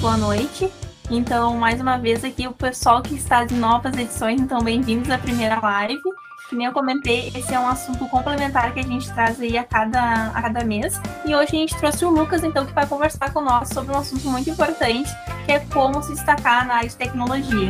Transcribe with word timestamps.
boa 0.00 0.16
noite. 0.16 0.70
Então, 1.10 1.56
mais 1.56 1.80
uma 1.80 1.96
vez 1.96 2.24
aqui, 2.24 2.46
o 2.46 2.52
pessoal 2.52 3.02
que 3.02 3.14
está 3.14 3.44
de 3.44 3.54
novas 3.54 3.96
edições, 3.96 4.40
então 4.40 4.60
bem-vindos 4.60 5.10
à 5.10 5.18
primeira 5.18 5.58
live. 5.60 6.00
Que 6.48 6.56
nem 6.56 6.66
eu 6.66 6.72
comentei, 6.72 7.30
esse 7.34 7.52
é 7.52 7.60
um 7.60 7.68
assunto 7.68 8.06
complementar 8.08 8.72
que 8.72 8.80
a 8.80 8.82
gente 8.82 9.12
traz 9.12 9.38
aí 9.38 9.58
a 9.58 9.64
cada, 9.64 10.28
a 10.28 10.42
cada 10.42 10.64
mês. 10.64 10.98
E 11.26 11.34
hoje 11.34 11.48
a 11.56 11.58
gente 11.58 11.76
trouxe 11.76 12.04
o 12.04 12.10
Lucas, 12.10 12.42
então, 12.42 12.64
que 12.64 12.72
vai 12.72 12.86
conversar 12.86 13.32
conosco 13.32 13.74
sobre 13.74 13.94
um 13.94 13.98
assunto 13.98 14.28
muito 14.30 14.48
importante, 14.48 15.10
que 15.44 15.52
é 15.52 15.60
como 15.60 16.02
se 16.02 16.14
destacar 16.14 16.66
na 16.66 16.76
área 16.76 16.88
de 16.88 16.96
tecnologia. 16.96 17.68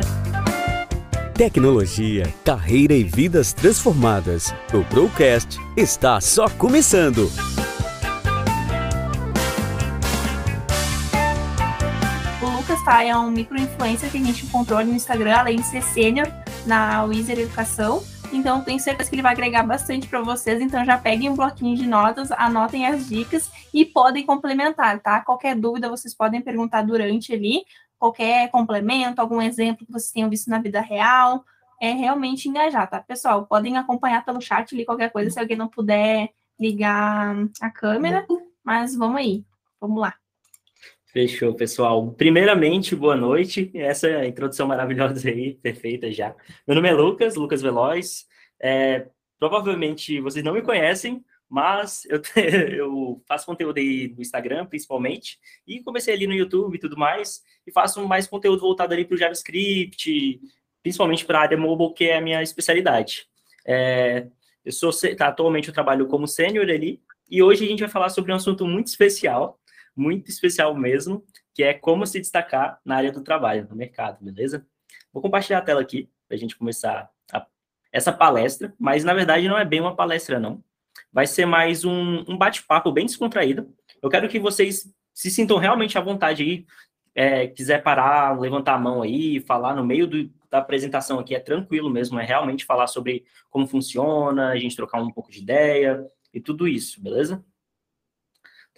Tecnologia, 1.33 2.33
carreira 2.45 2.93
e 2.93 3.03
vidas 3.03 3.53
transformadas. 3.53 4.53
O 4.73 4.83
Procast 4.85 5.59
está 5.75 6.21
só 6.21 6.49
começando. 6.49 7.29
Tá, 12.89 13.03
é 13.03 13.15
um 13.15 13.29
micro-influencer 13.29 14.09
que 14.09 14.17
a 14.17 14.23
gente 14.23 14.47
encontrou 14.47 14.83
no 14.83 14.95
Instagram, 14.95 15.35
além 15.35 15.57
de 15.57 15.63
ser 15.67 15.83
sênior 15.83 16.25
na 16.65 17.03
Wizard 17.03 17.39
Educação. 17.39 18.01
Então, 18.33 18.63
tenho 18.63 18.79
certeza 18.79 19.07
que 19.07 19.15
ele 19.15 19.21
vai 19.21 19.33
agregar 19.33 19.61
bastante 19.61 20.07
para 20.07 20.23
vocês. 20.23 20.59
Então, 20.59 20.83
já 20.83 20.97
peguem 20.97 21.29
um 21.29 21.35
bloquinho 21.35 21.77
de 21.77 21.85
notas, 21.85 22.31
anotem 22.31 22.87
as 22.87 23.07
dicas 23.07 23.51
e 23.71 23.85
podem 23.85 24.25
complementar, 24.25 24.99
tá? 25.01 25.21
Qualquer 25.21 25.55
dúvida, 25.55 25.87
vocês 25.87 26.15
podem 26.15 26.41
perguntar 26.41 26.81
durante 26.81 27.31
ali 27.31 27.63
qualquer 27.99 28.49
complemento, 28.49 29.21
algum 29.21 29.39
exemplo 29.39 29.85
que 29.85 29.91
vocês 29.91 30.11
tenham 30.11 30.27
visto 30.27 30.49
na 30.49 30.57
vida 30.57 30.81
real, 30.81 31.45
é 31.79 31.91
realmente 31.91 32.49
engajar, 32.49 32.89
tá? 32.89 32.99
Pessoal, 32.99 33.45
podem 33.45 33.77
acompanhar 33.77 34.25
pelo 34.25 34.41
chat 34.41 34.73
ali 34.73 34.83
qualquer 34.83 35.11
coisa, 35.11 35.29
se 35.29 35.39
alguém 35.39 35.55
não 35.57 35.67
puder 35.67 36.31
ligar 36.59 37.35
a 37.61 37.69
câmera, 37.69 38.25
mas 38.63 38.95
vamos 38.95 39.17
aí, 39.17 39.45
vamos 39.79 40.01
lá. 40.01 40.15
Fechou, 41.11 41.55
pessoal. 41.55 42.11
Primeiramente, 42.11 42.95
boa 42.95 43.15
noite. 43.15 43.71
Essa 43.73 44.27
introdução 44.27 44.67
maravilhosa 44.67 45.27
aí, 45.27 45.55
perfeita 45.55 46.11
já. 46.11 46.35
Meu 46.67 46.75
nome 46.75 46.87
é 46.87 46.93
Lucas, 46.93 47.35
Lucas 47.35 47.63
Veloz. 47.63 48.27
É, 48.61 49.07
provavelmente 49.39 50.21
vocês 50.21 50.45
não 50.45 50.53
me 50.53 50.61
conhecem, 50.61 51.25
mas 51.49 52.05
eu, 52.05 52.21
eu 52.77 53.23
faço 53.27 53.47
conteúdo 53.47 53.79
aí 53.79 54.13
no 54.15 54.21
Instagram, 54.21 54.67
principalmente, 54.67 55.39
e 55.65 55.81
comecei 55.81 56.13
ali 56.13 56.27
no 56.27 56.33
YouTube 56.33 56.75
e 56.75 56.79
tudo 56.79 56.95
mais, 56.95 57.41
e 57.65 57.71
faço 57.71 58.07
mais 58.07 58.27
conteúdo 58.27 58.61
voltado 58.61 58.93
ali 58.93 59.03
para 59.03 59.15
o 59.15 59.17
JavaScript, 59.17 60.39
principalmente 60.83 61.25
para 61.25 61.39
a 61.39 61.41
área 61.41 61.57
mobile, 61.57 61.91
que 61.91 62.05
é 62.05 62.17
a 62.17 62.21
minha 62.21 62.43
especialidade. 62.43 63.25
É, 63.65 64.27
eu 64.63 64.71
sou, 64.71 64.91
tá, 65.17 65.29
atualmente 65.29 65.69
eu 65.69 65.73
trabalho 65.73 66.05
como 66.05 66.27
sênior 66.27 66.69
ali, 66.69 67.01
e 67.27 67.41
hoje 67.41 67.65
a 67.65 67.67
gente 67.67 67.79
vai 67.79 67.89
falar 67.89 68.09
sobre 68.09 68.31
um 68.31 68.35
assunto 68.35 68.67
muito 68.67 68.87
especial, 68.87 69.58
muito 69.99 70.29
especial 70.29 70.73
mesmo, 70.75 71.23
que 71.53 71.63
é 71.63 71.73
como 71.73 72.05
se 72.05 72.19
destacar 72.19 72.79
na 72.85 72.95
área 72.95 73.11
do 73.11 73.21
trabalho, 73.21 73.67
no 73.69 73.75
mercado, 73.75 74.23
beleza? 74.23 74.65
Vou 75.11 75.21
compartilhar 75.21 75.59
a 75.59 75.63
tela 75.63 75.81
aqui 75.81 76.09
para 76.27 76.35
a 76.37 76.39
gente 76.39 76.57
começar 76.57 77.09
a, 77.31 77.45
essa 77.91 78.13
palestra, 78.13 78.73
mas 78.79 79.03
na 79.03 79.13
verdade 79.13 79.47
não 79.47 79.57
é 79.57 79.65
bem 79.65 79.81
uma 79.81 79.95
palestra, 79.95 80.39
não 80.39 80.63
vai 81.11 81.27
ser 81.27 81.45
mais 81.45 81.83
um, 81.83 82.23
um 82.27 82.37
bate-papo 82.37 82.91
bem 82.91 83.05
descontraído. 83.05 83.73
Eu 84.01 84.09
quero 84.09 84.29
que 84.29 84.39
vocês 84.39 84.91
se 85.13 85.31
sintam 85.31 85.57
realmente 85.57 85.97
à 85.97 86.01
vontade 86.01 86.43
aí. 86.43 86.65
É, 87.15 87.47
quiser 87.47 87.83
parar, 87.83 88.39
levantar 88.39 88.75
a 88.75 88.79
mão 88.79 89.01
aí, 89.01 89.41
falar 89.41 89.75
no 89.75 89.83
meio 89.83 90.07
do, 90.07 90.29
da 90.49 90.59
apresentação 90.59 91.19
aqui, 91.19 91.35
é 91.35 91.39
tranquilo 91.39 91.89
mesmo, 91.89 92.19
é 92.19 92.23
realmente 92.23 92.63
falar 92.63 92.87
sobre 92.87 93.25
como 93.49 93.67
funciona, 93.67 94.49
a 94.49 94.57
gente 94.57 94.75
trocar 94.75 95.01
um 95.01 95.11
pouco 95.11 95.31
de 95.31 95.39
ideia 95.39 96.05
e 96.33 96.39
tudo 96.39 96.67
isso, 96.67 97.01
beleza? 97.01 97.43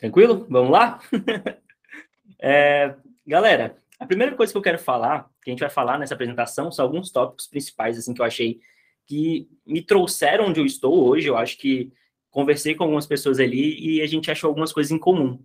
Tranquilo? 0.02 0.48
Vamos 0.50 0.72
lá? 0.72 1.00
é, 2.42 2.96
galera, 3.26 3.78
a 4.00 4.06
primeira 4.08 4.36
coisa 4.36 4.52
que 4.52 4.58
eu 4.58 4.62
quero 4.64 4.80
falar, 4.80 5.30
que 5.44 5.52
a 5.52 5.54
gente 5.54 5.60
vai 5.60 5.70
falar 5.70 6.00
nessa 6.00 6.16
apresentação, 6.16 6.72
são 6.72 6.84
alguns 6.84 7.12
tópicos 7.12 7.46
principais, 7.46 8.00
assim, 8.00 8.12
que 8.12 8.20
eu 8.20 8.26
achei 8.26 8.60
que 9.06 9.48
me 9.64 9.80
trouxeram 9.80 10.48
onde 10.48 10.60
eu 10.60 10.66
estou 10.66 11.08
hoje. 11.08 11.28
Eu 11.28 11.38
acho 11.38 11.56
que 11.56 11.94
conversei 12.32 12.74
com 12.74 12.84
algumas 12.84 13.06
pessoas 13.06 13.40
ali 13.40 13.80
e 13.80 14.02
a 14.02 14.08
gente 14.08 14.32
achou 14.32 14.48
algumas 14.48 14.74
coisas 14.74 14.92
em 14.92 14.98
comum. 14.98 15.40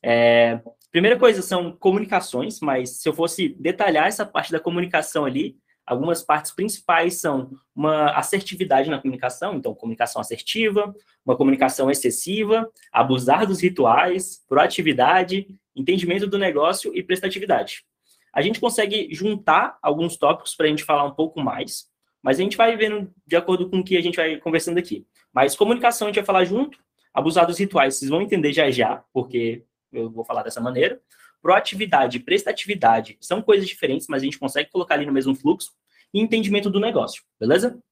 É, 0.00 0.60
primeira 0.92 1.18
coisa 1.18 1.42
são 1.42 1.72
comunicações, 1.72 2.60
mas 2.60 3.00
se 3.00 3.08
eu 3.08 3.12
fosse 3.12 3.48
detalhar 3.48 4.06
essa 4.06 4.24
parte 4.24 4.52
da 4.52 4.60
comunicação 4.60 5.24
ali, 5.24 5.58
algumas 5.88 6.22
partes 6.22 6.52
principais 6.52 7.14
são 7.14 7.50
uma 7.74 8.10
assertividade 8.10 8.90
na 8.90 9.00
comunicação, 9.00 9.54
então 9.54 9.74
comunicação 9.74 10.20
assertiva, 10.20 10.94
uma 11.24 11.36
comunicação 11.36 11.90
excessiva, 11.90 12.70
abusar 12.92 13.46
dos 13.46 13.60
rituais, 13.60 14.44
proatividade, 14.46 15.48
entendimento 15.74 16.26
do 16.26 16.38
negócio 16.38 16.94
e 16.94 17.02
prestatividade. 17.02 17.84
A 18.32 18.42
gente 18.42 18.60
consegue 18.60 19.08
juntar 19.10 19.78
alguns 19.82 20.16
tópicos 20.16 20.54
para 20.54 20.66
a 20.66 20.68
gente 20.68 20.84
falar 20.84 21.04
um 21.04 21.14
pouco 21.14 21.40
mais, 21.40 21.86
mas 22.22 22.38
a 22.38 22.42
gente 22.42 22.56
vai 22.56 22.76
vendo 22.76 23.10
de 23.26 23.36
acordo 23.36 23.70
com 23.70 23.78
o 23.78 23.84
que 23.84 23.96
a 23.96 24.02
gente 24.02 24.16
vai 24.16 24.36
conversando 24.36 24.78
aqui. 24.78 25.06
Mas 25.32 25.56
comunicação 25.56 26.06
a 26.06 26.10
gente 26.10 26.16
vai 26.16 26.26
falar 26.26 26.44
junto, 26.44 26.78
abusar 27.14 27.46
dos 27.46 27.58
rituais, 27.58 27.96
vocês 27.96 28.10
vão 28.10 28.20
entender 28.20 28.52
já 28.52 28.70
já, 28.70 29.02
porque 29.12 29.64
eu 29.90 30.10
vou 30.10 30.24
falar 30.24 30.42
dessa 30.42 30.60
maneira. 30.60 31.00
Proatividade, 31.48 32.20
prestatividade 32.20 33.16
são 33.22 33.40
coisas 33.40 33.66
diferentes, 33.66 34.06
mas 34.06 34.20
a 34.20 34.24
gente 34.26 34.38
consegue 34.38 34.68
colocar 34.68 34.96
ali 34.96 35.06
no 35.06 35.12
mesmo 35.14 35.34
fluxo. 35.34 35.72
E 36.12 36.20
entendimento 36.20 36.68
do 36.68 36.78
negócio, 36.78 37.22
beleza? 37.40 37.82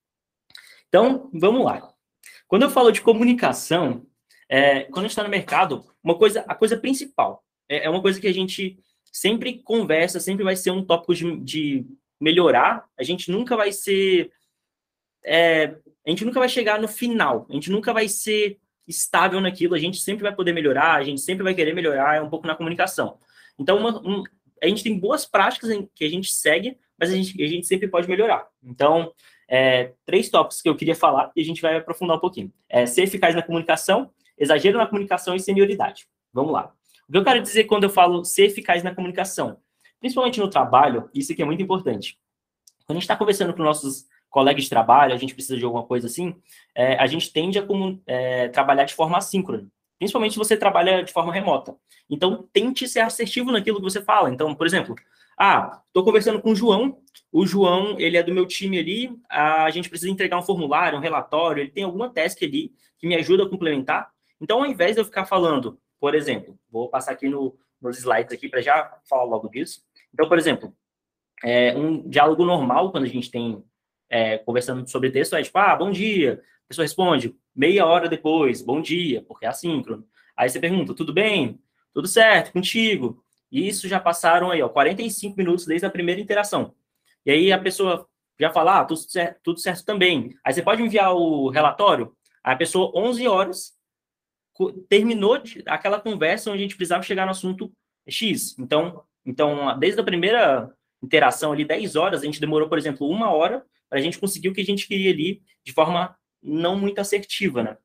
Então, 0.89 1.31
vamos 1.33 1.65
lá. 1.65 1.91
Quando 2.47 2.65
eu 2.65 2.71
falo 2.71 2.93
de 2.93 3.01
comunicação, 3.01 4.07
é, 4.47 4.83
quando 4.83 4.99
a 4.99 5.03
gente 5.05 5.13
está 5.13 5.23
no 5.23 5.31
mercado, 5.31 5.87
uma 6.05 6.19
coisa, 6.19 6.45
a 6.47 6.55
coisa 6.55 6.77
principal 6.77 7.43
é, 7.67 7.87
é, 7.87 7.89
uma 7.89 8.03
coisa 8.03 8.21
que 8.21 8.27
a 8.27 8.33
gente 8.33 8.79
sempre 9.11 9.63
conversa, 9.63 10.21
sempre 10.21 10.45
vai 10.45 10.55
ser 10.55 10.71
um 10.71 10.85
tópico 10.85 11.15
de, 11.15 11.41
de 11.41 11.87
melhorar. 12.21 12.85
A 12.95 13.03
gente 13.03 13.31
nunca 13.31 13.57
vai 13.57 13.73
ser 13.73 14.31
é, 15.25 15.75
a 16.07 16.11
gente 16.11 16.27
nunca 16.27 16.41
vai 16.41 16.49
chegar 16.51 16.79
no 16.79 16.89
final, 16.89 17.47
a 17.49 17.55
gente 17.55 17.71
nunca 17.71 17.91
vai 17.95 18.07
ser 18.07 18.59
estável 18.87 19.41
naquilo, 19.41 19.75
a 19.75 19.79
gente 19.79 19.99
sempre 19.99 20.25
vai 20.25 20.35
poder 20.35 20.53
melhorar, 20.53 20.97
a 20.97 21.03
gente 21.03 21.23
sempre 21.23 21.43
vai 21.43 21.55
querer 21.55 21.75
melhorar, 21.75 22.17
é 22.17 22.21
um 22.21 22.29
pouco 22.29 22.47
na 22.47 22.55
comunicação. 22.55 23.19
Então, 23.59 23.79
uma, 23.79 23.99
um, 24.01 24.23
a 24.63 24.67
gente 24.67 24.83
tem 24.83 24.99
boas 24.99 25.25
práticas 25.25 25.71
em, 25.71 25.89
que 25.95 26.05
a 26.05 26.09
gente 26.09 26.33
segue, 26.33 26.77
mas 26.99 27.11
a 27.11 27.15
gente, 27.15 27.43
a 27.43 27.47
gente 27.47 27.67
sempre 27.67 27.89
pode 27.89 28.09
melhorar. 28.09 28.47
Então, 28.63 29.13
é, 29.49 29.93
três 30.05 30.29
tópicos 30.29 30.61
que 30.61 30.69
eu 30.69 30.77
queria 30.77 30.95
falar 30.95 31.31
e 31.37 31.41
a 31.41 31.45
gente 31.45 31.63
vai 31.63 31.77
aprofundar 31.77 32.17
um 32.17 32.21
pouquinho. 32.21 32.53
É, 32.69 32.87
ser 32.87 33.03
eficaz 33.03 33.35
na 33.35 33.43
comunicação, 33.43 34.11
exagero 34.39 34.79
na 34.79 34.87
comunicação 34.87 35.35
e 35.35 35.41
senioridade. 35.41 36.07
Vamos 36.33 36.53
lá. 36.53 36.73
O 37.09 37.13
que 37.13 37.19
eu 37.19 37.25
quero 37.25 37.41
dizer 37.41 37.65
quando 37.65 37.85
eu 37.85 37.91
falo 37.91 38.25
ser 38.25 38.47
eficaz 38.47 38.83
na 38.83 38.95
comunicação? 38.95 39.59
Principalmente 40.01 40.41
no 40.41 40.49
trabalho, 40.49 41.09
isso 41.15 41.33
aqui 41.33 41.43
é 41.43 41.45
muito 41.45 41.63
importante. 41.63 42.19
Quando 42.85 42.97
a 42.97 43.01
gente 43.01 43.05
está 43.05 43.17
conversando 43.17 43.55
com 43.55 43.63
nossos 43.63 44.07
colega 44.37 44.61
de 44.61 44.69
trabalho, 44.69 45.15
a 45.15 45.17
gente 45.17 45.33
precisa 45.33 45.57
de 45.57 45.65
alguma 45.65 45.85
coisa 45.85 46.09
assim, 46.09 46.37
é, 46.75 46.95
a 46.97 47.07
gente 47.07 47.33
tende 47.33 47.59
a 47.59 47.67
é, 48.07 48.49
trabalhar 48.49 48.85
de 48.85 48.93
forma 48.93 49.17
assíncrona, 49.17 49.67
principalmente 49.99 50.33
se 50.33 50.39
você 50.39 50.57
trabalha 50.57 51.03
de 51.03 51.13
forma 51.13 51.33
remota. 51.33 51.75
Então, 52.09 52.49
tente 52.53 52.89
ser 52.89 53.01
assertivo 53.01 53.51
naquilo 53.51 53.79
que 53.79 53.85
você 53.85 54.03
fala. 54.03 54.31
Então, 54.31 54.55
por 54.55 54.67
exemplo, 54.67 54.95
ah, 55.39 55.83
estou 55.87 56.05
conversando 56.05 56.41
com 56.41 56.53
o 56.53 56.55
João, 56.55 56.99
o 57.31 57.47
João, 57.47 57.99
ele 57.99 58.17
é 58.17 58.23
do 58.23 58.33
meu 58.33 58.47
time 58.47 58.79
ali, 58.79 59.19
a 59.29 59.69
gente 59.71 59.89
precisa 59.89 60.11
entregar 60.11 60.39
um 60.39 60.43
formulário, 60.43 60.99
um 60.99 61.03
relatório, 61.03 61.63
ele 61.63 61.71
tem 61.71 61.85
alguma 61.85 62.09
task 62.09 62.43
ali 62.43 62.73
que 62.99 63.07
me 63.07 63.15
ajuda 63.15 63.45
a 63.45 63.49
complementar. 63.49 64.11
Então, 64.41 64.61
ao 64.61 64.67
invés 64.67 64.95
de 64.95 65.01
eu 65.01 65.05
ficar 65.05 65.27
falando, 65.27 65.79
por 66.01 66.15
exemplo, 66.15 66.59
vou 66.71 66.89
passar 66.89 67.13
aqui 67.13 67.29
no, 67.29 67.57
nos 67.81 67.99
slides 67.99 68.33
aqui 68.33 68.49
para 68.49 68.61
já 68.61 68.99
falar 69.09 69.25
logo 69.25 69.49
disso. 69.49 69.83
Então, 70.13 70.29
por 70.29 70.39
exemplo, 70.39 70.73
é, 71.45 71.77
um 71.77 72.09
diálogo 72.09 72.45
normal, 72.45 72.91
quando 72.91 73.05
a 73.05 73.09
gente 73.09 73.31
tem 73.31 73.63
é, 74.09 74.39
conversando 74.39 74.89
sobre 74.89 75.11
texto, 75.11 75.37
é 75.37 75.43
tipo, 75.43 75.59
ah, 75.59 75.77
bom 75.77 75.91
dia. 75.91 76.43
A 76.65 76.69
pessoa 76.69 76.85
responde, 76.85 77.35
meia 77.57 77.87
hora 77.87 78.09
depois, 78.09 78.61
bom 78.61 78.83
dia, 78.83 79.23
porque 79.23 79.47
é 79.47 79.49
assíncrono. 79.49 80.07
Aí 80.37 80.49
você 80.49 80.61
pergunta, 80.61 80.95
tudo 80.95 81.13
bem? 81.13 81.59
Tudo 81.95 82.07
certo, 82.07 82.53
contigo? 82.53 83.25
E 83.51 83.67
isso 83.67 83.89
já 83.89 83.99
passaram 83.99 84.51
aí, 84.51 84.61
ó, 84.61 84.69
45 84.69 85.37
minutos 85.37 85.65
desde 85.65 85.87
a 85.87 85.91
primeira 85.91 86.21
interação. 86.21 86.75
E 87.25 87.31
aí 87.31 87.51
a 87.51 87.59
pessoa 87.59 88.07
já 88.39 88.53
fala, 88.53 88.81
ah, 88.81 88.85
tudo 88.85 89.01
certo, 89.01 89.41
tudo 89.43 89.61
certo 89.61 89.85
também. 89.85 90.37
Aí 90.45 90.53
você 90.53 90.63
pode 90.63 90.83
enviar 90.83 91.15
o 91.15 91.49
relatório, 91.49 92.15
a 92.45 92.55
pessoa, 92.55 92.93
11 92.95 93.27
horas, 93.27 93.73
terminou 94.89 95.43
aquela 95.67 95.99
conversa 95.99 96.51
onde 96.51 96.61
a 96.61 96.63
gente 96.63 96.77
precisava 96.77 97.03
chegar 97.03 97.25
no 97.25 97.31
assunto 97.31 97.73
X. 98.07 98.59
Então, 98.59 99.03
então 99.25 99.79
desde 99.79 100.01
a 100.01 100.05
primeira 100.05 100.71
interação 101.03 101.53
ali, 101.53 101.65
10 101.65 101.97
horas, 101.97 102.21
a 102.21 102.27
gente 102.27 102.41
demorou, 102.41 102.69
por 102.69 102.77
exemplo, 102.79 103.09
uma 103.09 103.31
hora 103.31 103.65
para 103.89 103.99
a 103.99 104.03
gente 104.03 104.19
conseguir 104.19 104.49
o 104.49 104.53
que 104.53 104.61
a 104.61 104.65
gente 104.65 104.87
queria 104.87 105.11
ali 105.11 105.43
de 105.65 105.73
forma 105.73 106.15
não 106.43 106.79
muito 106.79 106.99
assertiva, 107.01 107.63
né? 107.63 107.77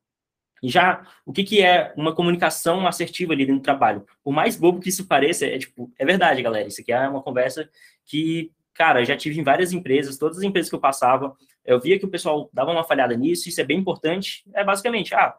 Já, 0.64 1.04
o 1.26 1.32
que, 1.32 1.42
que 1.42 1.62
é 1.62 1.92
uma 1.96 2.14
comunicação 2.14 2.86
assertiva 2.86 3.32
ali 3.32 3.44
dentro 3.44 3.60
do 3.60 3.64
trabalho? 3.64 4.06
Por 4.22 4.32
mais 4.32 4.56
bobo 4.56 4.80
que 4.80 4.90
isso 4.90 5.08
pareça, 5.08 5.44
é 5.44 5.58
tipo, 5.58 5.92
é 5.98 6.04
verdade, 6.04 6.40
galera. 6.40 6.68
Isso 6.68 6.80
aqui 6.80 6.92
é 6.92 7.08
uma 7.08 7.20
conversa 7.22 7.68
que, 8.06 8.52
cara, 8.72 9.04
já 9.04 9.16
tive 9.16 9.40
em 9.40 9.42
várias 9.42 9.72
empresas, 9.72 10.16
todas 10.16 10.38
as 10.38 10.44
empresas 10.44 10.70
que 10.70 10.76
eu 10.76 10.80
passava, 10.80 11.36
eu 11.64 11.80
via 11.80 11.98
que 11.98 12.04
o 12.04 12.10
pessoal 12.10 12.48
dava 12.52 12.70
uma 12.70 12.84
falhada 12.84 13.16
nisso, 13.16 13.48
isso 13.48 13.60
é 13.60 13.64
bem 13.64 13.78
importante. 13.78 14.44
É 14.54 14.62
basicamente, 14.62 15.14
ah, 15.14 15.34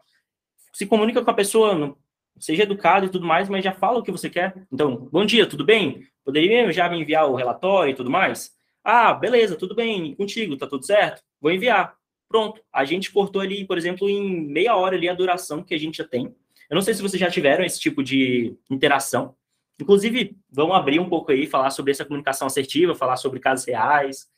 se 0.74 0.86
comunica 0.86 1.22
com 1.24 1.30
a 1.30 1.34
pessoa, 1.34 1.96
seja 2.38 2.64
educado 2.64 3.06
e 3.06 3.08
tudo 3.08 3.26
mais, 3.26 3.48
mas 3.48 3.64
já 3.64 3.72
fala 3.72 4.00
o 4.00 4.02
que 4.02 4.12
você 4.12 4.28
quer. 4.28 4.54
Então, 4.70 5.08
bom 5.10 5.24
dia, 5.24 5.46
tudo 5.46 5.64
bem? 5.64 6.06
Poderia 6.22 6.70
já 6.72 6.88
me 6.88 7.00
enviar 7.00 7.30
o 7.30 7.34
relatório 7.34 7.92
e 7.92 7.94
tudo 7.94 8.10
mais? 8.10 8.52
Ah, 8.82 9.14
beleza, 9.14 9.56
tudo 9.56 9.74
bem, 9.74 10.14
contigo, 10.14 10.56
tá 10.56 10.66
tudo 10.66 10.84
certo? 10.84 11.22
Vou 11.40 11.50
enviar. 11.50 11.96
Pronto, 12.34 12.60
a 12.72 12.84
gente 12.84 13.12
cortou 13.12 13.40
ali, 13.40 13.64
por 13.64 13.78
exemplo, 13.78 14.10
em 14.10 14.44
meia 14.44 14.74
hora 14.74 14.96
ali 14.96 15.08
a 15.08 15.14
duração 15.14 15.62
que 15.62 15.72
a 15.72 15.78
gente 15.78 15.98
já 15.98 16.04
tem. 16.04 16.34
Eu 16.68 16.74
não 16.74 16.82
sei 16.82 16.92
se 16.92 17.00
vocês 17.00 17.20
já 17.20 17.30
tiveram 17.30 17.64
esse 17.64 17.78
tipo 17.78 18.02
de 18.02 18.58
interação. 18.68 19.36
Inclusive, 19.80 20.36
vamos 20.50 20.74
abrir 20.74 20.98
um 20.98 21.08
pouco 21.08 21.30
aí, 21.30 21.46
falar 21.46 21.70
sobre 21.70 21.92
essa 21.92 22.04
comunicação 22.04 22.48
assertiva, 22.48 22.92
falar 22.92 23.18
sobre 23.18 23.38
casos 23.38 23.64
reais. 23.64 24.28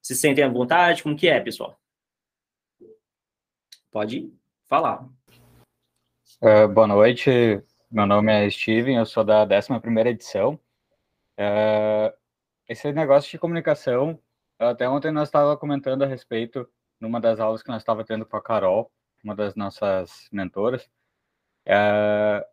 Se 0.00 0.16
sentem 0.16 0.42
à 0.42 0.48
vontade? 0.48 1.02
Como 1.02 1.14
que 1.14 1.28
é, 1.28 1.40
pessoal? 1.40 1.78
Pode 3.90 4.32
falar. 4.66 5.06
Uh, 6.40 6.66
boa 6.72 6.86
noite, 6.86 7.30
meu 7.90 8.06
nome 8.06 8.32
é 8.32 8.48
Steven, 8.48 8.96
eu 8.96 9.04
sou 9.04 9.24
da 9.24 9.46
11ª 9.46 10.06
edição. 10.06 10.58
Uh, 11.38 12.16
esse 12.66 12.90
negócio 12.92 13.30
de 13.30 13.38
comunicação, 13.38 14.18
até 14.58 14.88
ontem 14.88 15.12
nós 15.12 15.28
estávamos 15.28 15.60
comentando 15.60 16.02
a 16.02 16.06
respeito, 16.06 16.66
numa 17.02 17.20
das 17.20 17.40
aulas 17.40 17.62
que 17.62 17.68
nós 17.68 17.82
estávamos 17.82 18.06
tendo 18.06 18.24
com 18.24 18.36
a 18.36 18.42
Carol, 18.42 18.90
uma 19.22 19.34
das 19.34 19.54
nossas 19.54 20.28
mentoras, 20.32 20.84
uh, 21.66 22.44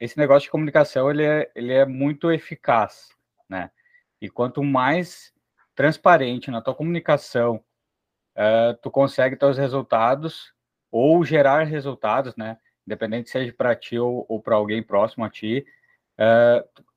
esse 0.00 0.18
negócio 0.18 0.46
de 0.46 0.50
comunicação, 0.50 1.10
ele 1.10 1.24
é, 1.24 1.50
ele 1.54 1.72
é 1.72 1.86
muito 1.86 2.30
eficaz, 2.32 3.08
né? 3.48 3.70
E 4.20 4.28
quanto 4.28 4.62
mais 4.62 5.32
transparente 5.74 6.50
na 6.50 6.60
tua 6.60 6.74
comunicação, 6.74 7.64
tu 8.82 8.90
consegue 8.90 9.36
teus 9.36 9.58
resultados 9.58 10.52
ou 10.90 11.24
gerar 11.24 11.64
resultados, 11.64 12.36
né? 12.36 12.58
Independente 12.86 13.30
seja 13.30 13.52
para 13.52 13.76
ti 13.76 13.98
ou, 13.98 14.26
ou 14.28 14.40
para 14.40 14.56
alguém 14.56 14.82
próximo 14.82 15.24
a 15.24 15.30
ti, 15.30 15.64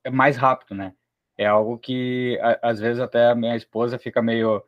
é 0.04 0.10
mais 0.10 0.38
rápido, 0.38 0.76
né? 0.76 0.94
é 1.38 1.46
algo 1.46 1.78
que 1.78 2.40
a, 2.42 2.70
às 2.70 2.80
vezes 2.80 3.02
até 3.02 3.28
a 3.28 3.36
minha 3.36 3.56
esposa 3.56 4.00
fica 4.00 4.22
meio, 4.22 4.64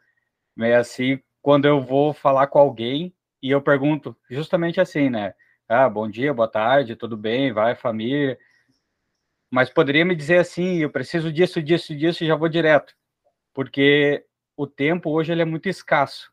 meio 0.55 0.77
assim 0.79 1.19
quando 1.47 1.63
eu 1.63 1.79
vou 1.81 2.11
falar 2.13 2.47
com 2.47 2.59
alguém 2.59 3.15
e 3.41 3.51
eu 3.51 3.61
pergunto 3.61 4.13
justamente 4.29 4.81
assim, 4.81 5.09
né? 5.09 5.33
Ah, 5.65 5.87
bom 5.87 6.09
dia, 6.09 6.33
boa 6.33 6.49
tarde, 6.49 6.93
tudo 6.93 7.15
bem, 7.15 7.53
vai 7.53 7.73
família. 7.73 8.37
Mas 9.49 9.69
poderia 9.69 10.03
me 10.03 10.13
dizer 10.13 10.39
assim, 10.39 10.79
eu 10.79 10.89
preciso 10.89 11.31
disso, 11.31 11.63
disso, 11.63 11.95
disso 11.95 12.21
e 12.21 12.27
já 12.27 12.35
vou 12.35 12.49
direto. 12.49 12.93
Porque 13.53 14.25
o 14.57 14.67
tempo 14.67 15.09
hoje 15.09 15.31
ele 15.31 15.41
é 15.41 15.45
muito 15.45 15.69
escasso. 15.69 16.29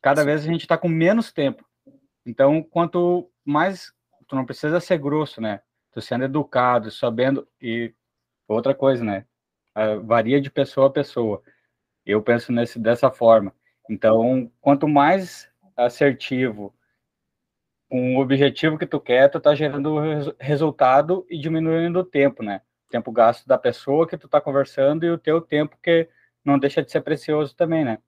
Cada 0.00 0.24
vez 0.24 0.40
a 0.40 0.46
gente 0.46 0.62
está 0.62 0.78
com 0.78 0.88
menos 0.88 1.30
tempo. 1.30 1.62
Então, 2.24 2.62
quanto 2.62 3.30
mais 3.44 3.92
tu 4.26 4.34
não 4.34 4.46
precisa 4.46 4.80
ser 4.80 4.96
grosso, 4.96 5.38
né? 5.38 5.60
Tu 5.92 6.00
sendo 6.00 6.24
educado, 6.24 6.90
sabendo 6.90 7.46
e 7.60 7.92
outra 8.48 8.74
coisa, 8.74 9.04
né? 9.04 9.26
uh, 9.76 10.02
varia 10.02 10.40
de 10.40 10.50
pessoa 10.50 10.86
a 10.86 10.90
pessoa. 10.90 11.42
Eu 12.06 12.22
penso 12.22 12.50
nesse, 12.52 12.78
dessa 12.78 13.10
forma. 13.10 13.54
Então, 13.90 14.48
quanto 14.60 14.86
mais 14.86 15.50
assertivo 15.76 16.72
o 17.90 18.20
objetivo 18.20 18.78
que 18.78 18.86
tu 18.86 19.00
quer, 19.00 19.28
tu 19.28 19.40
tá 19.40 19.52
gerando 19.52 19.98
resultado 20.38 21.26
e 21.28 21.36
diminuindo 21.36 21.98
o 21.98 22.04
tempo, 22.04 22.40
né? 22.40 22.62
O 22.86 22.90
tempo 22.90 23.10
gasto 23.10 23.48
da 23.48 23.58
pessoa 23.58 24.06
que 24.06 24.16
tu 24.16 24.28
tá 24.28 24.40
conversando 24.40 25.04
e 25.04 25.10
o 25.10 25.18
teu 25.18 25.40
tempo 25.40 25.76
que 25.82 26.08
não 26.44 26.56
deixa 26.56 26.84
de 26.84 26.92
ser 26.92 27.00
precioso 27.00 27.56
também, 27.56 27.84
né? 27.84 27.98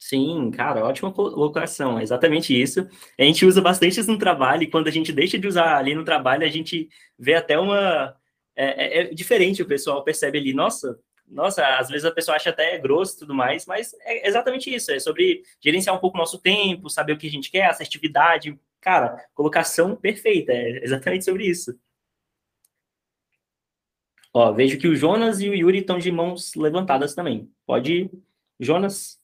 Sim, 0.00 0.50
cara, 0.50 0.84
ótima 0.84 1.12
colocação, 1.12 2.00
é 2.00 2.02
exatamente 2.02 2.60
isso. 2.60 2.88
A 3.16 3.22
gente 3.22 3.46
usa 3.46 3.60
bastante 3.60 4.00
isso 4.00 4.10
no 4.10 4.18
trabalho, 4.18 4.64
e 4.64 4.70
quando 4.70 4.88
a 4.88 4.90
gente 4.90 5.12
deixa 5.12 5.38
de 5.38 5.46
usar 5.46 5.76
ali 5.76 5.94
no 5.94 6.04
trabalho, 6.04 6.44
a 6.44 6.48
gente 6.48 6.88
vê 7.16 7.34
até 7.34 7.56
uma, 7.56 8.16
é, 8.56 8.64
é, 8.64 9.02
é, 9.02 9.14
diferente, 9.14 9.62
o 9.62 9.66
pessoal 9.66 10.02
percebe 10.02 10.38
ali, 10.38 10.52
nossa, 10.52 10.98
nossa, 11.30 11.64
às 11.78 11.88
vezes 11.88 12.04
a 12.04 12.10
pessoa 12.10 12.36
acha 12.36 12.50
até 12.50 12.76
grosso 12.78 13.16
e 13.16 13.18
tudo 13.20 13.34
mais, 13.34 13.64
mas 13.64 13.94
é 14.02 14.28
exatamente 14.28 14.72
isso, 14.74 14.90
é 14.90 14.98
sobre 14.98 15.42
gerenciar 15.60 15.94
um 15.96 16.00
pouco 16.00 16.16
o 16.16 16.20
nosso 16.20 16.38
tempo, 16.38 16.90
saber 16.90 17.12
o 17.12 17.18
que 17.18 17.26
a 17.26 17.30
gente 17.30 17.50
quer, 17.50 17.66
assertividade, 17.66 18.58
cara, 18.80 19.24
colocação 19.34 19.94
perfeita, 19.94 20.52
é 20.52 20.84
exatamente 20.84 21.24
sobre 21.24 21.46
isso. 21.46 21.78
Ó, 24.32 24.52
vejo 24.52 24.78
que 24.78 24.88
o 24.88 24.94
Jonas 24.94 25.40
e 25.40 25.48
o 25.48 25.54
Yuri 25.54 25.78
estão 25.78 25.98
de 25.98 26.10
mãos 26.10 26.54
levantadas 26.54 27.14
também. 27.14 27.50
Pode 27.66 27.92
ir, 27.92 28.10
Jonas? 28.58 29.20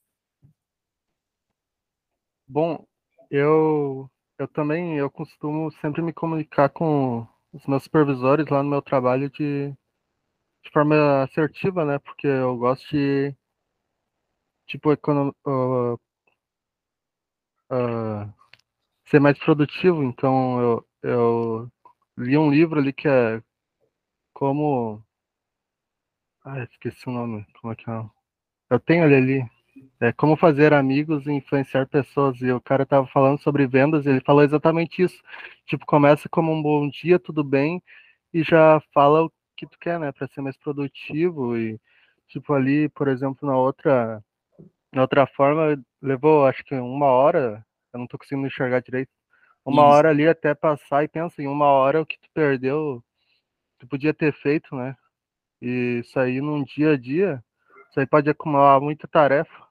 Bom, 2.45 2.85
eu 3.29 4.09
eu 4.37 4.47
também 4.47 4.97
eu 4.97 5.09
costumo 5.09 5.71
sempre 5.81 6.01
me 6.01 6.13
comunicar 6.13 6.69
com 6.69 7.27
os 7.51 7.65
meus 7.65 7.83
supervisores 7.83 8.47
lá 8.49 8.61
no 8.61 8.69
meu 8.69 8.81
trabalho 8.81 9.29
de, 9.29 9.73
de 10.67 10.73
forma 10.73 11.23
assertiva, 11.23 11.85
né? 11.85 11.99
Porque 11.99 12.27
eu 12.27 12.57
gosto 12.57 12.85
de, 12.91 13.33
tipo, 14.67 14.91
uh, 14.93 15.93
uh, 17.71 18.33
ser 19.05 19.19
mais 19.19 19.37
produtivo. 19.39 20.03
Então, 20.03 20.61
eu, 20.61 20.87
eu 21.03 21.71
li 22.17 22.37
um 22.37 22.51
livro 22.51 22.79
ali 22.79 22.93
que 22.93 23.07
é 23.07 23.41
como. 24.33 25.03
Ah, 26.43 26.63
esqueci 26.63 27.07
o 27.09 27.11
nome. 27.11 27.45
Como 27.61 27.73
é 27.73 27.75
que 27.75 27.89
é? 27.89 28.05
Eu 28.69 28.79
tenho 28.79 29.05
ele 29.05 29.15
ali. 29.15 29.51
É 30.01 30.11
como 30.13 30.35
fazer 30.37 30.73
amigos 30.73 31.27
e 31.27 31.31
influenciar 31.31 31.87
pessoas. 31.87 32.41
E 32.41 32.51
o 32.51 32.61
cara 32.61 32.85
tava 32.85 33.07
falando 33.07 33.39
sobre 33.41 33.67
vendas, 33.67 34.05
e 34.05 34.09
ele 34.09 34.21
falou 34.21 34.43
exatamente 34.43 35.01
isso. 35.03 35.21
Tipo, 35.65 35.85
começa 35.85 36.29
como 36.29 36.51
um 36.53 36.61
bom 36.61 36.89
dia, 36.89 37.19
tudo 37.19 37.43
bem, 37.43 37.81
e 38.33 38.43
já 38.43 38.81
fala 38.93 39.29
que 39.57 39.67
tu 39.67 39.77
quer, 39.79 39.99
né, 39.99 40.11
para 40.11 40.27
ser 40.27 40.41
mais 40.41 40.55
produtivo 40.57 41.57
e 41.57 41.79
tipo 42.27 42.53
ali, 42.53 42.89
por 42.89 43.07
exemplo, 43.07 43.47
na 43.47 43.57
outra 43.57 44.23
na 44.93 45.01
outra 45.01 45.27
forma, 45.27 45.81
levou 46.01 46.45
acho 46.45 46.63
que 46.63 46.75
uma 46.75 47.07
hora, 47.07 47.65
eu 47.93 47.99
não 47.99 48.07
tô 48.07 48.17
conseguindo 48.17 48.47
enxergar 48.47 48.81
direito. 48.81 49.11
Uma 49.65 49.83
isso. 49.83 49.91
hora 49.91 50.09
ali 50.09 50.27
até 50.27 50.55
passar 50.55 51.03
e 51.03 51.07
pensa 51.07 51.41
em 51.41 51.47
uma 51.47 51.65
hora 51.65 52.01
o 52.01 52.05
que 52.05 52.17
tu 52.19 52.29
perdeu, 52.33 53.03
tu 53.79 53.87
podia 53.87 54.13
ter 54.13 54.33
feito, 54.33 54.75
né? 54.75 54.95
E 55.61 56.01
isso 56.03 56.19
aí 56.19 56.39
num 56.39 56.63
dia 56.63 56.91
a 56.93 56.97
dia, 56.97 57.43
isso 57.89 57.99
aí 57.99 58.07
pode 58.07 58.29
acumular 58.29 58.79
muita 58.79 59.07
tarefa. 59.07 59.67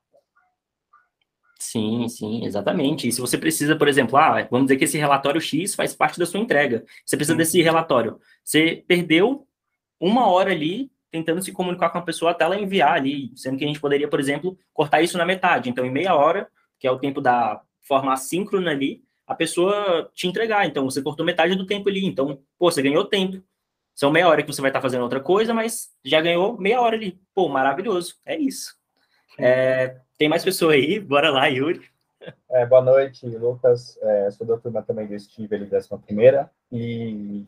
Sim, 1.58 2.06
sim, 2.08 2.44
exatamente. 2.44 3.08
E 3.08 3.12
se 3.12 3.20
você 3.20 3.38
precisa, 3.38 3.74
por 3.76 3.88
exemplo, 3.88 4.16
ah, 4.18 4.46
vamos 4.50 4.66
dizer 4.66 4.76
que 4.76 4.84
esse 4.84 4.98
relatório 4.98 5.40
X 5.40 5.74
faz 5.74 5.94
parte 5.94 6.18
da 6.18 6.26
sua 6.26 6.40
entrega. 6.40 6.84
Você 7.04 7.16
precisa 7.16 7.32
sim. 7.34 7.38
desse 7.38 7.62
relatório. 7.62 8.20
Você 8.44 8.84
perdeu 8.86 9.45
uma 10.00 10.28
hora 10.28 10.50
ali 10.50 10.90
tentando 11.10 11.42
se 11.42 11.52
comunicar 11.52 11.90
com 11.90 11.98
a 11.98 12.02
pessoa 12.02 12.32
até 12.32 12.44
ela 12.44 12.58
enviar 12.58 12.92
ali, 12.92 13.32
sendo 13.34 13.56
que 13.56 13.64
a 13.64 13.66
gente 13.66 13.80
poderia, 13.80 14.08
por 14.08 14.20
exemplo, 14.20 14.58
cortar 14.72 15.00
isso 15.00 15.16
na 15.16 15.24
metade. 15.24 15.70
Então, 15.70 15.84
em 15.84 15.90
meia 15.90 16.14
hora, 16.14 16.48
que 16.78 16.86
é 16.86 16.90
o 16.90 16.98
tempo 16.98 17.20
da 17.20 17.62
forma 17.82 18.12
assíncrona 18.12 18.70
ali, 18.70 19.02
a 19.26 19.34
pessoa 19.34 20.10
te 20.14 20.26
entregar. 20.26 20.66
Então, 20.66 20.84
você 20.84 21.02
cortou 21.02 21.24
metade 21.24 21.54
do 21.54 21.66
tempo 21.66 21.88
ali. 21.88 22.04
Então, 22.04 22.40
pô, 22.58 22.70
você 22.70 22.82
ganhou 22.82 23.04
tempo. 23.04 23.42
São 23.94 24.10
meia 24.10 24.28
hora 24.28 24.42
que 24.42 24.52
você 24.52 24.60
vai 24.60 24.70
estar 24.70 24.82
fazendo 24.82 25.02
outra 25.02 25.20
coisa, 25.20 25.54
mas 25.54 25.90
já 26.04 26.20
ganhou 26.20 26.58
meia 26.58 26.80
hora 26.80 26.96
ali. 26.96 27.18
Pô, 27.34 27.48
maravilhoso. 27.48 28.16
É 28.24 28.36
isso. 28.36 28.76
É, 29.38 29.96
tem 30.18 30.28
mais 30.28 30.44
pessoa 30.44 30.74
aí? 30.74 31.00
Bora 31.00 31.30
lá, 31.30 31.46
Yuri. 31.46 31.80
É, 32.50 32.66
boa 32.66 32.82
noite, 32.82 33.26
Lucas. 33.26 33.96
É, 34.02 34.30
sou 34.30 34.46
da 34.46 34.58
turma 34.58 34.82
também 34.82 35.06
do 35.06 35.18
Steve, 35.18 35.54
ele 35.54 35.64
décima 35.64 35.98
primeira. 35.98 36.50
E 36.70 37.44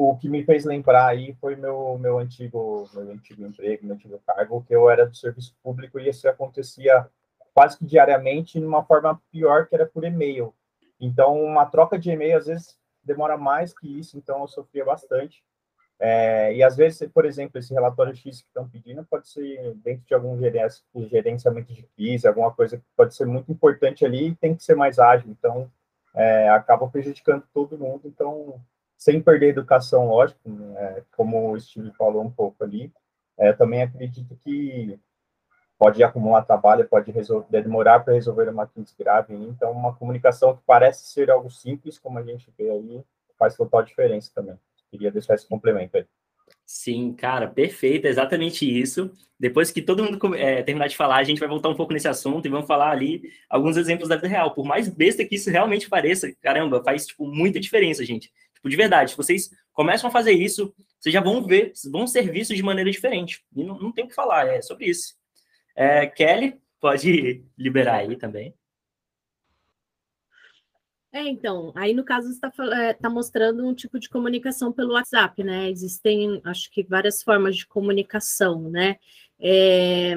o 0.00 0.16
que 0.16 0.28
me 0.28 0.44
fez 0.44 0.64
lembrar 0.64 1.08
aí 1.08 1.34
foi 1.40 1.56
meu, 1.56 1.98
meu, 1.98 2.20
antigo, 2.20 2.88
meu 2.94 3.10
antigo 3.10 3.44
emprego, 3.44 3.84
meu 3.84 3.96
antigo 3.96 4.22
cargo, 4.24 4.62
que 4.62 4.72
eu 4.72 4.88
era 4.88 5.04
do 5.04 5.16
serviço 5.16 5.56
público 5.60 5.98
e 5.98 6.08
isso 6.08 6.28
acontecia 6.28 7.04
quase 7.52 7.76
que 7.76 7.84
diariamente, 7.84 8.60
numa 8.60 8.84
forma 8.84 9.20
pior, 9.32 9.66
que 9.66 9.74
era 9.74 9.84
por 9.84 10.04
e-mail. 10.04 10.54
Então, 11.00 11.42
uma 11.42 11.66
troca 11.66 11.98
de 11.98 12.10
e-mail, 12.10 12.38
às 12.38 12.46
vezes, 12.46 12.78
demora 13.02 13.36
mais 13.36 13.76
que 13.76 13.98
isso, 13.98 14.16
então 14.16 14.40
eu 14.42 14.46
sofria 14.46 14.84
bastante. 14.84 15.42
É, 15.98 16.54
e 16.54 16.62
às 16.62 16.76
vezes, 16.76 17.10
por 17.12 17.24
exemplo, 17.24 17.58
esse 17.58 17.74
relatório 17.74 18.14
X 18.14 18.40
que 18.40 18.46
estão 18.46 18.68
pedindo 18.68 19.04
pode 19.04 19.28
ser 19.28 19.74
dentro 19.82 20.06
de 20.06 20.14
algum 20.14 20.38
gerenciamento 20.38 21.74
de 21.74 21.82
crise, 21.96 22.28
alguma 22.28 22.52
coisa 22.52 22.76
que 22.76 22.84
pode 22.96 23.16
ser 23.16 23.26
muito 23.26 23.50
importante 23.50 24.04
ali 24.04 24.28
e 24.28 24.34
tem 24.36 24.54
que 24.54 24.62
ser 24.62 24.76
mais 24.76 25.00
ágil. 25.00 25.28
Então, 25.28 25.68
é, 26.14 26.48
acaba 26.50 26.88
prejudicando 26.88 27.42
todo 27.52 27.76
mundo. 27.76 28.02
Então, 28.04 28.60
sem 28.98 29.22
perder 29.22 29.46
a 29.46 29.50
educação, 29.50 30.08
lógico, 30.08 30.40
né, 30.50 31.02
como 31.16 31.52
o 31.52 31.60
Steve 31.60 31.92
falou 31.92 32.24
um 32.24 32.30
pouco 32.30 32.64
ali, 32.64 32.92
é, 33.38 33.52
também 33.52 33.82
acredito 33.82 34.36
que 34.42 34.98
pode 35.78 36.02
acumular 36.02 36.42
trabalho, 36.42 36.88
pode 36.88 37.12
resolver, 37.12 37.62
demorar 37.62 38.00
para 38.00 38.14
resolver 38.14 38.48
uma 38.48 38.66
crise 38.66 38.92
grave. 38.98 39.32
Então, 39.32 39.70
uma 39.70 39.94
comunicação 39.94 40.56
que 40.56 40.62
parece 40.66 41.06
ser 41.06 41.30
algo 41.30 41.48
simples, 41.48 41.98
como 42.00 42.18
a 42.18 42.22
gente 42.24 42.52
vê 42.58 42.68
aí, 42.68 43.04
faz 43.38 43.56
total 43.56 43.84
diferença 43.84 44.32
também. 44.34 44.58
Queria 44.90 45.12
deixar 45.12 45.34
esse 45.34 45.46
complemento 45.46 45.96
aí. 45.96 46.04
Sim, 46.66 47.14
cara, 47.14 47.46
perfeito, 47.46 48.06
é 48.06 48.10
exatamente 48.10 48.68
isso. 48.68 49.10
Depois 49.38 49.70
que 49.70 49.80
todo 49.80 50.02
mundo 50.02 50.34
é, 50.34 50.62
terminar 50.62 50.88
de 50.88 50.96
falar, 50.96 51.16
a 51.16 51.24
gente 51.24 51.38
vai 51.38 51.48
voltar 51.48 51.68
um 51.68 51.76
pouco 51.76 51.92
nesse 51.92 52.08
assunto 52.08 52.44
e 52.44 52.50
vamos 52.50 52.66
falar 52.66 52.90
ali 52.90 53.22
alguns 53.48 53.76
exemplos 53.76 54.08
da 54.08 54.16
vida 54.16 54.28
real. 54.28 54.52
Por 54.52 54.66
mais 54.66 54.88
besta 54.88 55.24
que 55.24 55.36
isso 55.36 55.48
realmente 55.50 55.88
pareça, 55.88 56.30
caramba, 56.42 56.82
faz 56.82 57.06
tipo, 57.06 57.26
muita 57.26 57.60
diferença, 57.60 58.04
gente. 58.04 58.32
Tipo, 58.58 58.68
de 58.68 58.76
verdade, 58.76 59.12
se 59.12 59.16
vocês 59.16 59.50
começam 59.72 60.08
a 60.08 60.12
fazer 60.12 60.32
isso, 60.32 60.74
vocês 60.98 61.12
já 61.12 61.20
vão 61.20 61.44
ver, 61.44 61.72
vão 61.90 62.06
ser 62.06 62.30
vistos 62.30 62.56
de 62.56 62.62
maneira 62.62 62.90
diferente. 62.90 63.44
E 63.54 63.64
não, 63.64 63.78
não 63.78 63.92
tem 63.92 64.04
o 64.04 64.08
que 64.08 64.14
falar, 64.14 64.46
é 64.48 64.60
sobre 64.60 64.86
isso. 64.86 65.14
É, 65.74 66.06
Kelly, 66.06 66.60
pode 66.80 67.44
liberar 67.56 67.98
aí 67.98 68.16
também. 68.16 68.54
É, 71.10 71.22
então, 71.26 71.72
aí 71.74 71.94
no 71.94 72.04
caso 72.04 72.28
está 72.30 72.52
é, 72.74 72.92
tá 72.92 73.08
mostrando 73.08 73.66
um 73.66 73.74
tipo 73.74 73.98
de 73.98 74.10
comunicação 74.10 74.70
pelo 74.70 74.92
WhatsApp, 74.92 75.42
né? 75.42 75.70
Existem, 75.70 76.40
acho 76.44 76.70
que, 76.70 76.82
várias 76.82 77.22
formas 77.22 77.56
de 77.56 77.66
comunicação, 77.66 78.68
né? 78.68 78.98
É, 79.40 80.14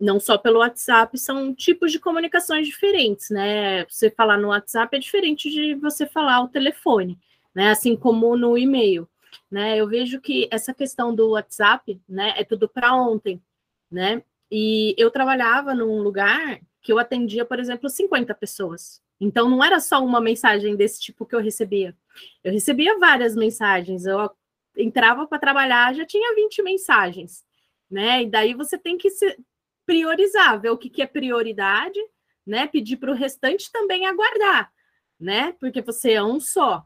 não 0.00 0.18
só 0.18 0.38
pelo 0.38 0.60
WhatsApp, 0.60 1.18
são 1.18 1.54
tipos 1.54 1.92
de 1.92 1.98
comunicações 1.98 2.66
diferentes, 2.66 3.28
né? 3.28 3.84
Você 3.84 4.10
falar 4.10 4.38
no 4.38 4.48
WhatsApp 4.48 4.96
é 4.96 5.00
diferente 5.00 5.50
de 5.50 5.74
você 5.74 6.06
falar 6.06 6.36
ao 6.36 6.48
telefone, 6.48 7.18
né? 7.54 7.70
Assim 7.70 7.96
como 7.96 8.36
no 8.36 8.56
e-mail, 8.56 9.08
né? 9.50 9.76
Eu 9.76 9.86
vejo 9.88 10.20
que 10.20 10.48
essa 10.50 10.72
questão 10.74 11.14
do 11.14 11.30
WhatsApp, 11.30 12.00
né, 12.08 12.34
é 12.36 12.44
tudo 12.44 12.68
para 12.68 12.94
ontem, 12.94 13.42
né? 13.90 14.22
E 14.50 14.94
eu 14.98 15.10
trabalhava 15.10 15.74
num 15.74 16.00
lugar 16.02 16.60
que 16.82 16.92
eu 16.92 16.98
atendia, 16.98 17.44
por 17.44 17.58
exemplo, 17.58 17.88
50 17.88 18.34
pessoas. 18.34 19.02
Então 19.20 19.48
não 19.48 19.62
era 19.62 19.78
só 19.80 20.02
uma 20.02 20.20
mensagem 20.20 20.74
desse 20.76 21.00
tipo 21.00 21.26
que 21.26 21.34
eu 21.34 21.40
recebia. 21.40 21.96
Eu 22.42 22.52
recebia 22.52 22.98
várias 22.98 23.36
mensagens. 23.36 24.06
Eu 24.06 24.30
entrava 24.76 25.26
para 25.26 25.38
trabalhar, 25.38 25.94
já 25.94 26.06
tinha 26.06 26.34
20 26.34 26.62
mensagens, 26.62 27.44
né? 27.90 28.22
E 28.22 28.26
daí 28.30 28.54
você 28.54 28.78
tem 28.78 28.96
que 28.96 29.10
se 29.10 29.36
priorizar, 29.84 30.60
ver 30.60 30.70
o 30.70 30.78
que, 30.78 30.88
que 30.88 31.02
é 31.02 31.06
prioridade, 31.06 32.00
né? 32.46 32.66
Pedir 32.66 32.96
para 32.96 33.10
o 33.10 33.14
restante 33.14 33.70
também 33.70 34.06
aguardar, 34.06 34.72
né? 35.18 35.52
Porque 35.60 35.82
você 35.82 36.12
é 36.12 36.22
um 36.22 36.40
só, 36.40 36.84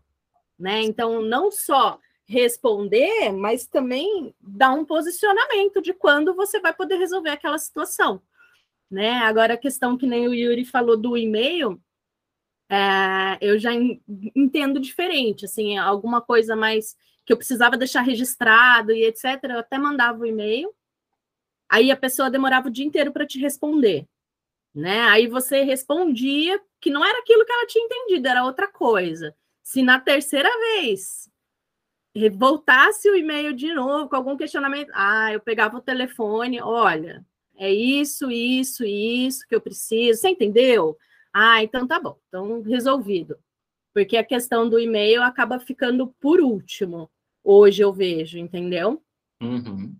né? 0.58 0.82
Então, 0.82 1.22
não 1.22 1.50
só 1.50 1.98
responder, 2.26 3.32
mas 3.32 3.66
também 3.66 4.34
dar 4.40 4.72
um 4.72 4.84
posicionamento 4.84 5.82
de 5.82 5.92
quando 5.92 6.34
você 6.34 6.60
vai 6.60 6.72
poder 6.72 6.96
resolver 6.96 7.30
aquela 7.30 7.58
situação, 7.58 8.22
né? 8.90 9.18
Agora, 9.18 9.54
a 9.54 9.58
questão 9.58 9.96
que 9.96 10.06
nem 10.06 10.28
o 10.28 10.34
Yuri 10.34 10.64
falou 10.64 10.96
do 10.96 11.16
e-mail, 11.16 11.80
é, 12.70 13.38
eu 13.40 13.58
já 13.58 13.72
entendo 14.34 14.80
diferente, 14.80 15.44
assim, 15.44 15.76
alguma 15.78 16.20
coisa 16.20 16.56
mais 16.56 16.96
que 17.26 17.32
eu 17.32 17.36
precisava 17.36 17.76
deixar 17.76 18.02
registrado 18.02 18.92
e 18.92 19.04
etc., 19.04 19.24
eu 19.44 19.58
até 19.58 19.78
mandava 19.78 20.20
o 20.20 20.26
e-mail, 20.26 20.74
Aí 21.68 21.90
a 21.90 21.96
pessoa 21.96 22.30
demorava 22.30 22.68
o 22.68 22.70
dia 22.70 22.84
inteiro 22.84 23.12
para 23.12 23.26
te 23.26 23.38
responder, 23.38 24.06
né? 24.74 25.02
Aí 25.08 25.26
você 25.26 25.62
respondia 25.62 26.60
que 26.80 26.90
não 26.90 27.04
era 27.04 27.18
aquilo 27.18 27.44
que 27.44 27.52
ela 27.52 27.66
tinha 27.66 27.84
entendido, 27.84 28.28
era 28.28 28.44
outra 28.44 28.68
coisa. 28.68 29.34
Se 29.64 29.82
na 29.82 29.98
terceira 29.98 30.50
vez 30.60 31.28
voltasse 32.34 33.10
o 33.10 33.16
e-mail 33.16 33.52
de 33.52 33.74
novo 33.74 34.08
com 34.08 34.14
algum 34.14 34.36
questionamento, 34.36 34.90
ah, 34.94 35.32
eu 35.32 35.40
pegava 35.40 35.78
o 35.78 35.80
telefone, 35.80 36.60
olha, 36.60 37.26
é 37.56 37.72
isso, 37.72 38.30
isso, 38.30 38.84
isso 38.84 39.44
que 39.48 39.54
eu 39.54 39.60
preciso, 39.60 40.20
você 40.20 40.28
entendeu? 40.28 40.96
Ah, 41.32 41.62
então 41.64 41.88
tá 41.88 41.98
bom, 41.98 42.16
então 42.28 42.62
resolvido. 42.62 43.36
Porque 43.92 44.16
a 44.16 44.24
questão 44.24 44.68
do 44.68 44.78
e-mail 44.78 45.22
acaba 45.22 45.58
ficando 45.58 46.14
por 46.20 46.40
último, 46.40 47.10
hoje 47.42 47.82
eu 47.82 47.92
vejo, 47.92 48.38
entendeu? 48.38 49.02
Uhum. 49.42 49.96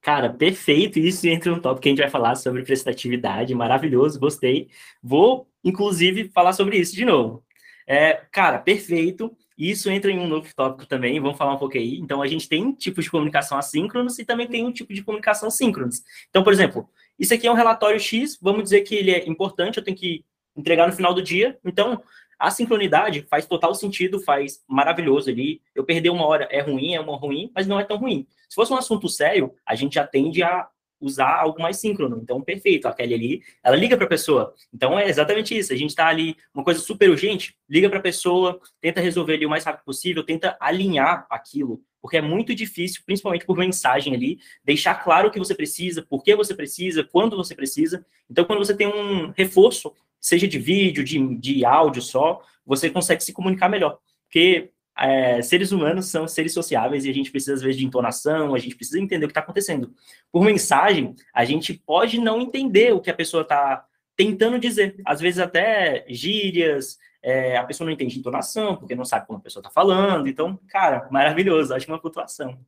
Cara, 0.00 0.32
perfeito. 0.32 0.98
Isso 0.98 1.26
entra 1.26 1.50
no 1.50 1.60
tópico 1.60 1.82
que 1.82 1.88
a 1.88 1.92
gente 1.92 2.00
vai 2.00 2.08
falar 2.08 2.36
sobre 2.36 2.62
prestatividade. 2.62 3.54
Maravilhoso, 3.54 4.18
gostei. 4.18 4.68
Vou, 5.02 5.48
inclusive, 5.62 6.30
falar 6.30 6.52
sobre 6.52 6.78
isso 6.78 6.94
de 6.94 7.04
novo. 7.04 7.44
É, 7.90 8.20
cara, 8.30 8.58
perfeito. 8.58 9.34
Isso 9.56 9.90
entra 9.90 10.10
em 10.10 10.18
um 10.18 10.28
novo 10.28 10.46
tópico 10.54 10.86
também, 10.86 11.18
vamos 11.18 11.38
falar 11.38 11.54
um 11.54 11.58
pouco 11.58 11.78
aí. 11.78 11.98
Então, 11.98 12.20
a 12.20 12.26
gente 12.28 12.46
tem 12.46 12.62
um 12.62 12.72
tipo 12.72 13.00
de 13.00 13.10
comunicação 13.10 13.56
assíncronos 13.56 14.18
e 14.18 14.24
também 14.26 14.46
tem 14.46 14.64
um 14.64 14.70
tipo 14.70 14.92
de 14.92 15.02
comunicação 15.02 15.50
síncronos. 15.50 16.02
Então, 16.28 16.44
por 16.44 16.52
exemplo, 16.52 16.88
isso 17.18 17.32
aqui 17.32 17.46
é 17.46 17.50
um 17.50 17.54
relatório 17.54 17.98
X, 17.98 18.38
vamos 18.40 18.64
dizer 18.64 18.82
que 18.82 18.94
ele 18.94 19.10
é 19.10 19.26
importante, 19.26 19.78
eu 19.78 19.84
tenho 19.84 19.96
que 19.96 20.22
entregar 20.54 20.86
no 20.86 20.92
final 20.92 21.14
do 21.14 21.22
dia. 21.22 21.58
Então, 21.64 22.00
a 22.38 22.50
sincronidade 22.50 23.26
faz 23.28 23.46
total 23.46 23.74
sentido, 23.74 24.20
faz 24.20 24.62
maravilhoso 24.68 25.30
ali. 25.30 25.60
Eu 25.74 25.82
perder 25.82 26.10
uma 26.10 26.26
hora 26.26 26.46
é 26.50 26.60
ruim, 26.60 26.94
é 26.94 27.00
uma 27.00 27.16
ruim, 27.16 27.50
mas 27.54 27.66
não 27.66 27.80
é 27.80 27.84
tão 27.84 27.96
ruim. 27.96 28.26
Se 28.48 28.54
fosse 28.54 28.72
um 28.72 28.76
assunto 28.76 29.08
sério, 29.08 29.52
a 29.66 29.74
gente 29.74 29.94
já 29.94 30.06
tende 30.06 30.42
a 30.42 30.68
usar 31.00 31.36
algo 31.38 31.60
mais 31.60 31.78
síncrono. 31.78 32.18
Então, 32.22 32.40
perfeito, 32.40 32.86
a 32.86 32.92
Kelly 32.92 33.14
ali, 33.14 33.42
ela 33.62 33.76
liga 33.76 33.96
para 33.96 34.06
a 34.06 34.08
pessoa. 34.08 34.54
Então, 34.72 34.98
é 34.98 35.08
exatamente 35.08 35.56
isso. 35.56 35.72
A 35.72 35.76
gente 35.76 35.90
está 35.90 36.06
ali, 36.06 36.36
uma 36.54 36.64
coisa 36.64 36.80
super 36.80 37.08
urgente, 37.10 37.56
liga 37.68 37.88
para 37.88 37.98
a 37.98 38.02
pessoa, 38.02 38.60
tenta 38.80 39.00
resolver 39.00 39.34
ali 39.34 39.46
o 39.46 39.50
mais 39.50 39.64
rápido 39.64 39.84
possível, 39.84 40.22
tenta 40.22 40.56
alinhar 40.60 41.26
aquilo, 41.30 41.80
porque 42.00 42.16
é 42.16 42.22
muito 42.22 42.54
difícil, 42.54 43.02
principalmente 43.04 43.44
por 43.44 43.56
mensagem 43.56 44.14
ali, 44.14 44.38
deixar 44.64 44.94
claro 44.96 45.28
o 45.28 45.30
que 45.30 45.38
você 45.38 45.54
precisa, 45.54 46.02
por 46.02 46.22
que 46.22 46.34
você 46.34 46.54
precisa, 46.54 47.04
quando 47.04 47.36
você 47.36 47.54
precisa. 47.54 48.04
Então, 48.30 48.44
quando 48.44 48.58
você 48.58 48.74
tem 48.74 48.86
um 48.86 49.30
reforço, 49.36 49.92
seja 50.20 50.46
de 50.46 50.58
vídeo, 50.58 51.04
de, 51.04 51.36
de 51.36 51.64
áudio 51.64 52.02
só, 52.02 52.42
você 52.64 52.90
consegue 52.90 53.22
se 53.22 53.32
comunicar 53.32 53.68
melhor. 53.68 53.98
Porque 54.26 54.70
é, 54.98 55.40
seres 55.42 55.72
humanos 55.72 56.06
são 56.06 56.26
seres 56.26 56.52
sociáveis 56.52 57.04
e 57.04 57.10
a 57.10 57.14
gente 57.14 57.30
precisa, 57.30 57.54
às 57.54 57.62
vezes, 57.62 57.76
de 57.76 57.86
entonação, 57.86 58.54
a 58.54 58.58
gente 58.58 58.74
precisa 58.74 59.00
entender 59.00 59.24
o 59.24 59.28
que 59.28 59.32
está 59.32 59.40
acontecendo. 59.40 59.92
Por 60.32 60.44
mensagem, 60.44 61.14
a 61.32 61.44
gente 61.44 61.74
pode 61.74 62.20
não 62.20 62.40
entender 62.40 62.92
o 62.92 63.00
que 63.00 63.10
a 63.10 63.14
pessoa 63.14 63.42
está 63.42 63.84
tentando 64.16 64.58
dizer. 64.58 65.00
Às 65.04 65.20
vezes, 65.20 65.38
até 65.38 66.04
gírias, 66.08 66.98
é, 67.22 67.56
a 67.56 67.64
pessoa 67.64 67.86
não 67.86 67.92
entende 67.92 68.18
entonação, 68.18 68.76
porque 68.76 68.94
não 68.94 69.04
sabe 69.04 69.26
como 69.26 69.38
a 69.38 69.42
pessoa 69.42 69.60
está 69.60 69.70
falando. 69.70 70.28
Então, 70.28 70.58
cara, 70.68 71.08
maravilhoso, 71.10 71.74
acho 71.74 71.86
que 71.86 71.92
uma 71.92 72.00
flutuação. 72.00 72.58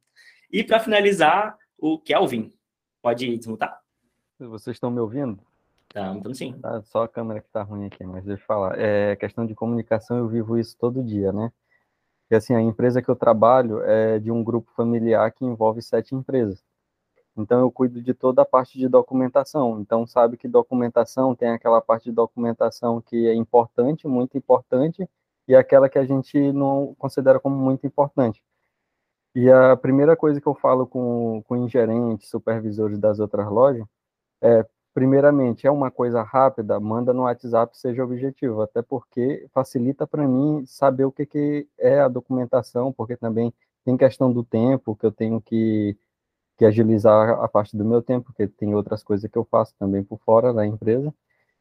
E 0.53 0.63
para 0.63 0.81
finalizar, 0.81 1.57
o 1.79 1.99
Kelvin, 1.99 2.53
pode 3.03 3.37
desmutar? 3.37 3.81
Vocês 4.39 4.77
estão 4.77 4.91
me 4.91 5.01
ouvindo? 5.01 5.39
Tá, 5.93 6.15
então 6.15 6.33
sim. 6.33 6.53
Tá, 6.61 6.81
só 6.83 7.03
a 7.03 7.09
câmera 7.09 7.41
que 7.41 7.49
tá 7.49 7.63
ruim 7.63 7.87
aqui, 7.87 8.05
mas 8.05 8.25
deixa 8.25 8.43
eu 8.43 8.47
falar. 8.47 8.79
É 8.79 9.17
questão 9.17 9.45
de 9.45 9.55
comunicação, 9.55 10.19
eu 10.19 10.29
vivo 10.29 10.57
isso 10.57 10.77
todo 10.79 11.03
dia, 11.03 11.33
né? 11.33 11.51
Porque 12.31 12.37
assim, 12.37 12.55
a 12.55 12.63
empresa 12.63 13.03
que 13.03 13.09
eu 13.09 13.17
trabalho 13.17 13.83
é 13.83 14.21
de 14.21 14.31
um 14.31 14.45
grupo 14.45 14.71
familiar 14.77 15.33
que 15.33 15.45
envolve 15.45 15.83
sete 15.83 16.15
empresas. 16.15 16.63
Então 17.37 17.59
eu 17.59 17.73
cuido 17.73 18.01
de 18.01 18.15
toda 18.15 18.43
a 18.43 18.45
parte 18.45 18.79
de 18.79 18.89
documentação. 18.89 19.81
Então 19.81 20.07
sabe 20.07 20.37
que 20.37 20.47
documentação 20.47 21.35
tem 21.35 21.49
aquela 21.49 21.81
parte 21.81 22.05
de 22.05 22.13
documentação 22.13 23.01
que 23.01 23.27
é 23.27 23.35
importante, 23.35 24.07
muito 24.07 24.39
importante, 24.39 25.09
e 25.49 25.57
aquela 25.57 25.89
que 25.89 25.99
a 25.99 26.05
gente 26.05 26.53
não 26.53 26.95
considera 27.01 27.41
como 27.41 27.57
muito 27.57 27.85
importante. 27.85 28.41
E 29.35 29.51
a 29.51 29.77
primeira 29.77 30.17
coisa 30.17 30.41
que 30.41 30.47
eu 30.47 30.55
falo 30.55 30.87
com, 30.87 31.43
com 31.49 31.57
ingerentes, 31.57 32.29
supervisores 32.31 33.01
das 33.01 33.19
outras 33.19 33.49
lojas, 33.49 33.85
é 34.41 34.65
primeiramente, 34.95 35.67
é 35.67 35.71
uma 35.71 35.91
coisa 35.91 36.23
rápida, 36.23 36.79
manda 36.81 37.13
no 37.13 37.23
WhatsApp, 37.23 37.77
seja 37.79 38.05
objetivo, 38.05 38.63
até 38.63 38.83
porque 38.83 39.47
facilita 39.53 40.07
para 40.07 40.27
mim 40.27 40.65
saber 40.67 41.05
o 41.05 41.13
que, 41.13 41.27
que 41.27 41.69
é 41.79 42.01
a 42.01 42.09
documentação, 42.09 42.93
porque 42.93 43.17
também 43.17 43.53
tem 43.85 43.97
questão 43.97 44.33
do 44.33 44.45
tempo, 44.45 44.97
que 44.97 45.07
eu 45.07 45.13
tenho 45.13 45.41
que, 45.41 45.97
que 46.59 46.65
agilizar 46.65 47.31
a 47.43 47.49
parte 47.49 47.77
do 47.77 47.85
meu 47.85 48.03
tempo, 48.03 48.27
porque 48.27 48.47
tem 48.49 48.75
outras 48.75 49.03
coisas 49.03 49.31
que 49.31 49.39
eu 49.39 49.45
faço 49.45 49.75
também 49.79 50.05
por 50.05 50.19
fora 50.21 50.53
da 50.53 50.67
empresa. 50.67 51.13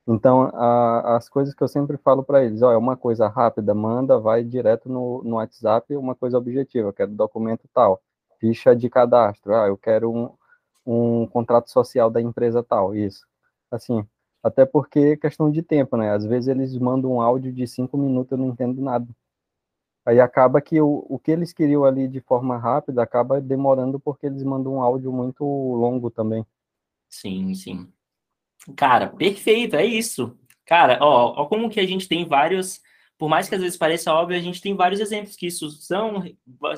Então, 0.07 0.49
a, 0.53 1.17
as 1.17 1.29
coisas 1.29 1.53
que 1.53 1.63
eu 1.63 1.67
sempre 1.67 1.97
falo 1.97 2.23
para 2.23 2.43
eles, 2.43 2.61
ó, 2.61 2.71
é 2.71 2.77
uma 2.77 2.97
coisa 2.97 3.27
rápida, 3.27 3.73
manda, 3.75 4.19
vai 4.19 4.43
direto 4.43 4.89
no, 4.89 5.23
no 5.23 5.35
WhatsApp, 5.35 5.95
uma 5.95 6.15
coisa 6.15 6.37
objetiva, 6.37 6.91
quero 6.93 7.11
documento 7.11 7.67
tal, 7.73 8.01
ficha 8.39 8.75
de 8.75 8.89
cadastro, 8.89 9.53
ah, 9.55 9.67
eu 9.67 9.77
quero 9.77 10.11
um, 10.11 10.31
um 10.89 11.27
contrato 11.27 11.69
social 11.69 12.09
da 12.09 12.21
empresa 12.21 12.63
tal, 12.63 12.95
isso. 12.95 13.25
Assim, 13.71 14.05
até 14.43 14.65
porque 14.65 14.99
é 14.99 15.17
questão 15.17 15.51
de 15.51 15.61
tempo, 15.61 15.95
né? 15.95 16.11
Às 16.11 16.25
vezes 16.25 16.47
eles 16.47 16.75
mandam 16.77 17.13
um 17.13 17.21
áudio 17.21 17.51
de 17.53 17.67
cinco 17.67 17.97
minutos, 17.97 18.31
eu 18.31 18.37
não 18.37 18.49
entendo 18.49 18.81
nada. 18.81 19.07
Aí 20.05 20.19
acaba 20.19 20.59
que 20.61 20.81
o, 20.81 21.05
o 21.07 21.19
que 21.19 21.29
eles 21.29 21.53
queriam 21.53 21.83
ali 21.83 22.07
de 22.07 22.19
forma 22.21 22.57
rápida 22.57 23.03
acaba 23.03 23.39
demorando 23.39 23.99
porque 23.99 24.25
eles 24.25 24.43
mandam 24.43 24.75
um 24.75 24.81
áudio 24.81 25.11
muito 25.11 25.43
longo 25.43 26.09
também. 26.09 26.43
Sim, 27.07 27.53
sim. 27.53 27.87
Cara, 28.75 29.09
perfeito, 29.09 29.75
é 29.75 29.85
isso. 29.85 30.35
Cara, 30.65 30.97
ó, 31.01 31.43
ó 31.43 31.45
como 31.45 31.69
que 31.69 31.79
a 31.79 31.85
gente 31.85 32.07
tem 32.07 32.25
vários, 32.25 32.81
por 33.17 33.29
mais 33.29 33.47
que 33.47 33.55
às 33.55 33.61
vezes 33.61 33.77
pareça 33.77 34.13
óbvio, 34.13 34.37
a 34.37 34.41
gente 34.41 34.61
tem 34.61 34.75
vários 34.75 34.99
exemplos 34.99 35.35
que 35.35 35.47
isso 35.47 35.69
são, 35.69 36.23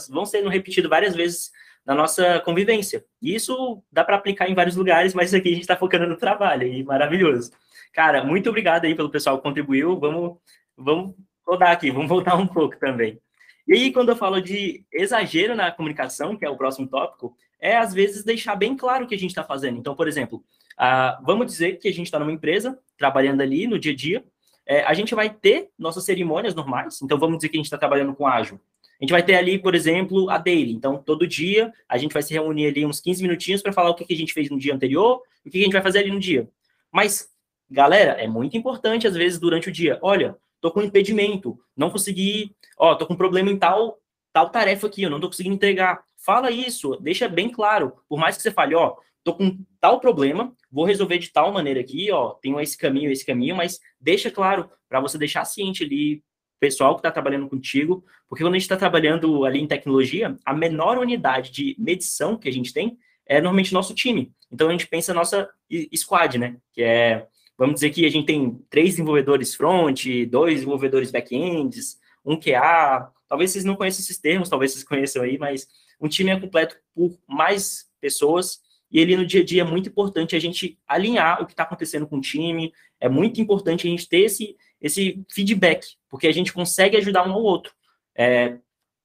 vão 0.09 0.25
sendo 0.25 0.49
repetidos 0.49 0.89
várias 0.89 1.15
vezes 1.15 1.51
na 1.85 1.95
nossa 1.95 2.39
convivência. 2.41 3.03
E 3.21 3.33
isso 3.35 3.83
dá 3.91 4.03
para 4.03 4.15
aplicar 4.15 4.49
em 4.49 4.53
vários 4.53 4.75
lugares, 4.75 5.13
mas 5.13 5.33
aqui 5.33 5.49
a 5.49 5.53
gente 5.53 5.61
está 5.61 5.75
focando 5.75 6.07
no 6.07 6.17
trabalho, 6.17 6.67
e 6.67 6.83
maravilhoso. 6.83 7.51
Cara, 7.93 8.23
muito 8.23 8.49
obrigado 8.49 8.85
aí 8.85 8.95
pelo 8.95 9.09
pessoal 9.09 9.37
que 9.37 9.43
contribuiu. 9.43 9.99
Vamos, 9.99 10.37
vamos 10.77 11.15
rodar 11.45 11.71
aqui, 11.71 11.91
vamos 11.91 12.07
voltar 12.07 12.35
um 12.35 12.47
pouco 12.47 12.77
também. 12.77 13.19
E 13.67 13.73
aí, 13.73 13.93
quando 13.93 14.09
eu 14.09 14.15
falo 14.15 14.41
de 14.41 14.85
exagero 14.91 15.55
na 15.55 15.71
comunicação, 15.71 16.35
que 16.35 16.45
é 16.45 16.49
o 16.49 16.57
próximo 16.57 16.87
tópico, 16.87 17.35
é 17.59 17.77
às 17.77 17.93
vezes 17.93 18.23
deixar 18.23 18.55
bem 18.55 18.75
claro 18.75 19.05
o 19.05 19.07
que 19.07 19.15
a 19.15 19.19
gente 19.19 19.29
está 19.29 19.43
fazendo. 19.43 19.77
Então, 19.77 19.95
por 19.95 20.07
exemplo, 20.07 20.43
uh, 20.79 21.23
vamos 21.23 21.45
dizer 21.45 21.77
que 21.77 21.87
a 21.87 21.93
gente 21.93 22.07
está 22.07 22.17
numa 22.17 22.31
empresa, 22.31 22.77
trabalhando 22.97 23.41
ali 23.41 23.67
no 23.67 23.77
dia 23.77 23.91
a 23.91 23.95
dia, 23.95 24.25
é, 24.65 24.83
a 24.83 24.93
gente 24.93 25.13
vai 25.13 25.29
ter 25.29 25.69
nossas 25.77 26.05
cerimônias 26.05 26.55
normais, 26.55 27.01
então 27.01 27.17
vamos 27.17 27.37
dizer 27.37 27.49
que 27.49 27.57
a 27.57 27.59
gente 27.59 27.65
está 27.65 27.77
trabalhando 27.77 28.13
com 28.13 28.27
ágil. 28.27 28.59
A 29.01 29.03
gente 29.03 29.11
vai 29.11 29.23
ter 29.23 29.33
ali, 29.33 29.57
por 29.57 29.73
exemplo, 29.73 30.29
a 30.29 30.37
daily. 30.37 30.73
Então, 30.73 31.01
todo 31.01 31.25
dia 31.25 31.73
a 31.89 31.97
gente 31.97 32.13
vai 32.13 32.21
se 32.21 32.31
reunir 32.33 32.67
ali 32.67 32.85
uns 32.85 33.01
15 33.01 33.23
minutinhos 33.23 33.61
para 33.63 33.73
falar 33.73 33.89
o 33.89 33.95
que, 33.95 34.05
que 34.05 34.13
a 34.13 34.17
gente 34.17 34.31
fez 34.31 34.47
no 34.47 34.59
dia 34.59 34.75
anterior 34.75 35.23
e 35.43 35.49
o 35.49 35.51
que, 35.51 35.59
a 35.59 35.63
gente 35.63 35.73
vai 35.73 35.81
fazer 35.81 35.99
ali 35.99 36.11
no 36.11 36.19
dia. 36.19 36.47
Mas, 36.91 37.27
galera, 37.67 38.11
é 38.11 38.27
muito 38.27 38.55
importante, 38.55 39.07
às 39.07 39.15
vezes, 39.15 39.39
durante 39.39 39.69
o 39.69 39.71
dia. 39.71 39.97
Olha, 40.03 40.37
tô 40.61 40.69
com 40.69 40.83
impedimento, 40.83 41.59
não 41.75 41.89
consegui, 41.89 42.55
ó, 42.77 42.93
tô 42.93 43.07
com 43.07 43.15
problema 43.15 43.49
em 43.49 43.57
tal, 43.57 43.97
tal 44.31 44.51
tarefa 44.51 44.85
aqui, 44.85 45.01
eu 45.01 45.09
não 45.09 45.19
tô 45.19 45.27
conseguindo 45.27 45.55
entregar. 45.55 46.03
Fala 46.15 46.51
isso, 46.51 46.95
deixa 46.97 47.27
bem 47.27 47.49
claro. 47.49 47.93
Por 48.07 48.19
mais 48.19 48.37
que 48.37 48.43
você 48.43 48.51
fale, 48.51 48.75
ó, 48.75 48.95
tô 49.23 49.33
com 49.33 49.65
tal 49.79 49.99
problema, 49.99 50.55
vou 50.71 50.85
resolver 50.85 51.17
de 51.17 51.31
tal 51.31 51.51
maneira 51.51 51.79
aqui, 51.79 52.11
ó, 52.11 52.35
tenho 52.35 52.61
esse 52.61 52.77
caminho, 52.77 53.11
esse 53.11 53.25
caminho, 53.25 53.55
mas 53.55 53.79
deixa 53.99 54.29
claro 54.29 54.69
para 54.87 54.99
você 54.99 55.17
deixar 55.17 55.43
ciente 55.43 55.83
ali 55.83 56.23
pessoal 56.61 56.93
que 56.93 56.99
está 56.99 57.09
trabalhando 57.11 57.49
contigo, 57.49 58.05
porque 58.29 58.43
quando 58.43 58.53
a 58.53 58.57
gente 58.57 58.65
está 58.65 58.77
trabalhando 58.77 59.43
ali 59.43 59.59
em 59.59 59.67
tecnologia, 59.67 60.37
a 60.45 60.53
menor 60.53 60.99
unidade 60.99 61.51
de 61.51 61.75
medição 61.79 62.37
que 62.37 62.47
a 62.47 62.53
gente 62.53 62.71
tem 62.71 62.99
é 63.25 63.41
normalmente 63.41 63.73
nosso 63.73 63.95
time. 63.95 64.31
Então 64.51 64.69
a 64.69 64.71
gente 64.71 64.87
pensa 64.87 65.11
nossa 65.11 65.49
squad, 65.95 66.37
né? 66.37 66.57
Que 66.71 66.83
é, 66.83 67.25
vamos 67.57 67.75
dizer 67.75 67.89
que 67.89 68.05
a 68.05 68.09
gente 68.09 68.27
tem 68.27 68.63
três 68.69 68.91
desenvolvedores 68.91 69.55
front, 69.55 70.05
dois 70.29 70.55
desenvolvedores 70.55 71.09
back-ends, 71.09 71.97
um 72.23 72.39
QA. 72.39 73.11
Talvez 73.27 73.49
vocês 73.49 73.65
não 73.65 73.75
conheçam 73.75 74.01
esses 74.01 74.19
termos, 74.19 74.47
talvez 74.47 74.71
vocês 74.71 74.83
conheçam 74.83 75.23
aí, 75.23 75.39
mas 75.39 75.67
um 75.99 76.07
time 76.07 76.29
é 76.29 76.39
completo 76.39 76.75
por 76.93 77.17
mais 77.27 77.89
pessoas 77.99 78.59
e 78.91 79.01
ali 79.01 79.15
no 79.15 79.25
dia 79.25 79.41
a 79.41 79.45
dia 79.45 79.61
é 79.61 79.65
muito 79.65 79.89
importante 79.89 80.35
a 80.35 80.39
gente 80.39 80.77
alinhar 80.87 81.41
o 81.41 81.45
que 81.45 81.53
está 81.53 81.63
acontecendo 81.63 82.05
com 82.05 82.17
o 82.17 82.21
time, 82.21 82.73
é 82.99 83.07
muito 83.07 83.39
importante 83.39 83.87
a 83.87 83.89
gente 83.89 84.07
ter 84.07 84.25
esse, 84.25 84.55
esse 84.81 85.23
feedback, 85.29 85.95
porque 86.09 86.27
a 86.27 86.33
gente 86.33 86.51
consegue 86.51 86.97
ajudar 86.97 87.27
um 87.27 87.33
ao 87.33 87.43
outro. 87.43 87.73
É, 88.15 88.57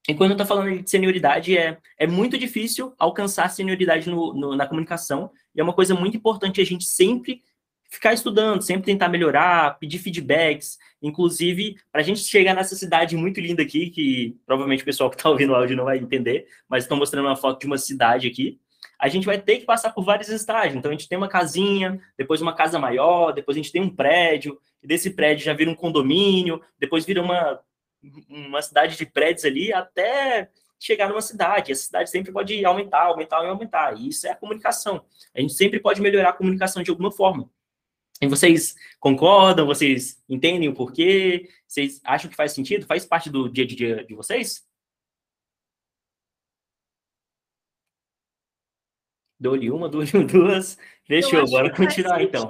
e 0.09 0.15
quando 0.15 0.31
eu 0.31 0.35
estou 0.35 0.47
falando 0.47 0.83
de 0.83 0.89
senioridade, 0.89 1.57
é, 1.57 1.79
é 1.99 2.07
muito 2.07 2.39
difícil 2.39 2.95
alcançar 2.99 3.51
senioridade 3.51 4.09
no, 4.09 4.33
no, 4.33 4.57
na 4.57 4.67
comunicação, 4.67 5.31
e 5.55 5.61
é 5.61 5.65
uma 5.65 5.73
coisa 5.73 5.95
muito 5.95 6.17
importante 6.17 6.61
a 6.61 6.65
gente 6.65 6.85
sempre 6.85 7.43
ficar 7.89 8.13
estudando, 8.13 8.63
sempre 8.63 8.85
tentar 8.85 9.09
melhorar, 9.09 9.79
pedir 9.79 9.99
feedbacks, 9.99 10.79
inclusive 11.01 11.77
para 11.91 12.01
a 12.01 12.05
gente 12.05 12.21
chegar 12.21 12.55
nessa 12.55 12.75
cidade 12.75 13.17
muito 13.17 13.41
linda 13.41 13.63
aqui, 13.63 13.91
que 13.91 14.37
provavelmente 14.45 14.83
o 14.83 14.87
pessoal 14.87 15.11
que 15.11 15.17
está 15.17 15.29
ouvindo 15.29 15.51
o 15.51 15.55
áudio 15.55 15.77
não 15.77 15.85
vai 15.85 15.99
entender, 15.99 16.47
mas 16.69 16.85
estou 16.85 16.97
mostrando 16.97 17.27
uma 17.27 17.37
foto 17.37 17.61
de 17.61 17.67
uma 17.67 17.79
cidade 17.79 18.27
aqui, 18.27 18.59
a 18.99 19.09
gente 19.09 19.27
vai 19.27 19.39
ter 19.39 19.59
que 19.59 19.67
passar 19.67 19.93
por 19.93 20.05
vários 20.05 20.29
estágios. 20.29 20.77
Então, 20.77 20.91
a 20.91 20.95
gente 20.95 21.09
tem 21.09 21.19
uma 21.19 21.29
casinha, 21.29 22.01
depois 22.17 22.41
uma 22.41 22.55
casa 22.55 22.79
maior, 22.79 23.33
depois 23.33 23.57
a 23.57 23.61
gente 23.61 23.73
tem 23.73 23.83
um 23.83 23.95
prédio, 23.95 24.59
e 24.83 24.87
desse 24.87 25.11
prédio 25.11 25.45
já 25.45 25.53
vira 25.53 25.71
um 25.71 25.75
condomínio, 25.75 26.63
depois 26.79 27.05
vira 27.05 27.23
uma, 27.23 27.61
uma 28.29 28.63
cidade 28.63 28.97
de 28.97 29.05
prédios 29.05 29.45
ali, 29.45 29.73
até 29.73 30.49
chegar 30.79 31.09
numa 31.09 31.21
cidade. 31.21 31.73
Essa 31.73 31.85
cidade 31.85 32.11
sempre 32.11 32.33
pode 32.33 32.65
aumentar, 32.65 33.03
aumentar 33.03 33.45
e 33.45 33.49
aumentar. 33.49 33.99
E 33.99 34.09
isso 34.09 34.27
é 34.27 34.31
a 34.31 34.37
comunicação. 34.37 35.05
A 35.35 35.41
gente 35.41 35.55
sempre 35.55 35.81
pode 35.81 36.01
melhorar 36.01 36.31
a 36.31 36.35
comunicação 36.35 36.83
de 36.83 36.91
alguma 36.91 37.11
forma. 37.11 37.51
E 38.21 38.27
vocês 38.27 38.75
concordam? 38.99 39.67
Vocês 39.67 40.23
entendem 40.29 40.69
o 40.69 40.75
porquê? 40.75 41.51
Vocês 41.67 42.01
acham 42.03 42.31
que 42.31 42.37
faz 42.37 42.53
sentido? 42.53 42.87
Faz 42.87 43.05
parte 43.05 43.29
do 43.29 43.49
dia 43.49 43.65
a 43.65 43.67
dia 43.67 44.05
de 44.05 44.15
vocês? 44.15 44.65
Dou-lhe 49.39 49.71
uma, 49.71 49.89
dou-lhe 49.89 50.11
duas. 50.25 50.79
Fechou, 51.05 51.49
bora 51.49 51.75
continuar 51.75 52.23
então. 52.23 52.49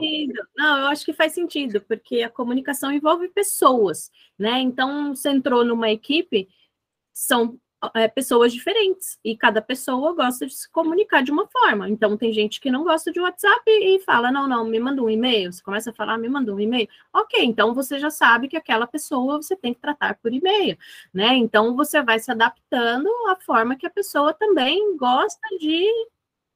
Não, 0.57 0.78
eu 0.78 0.87
acho 0.87 1.05
que 1.05 1.12
faz 1.12 1.33
sentido, 1.33 1.81
porque 1.83 2.23
a 2.23 2.31
comunicação 2.31 2.90
envolve 2.90 3.28
pessoas, 3.28 4.11
né? 4.38 4.61
Então, 4.61 5.14
você 5.14 5.31
entrou 5.31 5.64
numa 5.64 5.90
equipe, 5.90 6.49
são 7.12 7.59
é, 7.95 8.09
pessoas 8.09 8.52
diferentes, 8.52 9.19
e 9.23 9.37
cada 9.37 9.61
pessoa 9.61 10.14
gosta 10.14 10.47
de 10.47 10.55
se 10.55 10.71
comunicar 10.71 11.23
de 11.23 11.31
uma 11.31 11.47
forma. 11.49 11.88
Então, 11.88 12.16
tem 12.16 12.33
gente 12.33 12.61
que 12.61 12.71
não 12.71 12.83
gosta 12.83 13.12
de 13.12 13.21
WhatsApp 13.21 13.62
e 13.66 14.01
fala: 14.01 14.31
não, 14.31 14.49
não, 14.49 14.64
me 14.64 14.79
manda 14.79 15.03
um 15.03 15.11
e-mail. 15.11 15.53
Você 15.53 15.62
começa 15.62 15.90
a 15.90 15.94
falar, 15.94 16.16
me 16.16 16.29
manda 16.29 16.55
um 16.55 16.61
e-mail. 16.61 16.88
Ok, 17.12 17.44
então 17.44 17.75
você 17.75 17.99
já 17.99 18.11
sabe 18.11 18.49
que 18.49 18.57
aquela 18.57 18.87
pessoa 18.87 19.37
você 19.37 19.55
tem 19.55 19.75
que 19.75 19.81
tratar 19.81 20.14
por 20.14 20.33
e-mail, 20.33 20.79
né? 21.12 21.35
Então, 21.35 21.77
você 21.77 22.03
vai 22.03 22.18
se 22.20 22.31
adaptando 22.31 23.09
à 23.29 23.37
forma 23.37 23.77
que 23.77 23.87
a 23.87 23.90
pessoa 23.90 24.33
também 24.33 24.96
gosta 24.96 25.46
de 25.59 25.87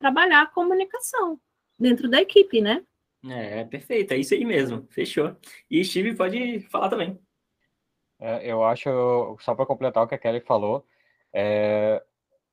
trabalhar 0.01 0.43
a 0.43 0.47
comunicação 0.47 1.39
dentro 1.79 2.09
da 2.11 2.21
equipe, 2.21 2.61
né? 2.61 2.83
É, 3.29 3.65
perfeito, 3.65 4.13
é 4.13 4.17
isso 4.17 4.35
aí 4.35 4.45
mesmo, 4.45 4.89
fechou. 4.91 5.37
E 5.71 5.85
Steve 5.85 6.17
pode 6.17 6.61
falar 6.71 6.89
também. 6.89 7.21
É, 8.19 8.51
eu 8.51 8.65
acho, 8.65 9.37
só 9.41 9.55
para 9.55 9.67
completar 9.67 10.03
o 10.03 10.09
que 10.09 10.15
a 10.15 10.19
Kelly 10.19 10.41
falou, 10.41 10.87
é, 11.33 12.03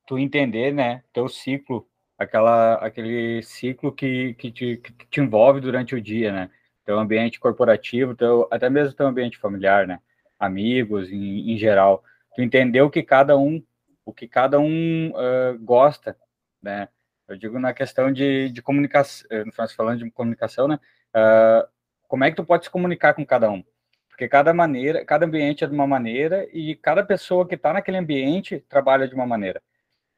tu 0.06 0.18
entender, 0.18 0.72
né, 0.72 1.02
teu 1.12 1.28
ciclo, 1.28 1.88
aquela, 2.18 2.74
aquele 2.74 3.42
ciclo 3.42 3.92
que, 3.92 4.34
que, 4.34 4.50
te, 4.50 4.76
que 4.76 5.06
te 5.06 5.20
envolve 5.20 5.60
durante 5.60 5.94
o 5.94 6.00
dia, 6.00 6.32
né? 6.32 6.50
Teu 6.84 6.98
ambiente 6.98 7.38
corporativo, 7.38 8.14
teu, 8.14 8.48
até 8.50 8.68
mesmo 8.68 8.94
teu 8.94 9.06
ambiente 9.06 9.38
familiar, 9.38 9.86
né? 9.86 10.00
Amigos, 10.38 11.10
em, 11.10 11.52
em 11.52 11.58
geral. 11.58 12.02
Tu 12.34 12.42
entender 12.42 12.80
o 12.82 12.90
que 12.90 13.02
cada 13.02 13.36
um, 13.36 13.62
o 14.04 14.12
que 14.12 14.26
cada 14.26 14.58
um 14.58 15.10
uh, 15.10 15.58
gosta, 15.60 16.16
né? 16.62 16.88
Eu 17.28 17.36
digo 17.36 17.58
na 17.58 17.74
questão 17.74 18.10
de, 18.10 18.48
de 18.50 18.62
comunicação, 18.62 19.28
eh, 19.30 19.44
falando 19.76 20.02
de 20.02 20.10
comunicação, 20.10 20.66
né? 20.66 20.80
Uh, 21.14 21.68
como 22.08 22.24
é 22.24 22.30
que 22.30 22.36
tu 22.36 22.44
pode 22.44 22.64
se 22.64 22.70
comunicar 22.70 23.12
com 23.12 23.24
cada 23.24 23.50
um? 23.50 23.62
Porque 24.08 24.26
cada 24.26 24.54
maneira, 24.54 25.04
cada 25.04 25.26
ambiente 25.26 25.62
é 25.62 25.66
de 25.66 25.74
uma 25.74 25.86
maneira 25.86 26.48
e 26.52 26.74
cada 26.74 27.04
pessoa 27.04 27.46
que 27.46 27.54
está 27.54 27.72
naquele 27.72 27.98
ambiente 27.98 28.64
trabalha 28.68 29.06
de 29.06 29.14
uma 29.14 29.26
maneira. 29.26 29.62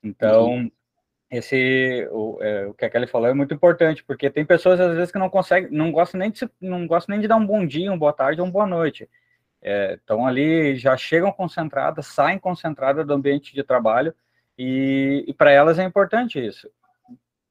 Então, 0.03 0.51
uhum. 0.53 0.71
esse 1.31 2.09
o, 2.13 2.39
é, 2.41 2.67
o 2.67 2.75
que 2.75 2.85
a 2.85 2.91
Kelly 2.91 3.09
falou 3.09 3.29
é 3.29 3.35
muito 3.35 3.53
importante, 3.53 4.05
porque 4.05 4.31
tem 4.31 4.45
pessoas 4.45 4.81
às 4.81 4.95
vezes 4.95 5.13
que 5.13 5.19
não 5.19 5.29
conseguem, 5.29 5.69
não 5.71 5.91
gostam 5.91 6.21
nem 6.21 6.31
de 6.31 6.49
não 6.61 6.87
gostam 6.87 7.13
nem 7.13 7.21
de 7.21 7.29
dar 7.29 7.37
um 7.37 7.47
bom 7.47 7.67
dia, 7.67 7.91
uma 7.91 7.99
boa 7.99 8.13
tarde 8.13 8.41
ou 8.41 8.47
uma 8.47 8.53
boa 8.53 8.67
noite. 8.67 9.09
Estão 9.61 10.27
é, 10.27 10.31
ali, 10.31 10.77
já 10.77 10.97
chegam 10.97 11.33
concentradas, 11.33 12.07
saem 12.07 12.39
concentradas 12.39 13.05
do 13.07 13.13
ambiente 13.13 13.53
de 13.53 13.65
trabalho 13.65 14.15
e, 14.57 15.25
e 15.27 15.35
para 15.35 15.51
elas 15.51 15.79
é 15.79 15.85
importante 15.85 16.45
isso 16.45 16.71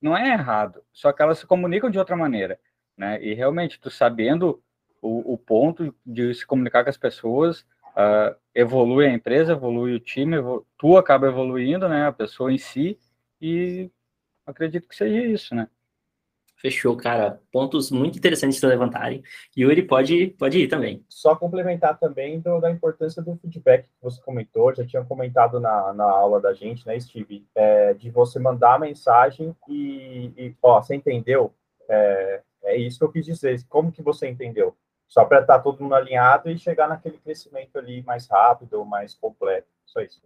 não 0.01 0.15
é 0.15 0.31
errado, 0.31 0.81
só 0.93 1.11
que 1.11 1.21
elas 1.21 1.39
se 1.39 1.47
comunicam 1.47 1.89
de 1.89 1.99
outra 1.99 2.15
maneira, 2.15 2.59
né? 2.97 3.21
E 3.21 3.33
realmente, 3.33 3.79
tu 3.79 3.89
sabendo 3.89 4.61
o, 5.01 5.33
o 5.33 5.37
ponto 5.37 5.93
de 6.05 6.33
se 6.33 6.45
comunicar 6.45 6.83
com 6.83 6.89
as 6.89 6.97
pessoas, 6.97 7.61
uh, 7.89 8.35
evolui 8.53 9.05
a 9.05 9.13
empresa, 9.13 9.53
evolui 9.53 9.93
o 9.93 9.99
time, 9.99 10.37
tu 10.77 10.97
acaba 10.97 11.27
evoluindo, 11.27 11.87
né? 11.89 12.07
A 12.07 12.11
pessoa 12.11 12.51
em 12.51 12.57
si, 12.57 12.97
e 13.41 13.89
acredito 14.45 14.87
que 14.87 14.95
seja 14.95 15.25
isso, 15.25 15.55
né? 15.55 15.67
Fechou, 16.59 16.95
cara. 16.97 17.41
Pontos 17.51 17.89
muito 17.89 18.17
interessantes 18.17 18.59
para 18.59 18.69
levantarem. 18.69 19.23
Yuri, 19.57 19.81
pode, 19.81 20.27
pode 20.37 20.59
ir 20.59 20.67
também. 20.67 21.05
Só 21.07 21.33
complementar 21.33 21.97
também 21.97 22.41
do, 22.41 22.59
da 22.59 22.69
importância 22.69 23.21
do 23.21 23.37
feedback 23.37 23.83
que 23.83 24.01
você 24.01 24.21
comentou, 24.21 24.75
já 24.75 24.85
tinha 24.85 25.03
comentado 25.05 25.59
na, 25.59 25.93
na 25.93 26.03
aula 26.03 26.41
da 26.41 26.53
gente, 26.53 26.85
né, 26.85 26.99
Steve? 26.99 27.47
É, 27.55 27.93
de 27.93 28.11
você 28.11 28.39
mandar 28.39 28.75
a 28.75 28.79
mensagem 28.79 29.55
e, 29.69 30.33
e, 30.37 30.55
ó, 30.61 30.81
você 30.81 30.95
entendeu? 30.95 31.53
É, 31.87 32.41
é 32.63 32.77
isso 32.77 32.99
que 32.99 33.05
eu 33.05 33.11
quis 33.11 33.25
dizer. 33.25 33.63
Como 33.69 33.91
que 33.91 34.01
você 34.01 34.27
entendeu? 34.27 34.75
Só 35.07 35.23
para 35.23 35.39
estar 35.39 35.57
tá 35.57 35.63
todo 35.63 35.81
mundo 35.81 35.95
alinhado 35.95 36.51
e 36.51 36.59
chegar 36.59 36.89
naquele 36.89 37.17
crescimento 37.19 37.79
ali 37.79 38.03
mais 38.03 38.27
rápido, 38.27 38.83
mais 38.83 39.15
completo. 39.15 39.67
Só 39.85 40.01
isso. 40.01 40.21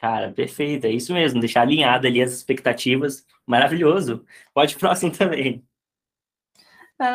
Cara, 0.00 0.32
perfeito, 0.32 0.86
é 0.86 0.90
isso 0.90 1.12
mesmo, 1.12 1.40
deixar 1.40 1.62
alinhado 1.62 2.06
ali 2.06 2.22
as 2.22 2.32
expectativas, 2.32 3.26
maravilhoso. 3.46 4.24
Pode 4.54 4.76
próximo 4.78 5.12
também. 5.12 5.62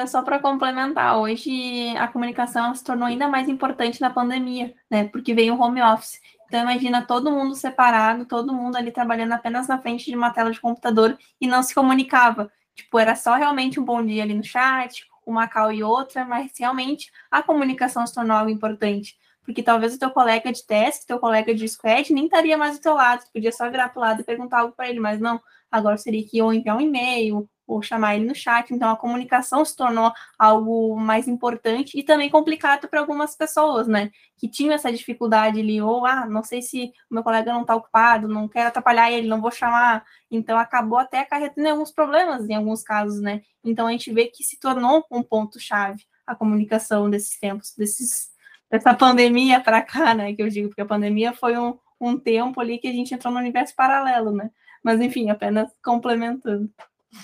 Só 0.07 0.23
para 0.23 0.39
complementar, 0.39 1.17
hoje 1.19 1.95
a 1.97 2.07
comunicação 2.07 2.73
se 2.73 2.83
tornou 2.83 3.07
ainda 3.07 3.27
mais 3.27 3.47
importante 3.47 4.01
na 4.01 4.09
pandemia, 4.09 4.73
né? 4.89 5.07
Porque 5.07 5.33
veio 5.33 5.53
o 5.53 5.61
home 5.61 5.79
office. 5.81 6.19
Então 6.47 6.61
imagina 6.61 7.05
todo 7.05 7.31
mundo 7.31 7.53
separado, 7.53 8.25
todo 8.25 8.53
mundo 8.53 8.75
ali 8.75 8.91
trabalhando 8.91 9.33
apenas 9.33 9.67
na 9.67 9.79
frente 9.79 10.05
de 10.05 10.15
uma 10.15 10.31
tela 10.31 10.51
de 10.51 10.59
computador 10.59 11.17
e 11.39 11.47
não 11.47 11.61
se 11.61 11.73
comunicava. 11.73 12.51
Tipo, 12.73 12.97
era 12.97 13.15
só 13.15 13.35
realmente 13.35 13.79
um 13.79 13.85
bom 13.85 14.03
dia 14.03 14.23
ali 14.23 14.33
no 14.33 14.43
chat, 14.43 15.05
uma 15.25 15.47
call 15.47 15.71
e 15.71 15.83
outra, 15.83 16.25
mas 16.25 16.51
realmente 16.57 17.11
a 17.29 17.43
comunicação 17.43 18.05
se 18.07 18.13
tornou 18.13 18.35
algo 18.35 18.49
importante 18.49 19.15
porque 19.45 19.63
talvez 19.63 19.95
o 19.95 19.99
teu 19.99 20.09
colega 20.11 20.51
de 20.51 20.65
teste, 20.65 21.05
teu 21.05 21.19
colega 21.19 21.53
de 21.53 21.67
squad, 21.67 22.11
nem 22.11 22.25
estaria 22.25 22.57
mais 22.57 22.77
do 22.77 22.81
teu 22.81 22.95
lado, 22.95 23.23
tu 23.25 23.31
podia 23.31 23.51
só 23.51 23.69
virar 23.69 23.89
para 23.89 23.99
o 23.99 24.01
lado 24.01 24.21
e 24.21 24.25
perguntar 24.25 24.59
algo 24.59 24.73
para 24.75 24.89
ele, 24.89 24.99
mas 24.99 25.19
não, 25.19 25.39
agora 25.71 25.97
seria 25.97 26.25
que 26.27 26.41
ou 26.41 26.51
enviar 26.51 26.75
um 26.75 26.81
e-mail, 26.81 27.47
ou 27.67 27.81
chamar 27.81 28.15
ele 28.15 28.25
no 28.25 28.35
chat, 28.35 28.73
então 28.73 28.89
a 28.89 28.97
comunicação 28.97 29.63
se 29.65 29.75
tornou 29.75 30.11
algo 30.37 30.95
mais 30.95 31.27
importante 31.27 31.97
e 31.97 32.03
também 32.03 32.29
complicado 32.29 32.87
para 32.87 32.99
algumas 32.99 33.35
pessoas, 33.35 33.87
né, 33.87 34.11
que 34.37 34.47
tinham 34.47 34.73
essa 34.73 34.91
dificuldade 34.91 35.59
ali, 35.59 35.81
ou, 35.81 36.05
ah, 36.05 36.25
não 36.27 36.43
sei 36.43 36.61
se 36.61 36.91
o 37.09 37.13
meu 37.13 37.23
colega 37.23 37.51
não 37.51 37.61
está 37.61 37.75
ocupado, 37.75 38.27
não 38.27 38.47
quero 38.47 38.67
atrapalhar 38.67 39.11
ele, 39.11 39.27
não 39.27 39.41
vou 39.41 39.51
chamar, 39.51 40.03
então 40.29 40.57
acabou 40.57 40.99
até 40.99 41.19
acarretando 41.19 41.67
alguns 41.69 41.91
problemas 41.91 42.47
em 42.47 42.55
alguns 42.55 42.83
casos, 42.83 43.19
né, 43.21 43.41
então 43.63 43.87
a 43.87 43.91
gente 43.91 44.11
vê 44.13 44.27
que 44.27 44.43
se 44.43 44.59
tornou 44.59 45.03
um 45.11 45.23
ponto-chave 45.23 46.03
a 46.25 46.35
comunicação 46.35 47.09
desses 47.09 47.39
tempos, 47.39 47.73
desses 47.77 48.34
dessa 48.69 48.93
pandemia 48.93 49.59
para 49.59 49.81
cá, 49.81 50.13
né? 50.13 50.33
Que 50.33 50.41
eu 50.41 50.49
digo, 50.49 50.69
porque 50.69 50.81
a 50.81 50.85
pandemia 50.85 51.33
foi 51.33 51.57
um, 51.57 51.77
um 51.99 52.17
tempo 52.17 52.59
ali 52.59 52.77
que 52.77 52.87
a 52.87 52.91
gente 52.91 53.13
entrou 53.13 53.33
no 53.33 53.39
universo 53.39 53.75
paralelo, 53.75 54.31
né? 54.31 54.49
Mas 54.83 55.01
enfim, 55.01 55.29
apenas 55.29 55.71
complementando. 55.83 56.69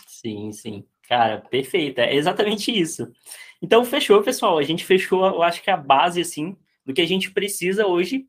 Sim, 0.08 0.51
sim. 0.51 0.86
Cara, 1.08 1.41
perfeito. 1.41 1.99
É 1.99 2.15
exatamente 2.15 2.71
isso. 2.71 3.12
Então, 3.62 3.84
fechou, 3.84 4.23
pessoal. 4.23 4.58
A 4.58 4.63
gente 4.63 4.86
fechou, 4.86 5.25
eu 5.25 5.43
acho 5.43 5.62
que 5.62 5.69
a 5.69 5.77
base, 5.77 6.21
assim, 6.21 6.56
do 6.86 6.93
que 6.93 7.01
a 7.01 7.06
gente 7.06 7.32
precisa 7.32 7.86
hoje. 7.86 8.27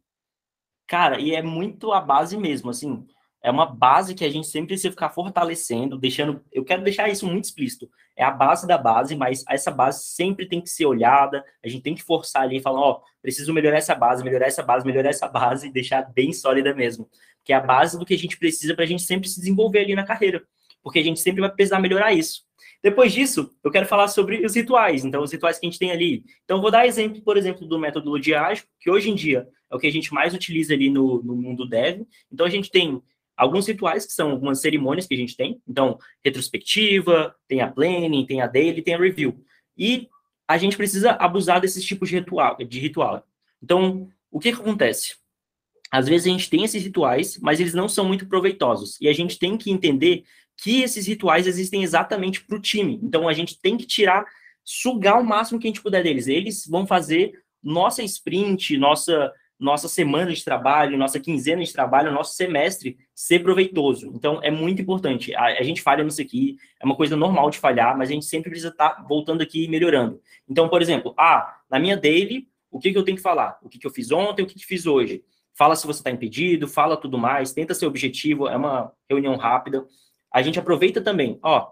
Cara, 0.87 1.21
e 1.21 1.35
é 1.35 1.43
muito 1.43 1.93
a 1.93 2.01
base 2.01 2.37
mesmo, 2.37 2.71
assim. 2.71 3.07
É 3.43 3.51
uma 3.51 3.67
base 3.67 4.15
que 4.15 4.25
a 4.25 4.31
gente 4.31 4.47
sempre 4.47 4.69
precisa 4.69 4.91
ficar 4.91 5.11
fortalecendo, 5.11 5.99
deixando. 5.99 6.45
Eu 6.53 6.65
quero 6.65 6.83
deixar 6.83 7.09
isso 7.09 7.27
muito 7.27 7.45
explícito. 7.45 7.91
É 8.17 8.23
a 8.23 8.31
base 8.31 8.69
da 8.69 8.79
base, 8.79 9.17
mas 9.17 9.45
essa 9.49 9.71
base 9.71 10.05
sempre 10.05 10.47
tem 10.47 10.61
que 10.61 10.71
ser 10.71 10.87
olhada. 10.87 11.45
A 11.65 11.69
gente 11.69 11.83
tem 11.83 11.95
que 11.95 12.05
forçar 12.05 12.43
ali 12.43 12.59
e 12.59 12.63
falar: 12.63 12.81
ó, 12.81 13.01
preciso 13.21 13.53
melhorar 13.53 13.79
essa 13.79 13.97
base, 13.97 14.23
melhorar 14.23 14.47
essa 14.47 14.63
base, 14.63 14.87
melhorar 14.87 15.11
essa 15.11 15.29
base 15.29 15.67
e 15.67 15.73
deixar 15.73 16.03
bem 16.13 16.33
sólida 16.33 16.73
mesmo. 16.73 17.09
Que 17.45 17.53
é 17.53 17.57
a 17.57 17.61
base 17.61 17.99
do 17.99 18.07
que 18.07 18.15
a 18.15 18.19
gente 18.19 18.39
precisa 18.39 18.75
para 18.75 18.85
a 18.85 18.87
gente 18.87 19.03
sempre 19.03 19.29
se 19.29 19.41
desenvolver 19.41 19.81
ali 19.81 19.95
na 19.97 20.05
carreira. 20.05 20.45
Porque 20.81 21.01
a 21.01 21.05
gente 21.05 21.19
sempre 21.19 21.41
vai 21.41 21.51
precisar 21.51 21.81
melhorar 21.81 22.13
isso. 22.13 22.43
Depois 22.81 23.13
disso, 23.13 23.51
eu 23.63 23.71
quero 23.71 23.87
falar 23.87 24.09
sobre 24.09 24.45
os 24.45 24.57
rituais, 24.57 25.05
então, 25.05 25.23
os 25.23 25.31
rituais 25.31 25.57
que 25.59 25.67
a 25.67 25.71
gente 25.71 25.79
tem 25.79 25.93
ali. 25.93 26.25
Então, 26.45 26.61
vou 26.61 26.71
dar 26.71 26.85
exemplo, 26.85 27.23
por 27.23 27.37
exemplo, 27.37 27.65
do 27.65 27.79
método 27.79 28.15
ágil, 28.17 28.65
que 28.81 28.91
hoje 28.91 29.09
em 29.09 29.15
dia 29.15 29.49
é 29.71 29.77
o 29.77 29.79
que 29.79 29.87
a 29.87 29.93
gente 29.93 30.13
mais 30.13 30.35
utiliza 30.35 30.75
ali 30.75 30.91
no, 30.91 31.23
no 31.23 31.37
mundo 31.37 31.69
dev. 31.69 32.03
Então, 32.31 32.45
a 32.45 32.51
gente 32.51 32.71
tem 32.71 33.01
alguns 33.43 33.67
rituais 33.67 34.07
que 34.07 34.13
são 34.13 34.31
algumas 34.31 34.61
cerimônias 34.61 35.07
que 35.07 35.15
a 35.15 35.17
gente 35.17 35.37
tem. 35.37 35.61
Então, 35.67 35.99
retrospectiva, 36.25 37.35
tem 37.49 37.61
a 37.61 37.69
planning, 37.69 38.25
tem 38.25 38.41
a 38.41 38.47
daily, 38.47 38.83
tem 38.83 38.95
a 38.95 38.99
review. 38.99 39.45
E 39.77 40.09
a 40.47 40.57
gente 40.57 40.77
precisa 40.77 41.13
abusar 41.13 41.61
desses 41.61 41.85
tipos 41.85 42.09
de 42.09 42.17
ritual. 42.17 42.57
De 42.57 42.79
ritual. 42.79 43.27
Então, 43.61 44.09
o 44.31 44.39
que, 44.39 44.53
que 44.53 44.61
acontece? 44.61 45.17
Às 45.91 46.09
vezes 46.09 46.27
a 46.27 46.31
gente 46.31 46.49
tem 46.49 46.63
esses 46.63 46.83
rituais, 46.83 47.37
mas 47.39 47.59
eles 47.59 47.75
não 47.75 47.89
são 47.89 48.05
muito 48.05 48.27
proveitosos. 48.27 48.97
E 49.01 49.09
a 49.09 49.13
gente 49.13 49.39
tem 49.39 49.59
que 49.59 49.71
entender 49.71 50.25
que 50.57 50.81
esses 50.81 51.07
rituais 51.07 51.47
existem 51.47 51.83
exatamente 51.83 52.45
para 52.45 52.57
o 52.57 52.61
time. 52.61 53.01
Então 53.03 53.29
a 53.29 53.33
gente 53.33 53.61
tem 53.61 53.77
que 53.77 53.87
tirar, 53.87 54.25
sugar 54.65 55.21
o 55.21 55.25
máximo 55.25 55.59
que 55.59 55.67
a 55.67 55.71
gente 55.71 55.83
puder 55.83 56.05
deles. 56.05 56.29
Eles 56.29 56.65
vão 56.65 56.87
fazer 56.87 57.33
nossa 57.61 58.03
sprint, 58.05 58.79
nossa 58.79 59.33
nossa 59.63 59.89
semana 59.89 60.33
de 60.33 60.45
trabalho, 60.45 60.99
nossa 60.99 61.21
quinzena 61.21 61.63
de 61.63 61.73
trabalho, 61.73 62.13
nosso 62.13 62.35
semestre 62.35 62.99
ser 63.15 63.41
proveitoso. 63.41 64.11
Então, 64.15 64.41
é 64.43 64.51
muito 64.51 64.81
importante. 64.81 65.35
A, 65.35 65.45
a, 65.45 65.63
gente 65.63 65.83
falha 65.83 66.03
nisso 66.03 66.21
aqui, 66.21 66.57
é 66.81 66.85
uma 66.85 66.97
coisa 66.97 67.17
normal 67.17 67.51
de 67.51 67.59
falhar, 67.59 67.97
mas 67.97 68.11
a 68.11 68.13
gente 68.13 68.25
sempre 68.25 68.51
precisa 68.51 68.71
estar 68.71 68.91
tá 68.91 69.03
voltando 69.03 69.43
aqui 69.43 69.65
e 69.65 69.69
melhorando. 69.69 70.21
Então, 70.49 70.69
por 70.69 70.81
exemplo, 70.81 71.15
ah, 71.19 71.57
na 71.71 71.79
minha 71.79 71.97
daily, 71.97 72.49
o 72.71 72.79
que, 72.79 72.91
que 72.93 72.99
eu 72.99 73.05
tenho 73.05 73.17
que 73.17 73.23
falar? 73.23 73.59
O 73.63 73.69
que, 73.69 73.79
que 73.79 73.87
eu 73.87 73.91
fiz 73.91 74.11
ontem, 74.11 74.43
o 74.43 74.47
que, 74.47 74.55
que 74.55 74.67
fiz 74.67 74.87
hoje? 74.87 75.23
Fala 75.55 75.77
se 75.77 75.87
você 75.87 76.01
está 76.01 76.11
impedido, 76.11 76.67
fala 76.67 76.97
tudo 76.97 77.19
mais, 77.19 77.53
tenta 77.53 77.75
ser 77.75 77.87
objetivo, 77.87 78.49
é 78.49 78.57
uma 78.57 78.91
reunião 79.09 79.37
rápida 79.37 79.87
a 80.33 80.41
gente 80.41 80.59
aproveita 80.59 81.01
também, 81.01 81.39
ó, 81.43 81.71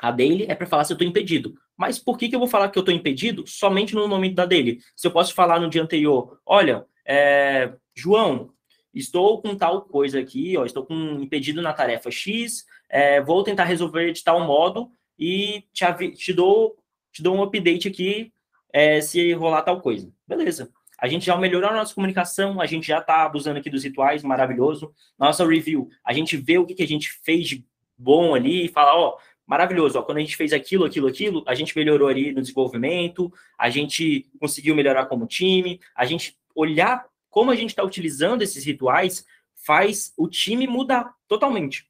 a 0.00 0.10
daily 0.10 0.46
é 0.48 0.54
para 0.54 0.66
falar 0.66 0.84
se 0.84 0.92
eu 0.92 0.96
estou 0.96 1.06
impedido. 1.06 1.54
Mas 1.76 1.98
por 1.98 2.18
que, 2.18 2.28
que 2.28 2.34
eu 2.34 2.40
vou 2.40 2.48
falar 2.48 2.68
que 2.68 2.78
eu 2.78 2.80
estou 2.82 2.94
impedido 2.94 3.46
somente 3.46 3.94
no 3.94 4.06
momento 4.08 4.34
da 4.34 4.44
daily? 4.44 4.80
Se 4.96 5.06
eu 5.06 5.12
posso 5.12 5.32
falar 5.32 5.60
no 5.60 5.70
dia 5.70 5.82
anterior, 5.82 6.40
olha, 6.44 6.84
é, 7.06 7.72
João, 7.94 8.50
estou 8.94 9.40
com 9.42 9.56
tal 9.56 9.82
coisa 9.82 10.20
aqui, 10.20 10.56
ó, 10.56 10.64
estou 10.64 10.84
com 10.84 10.94
impedido 11.20 11.60
na 11.60 11.72
tarefa 11.72 12.10
X, 12.10 12.64
é, 12.88 13.20
vou 13.20 13.42
tentar 13.42 13.64
resolver 13.64 14.12
de 14.12 14.22
tal 14.22 14.40
modo 14.46 14.90
e 15.18 15.64
te, 15.72 15.84
te, 16.12 16.32
dou, 16.32 16.76
te 17.12 17.22
dou 17.22 17.36
um 17.36 17.42
update 17.42 17.88
aqui 17.88 18.32
é, 18.72 19.00
se 19.00 19.32
rolar 19.32 19.62
tal 19.62 19.80
coisa. 19.80 20.12
Beleza. 20.26 20.70
A 20.98 21.08
gente 21.08 21.26
já 21.26 21.36
melhorou 21.36 21.70
a 21.70 21.74
nossa 21.74 21.94
comunicação, 21.94 22.60
a 22.60 22.66
gente 22.66 22.86
já 22.86 22.98
está 22.98 23.24
abusando 23.24 23.58
aqui 23.58 23.68
dos 23.68 23.84
rituais, 23.84 24.22
maravilhoso. 24.22 24.92
Nossa 25.18 25.46
review, 25.46 25.88
a 26.04 26.12
gente 26.12 26.36
vê 26.36 26.56
o 26.56 26.64
que, 26.66 26.74
que 26.74 26.82
a 26.82 26.88
gente 26.88 27.12
fez 27.24 27.48
de 27.48 27.64
bom 27.96 28.34
ali 28.34 28.66
e 28.66 28.68
falar, 28.68 28.96
ó, 28.96 29.16
maravilhoso, 29.46 29.98
ó, 29.98 30.02
quando 30.02 30.18
a 30.18 30.20
gente 30.20 30.36
fez 30.36 30.52
aquilo, 30.52 30.84
aquilo, 30.84 31.06
aquilo, 31.06 31.44
a 31.46 31.54
gente 31.54 31.76
melhorou 31.76 32.08
ali 32.08 32.32
no 32.32 32.40
desenvolvimento, 32.40 33.32
a 33.58 33.68
gente 33.70 34.28
conseguiu 34.40 34.74
melhorar 34.74 35.06
como 35.06 35.26
time, 35.26 35.80
a 35.94 36.04
gente 36.04 36.36
olhar 36.54 37.04
como 37.34 37.50
a 37.50 37.56
gente 37.56 37.70
está 37.70 37.82
utilizando 37.82 38.42
esses 38.42 38.64
rituais 38.64 39.26
faz 39.66 40.12
o 40.16 40.28
time 40.28 40.68
mudar 40.68 41.12
totalmente. 41.26 41.84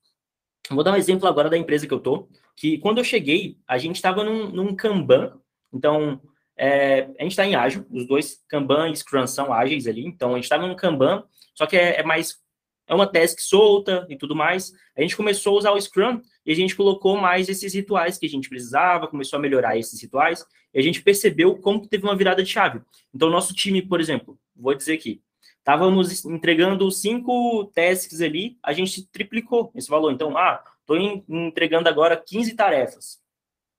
Vou 0.71 0.83
dar 0.83 0.93
um 0.93 0.97
exemplo 0.97 1.29
agora 1.29 1.51
da 1.51 1.59
empresa 1.59 1.87
que 1.87 1.93
eu 1.93 2.01
tô, 2.01 2.27
que 2.57 2.79
quando 2.79 2.97
eu 2.97 3.05
cheguei, 3.05 3.59
a 3.69 3.77
gente 3.77 3.97
estava 3.97 4.25
num, 4.25 4.49
num 4.49 4.75
Kanban, 4.75 5.39
então 5.71 6.19
é, 6.57 7.11
a 7.19 7.23
gente 7.25 7.33
está 7.33 7.45
em 7.45 7.55
ágil, 7.55 7.85
os 7.91 8.07
dois 8.07 8.43
Kanban 8.49 8.89
e 8.89 8.97
Scrum 8.97 9.27
são 9.27 9.53
ágeis 9.53 9.87
ali, 9.87 10.07
então 10.07 10.33
a 10.33 10.37
gente 10.37 10.45
estava 10.45 10.67
num 10.67 10.75
Kanban, 10.75 11.23
só 11.55 11.67
que 11.67 11.77
é, 11.77 12.01
é 12.01 12.03
mais 12.03 12.43
é 12.87 12.95
uma 12.95 13.07
task 13.07 13.39
solta 13.41 14.07
e 14.09 14.17
tudo 14.17 14.35
mais. 14.35 14.73
A 14.97 15.03
gente 15.03 15.15
começou 15.15 15.57
a 15.57 15.59
usar 15.59 15.73
o 15.73 15.81
Scrum 15.81 16.23
e 16.47 16.53
a 16.53 16.57
gente 16.57 16.75
colocou 16.75 17.19
mais 17.19 17.51
esses 17.51 17.75
rituais 17.75 18.17
que 18.17 18.25
a 18.25 18.31
gente 18.31 18.49
precisava, 18.49 19.09
começou 19.09 19.39
a 19.39 19.43
melhorar 19.43 19.77
esses 19.77 20.01
rituais, 20.01 20.43
e 20.73 20.79
a 20.79 20.83
gente 20.83 21.03
percebeu 21.03 21.57
como 21.59 21.87
teve 21.87 22.05
uma 22.05 22.17
virada 22.17 22.43
de 22.43 22.51
chave. 22.51 22.81
Então, 23.15 23.29
nosso 23.29 23.55
time, 23.55 23.83
por 23.83 24.01
exemplo, 24.01 24.39
vou 24.57 24.75
dizer 24.75 24.95
aqui, 24.95 25.23
estávamos 25.65 26.27
entregando 26.27 26.91
cinco 26.93 27.65
tasks 27.75 28.21
ali, 28.21 28.59
a 28.63 28.75
gente 28.75 29.07
triplicou 29.11 29.73
esse 29.75 29.89
valor. 29.89 30.13
Então, 30.13 30.37
ah, 30.37 30.63
estou 30.79 30.99
entregando 31.27 31.89
agora 31.89 32.19
15 32.19 32.55
tarefas. 32.55 33.19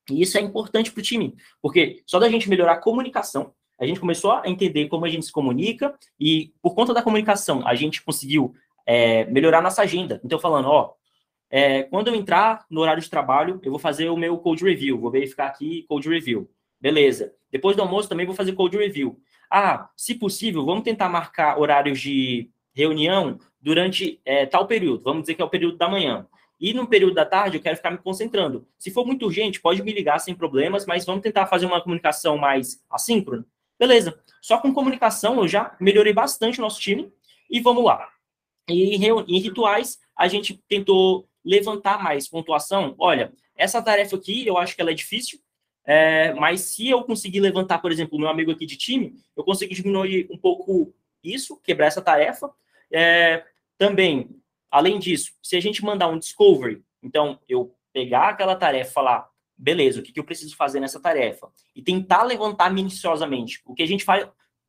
E 0.09 0.19
isso 0.19 0.35
é 0.35 0.41
importante 0.41 0.91
para 0.91 0.99
o 0.99 1.03
time, 1.03 1.35
porque 1.61 2.01
só 2.07 2.17
da 2.19 2.27
gente 2.27 2.49
melhorar 2.49 2.73
a 2.73 2.81
comunicação, 2.81 3.53
a 3.79 3.85
gente 3.85 3.99
começou 3.99 4.31
a 4.31 4.43
entender 4.45 4.87
como 4.87 5.05
a 5.05 5.09
gente 5.09 5.25
se 5.27 5.31
comunica, 5.31 5.93
e 6.19 6.53
por 6.59 6.73
conta 6.73 6.93
da 6.93 7.03
comunicação, 7.03 7.65
a 7.67 7.75
gente 7.75 8.01
conseguiu 8.03 8.55
é, 8.85 9.25
melhorar 9.25 9.61
nossa 9.61 9.83
agenda. 9.83 10.19
Então, 10.23 10.39
falando, 10.39 10.67
ó, 10.67 10.93
é, 11.51 11.83
quando 11.83 12.07
eu 12.07 12.15
entrar 12.15 12.65
no 12.69 12.81
horário 12.81 13.01
de 13.01 13.09
trabalho, 13.09 13.59
eu 13.63 13.69
vou 13.69 13.79
fazer 13.79 14.09
o 14.09 14.17
meu 14.17 14.37
code 14.39 14.63
review, 14.63 14.99
vou 14.99 15.11
verificar 15.11 15.47
aqui 15.47 15.83
code 15.87 16.09
review. 16.09 16.49
Beleza. 16.81 17.31
Depois 17.51 17.75
do 17.75 17.81
almoço 17.81 18.09
também 18.09 18.25
vou 18.25 18.35
fazer 18.35 18.53
code 18.53 18.77
review. 18.77 19.19
Ah, 19.57 19.89
se 19.95 20.15
possível, 20.15 20.65
vamos 20.65 20.83
tentar 20.83 21.07
marcar 21.07 21.57
horários 21.57 22.01
de 22.01 22.49
reunião 22.73 23.39
durante 23.61 24.19
é, 24.25 24.45
tal 24.45 24.67
período. 24.67 25.01
Vamos 25.01 25.21
dizer 25.21 25.35
que 25.35 25.41
é 25.41 25.45
o 25.45 25.49
período 25.49 25.77
da 25.77 25.87
manhã. 25.87 26.27
E 26.59 26.73
no 26.73 26.85
período 26.85 27.13
da 27.13 27.25
tarde 27.25 27.55
eu 27.55 27.61
quero 27.61 27.77
ficar 27.77 27.89
me 27.89 27.97
concentrando. 27.97 28.67
Se 28.77 28.91
for 28.91 29.05
muito 29.05 29.25
urgente, 29.25 29.61
pode 29.61 29.81
me 29.81 29.93
ligar 29.93 30.19
sem 30.19 30.35
problemas, 30.35 30.85
mas 30.85 31.05
vamos 31.05 31.21
tentar 31.21 31.47
fazer 31.47 31.65
uma 31.65 31.79
comunicação 31.79 32.37
mais 32.37 32.83
assíncrona. 32.91 33.45
Beleza. 33.79 34.19
Só 34.41 34.57
com 34.57 34.73
comunicação 34.73 35.37
eu 35.37 35.47
já 35.47 35.73
melhorei 35.79 36.11
bastante 36.11 36.59
o 36.59 36.61
nosso 36.61 36.81
time. 36.81 37.09
E 37.49 37.61
vamos 37.61 37.85
lá. 37.85 38.09
E 38.67 38.97
em, 38.97 39.39
rituais, 39.39 40.01
a 40.17 40.27
gente 40.27 40.61
tentou 40.67 41.29
levantar 41.45 42.03
mais 42.03 42.27
pontuação. 42.27 42.93
Olha, 42.97 43.31
essa 43.55 43.81
tarefa 43.81 44.17
aqui, 44.17 44.45
eu 44.45 44.57
acho 44.57 44.75
que 44.75 44.81
ela 44.81 44.91
é 44.91 44.93
difícil, 44.93 45.39
é, 45.85 46.33
mas 46.33 46.61
se 46.61 46.89
eu 46.89 47.03
conseguir 47.03 47.39
levantar, 47.39 47.79
por 47.79 47.91
exemplo, 47.91 48.17
o 48.17 48.19
meu 48.19 48.29
amigo 48.29 48.51
aqui 48.51 48.65
de 48.65 48.75
time, 48.75 49.15
eu 49.37 49.43
consegui 49.43 49.75
diminuir 49.75 50.27
um 50.31 50.37
pouco 50.37 50.93
isso, 51.23 51.59
quebrar 51.61 51.87
essa 51.87 52.01
tarefa. 52.01 52.51
É, 52.91 53.45
também, 53.77 54.29
além 54.71 54.97
disso, 54.97 55.31
se 55.43 55.55
a 55.55 55.59
gente 55.59 55.83
mandar 55.83 56.07
um 56.07 56.17
discovery, 56.17 56.83
então 57.03 57.39
eu 57.47 57.75
pegar 57.93 58.29
aquela 58.29 58.55
tarefa 58.55 58.89
e 58.89 58.93
falar, 58.93 59.29
beleza, 59.57 59.99
o 59.99 60.03
que, 60.03 60.11
que 60.11 60.19
eu 60.19 60.23
preciso 60.23 60.55
fazer 60.55 60.79
nessa 60.79 60.99
tarefa? 60.99 61.49
E 61.75 61.81
tentar 61.81 62.23
levantar 62.23 62.73
minuciosamente. 62.73 63.61
O 63.65 63.75
que 63.75 63.83
a 63.83 63.87
gente 63.87 64.03
faz, 64.03 64.27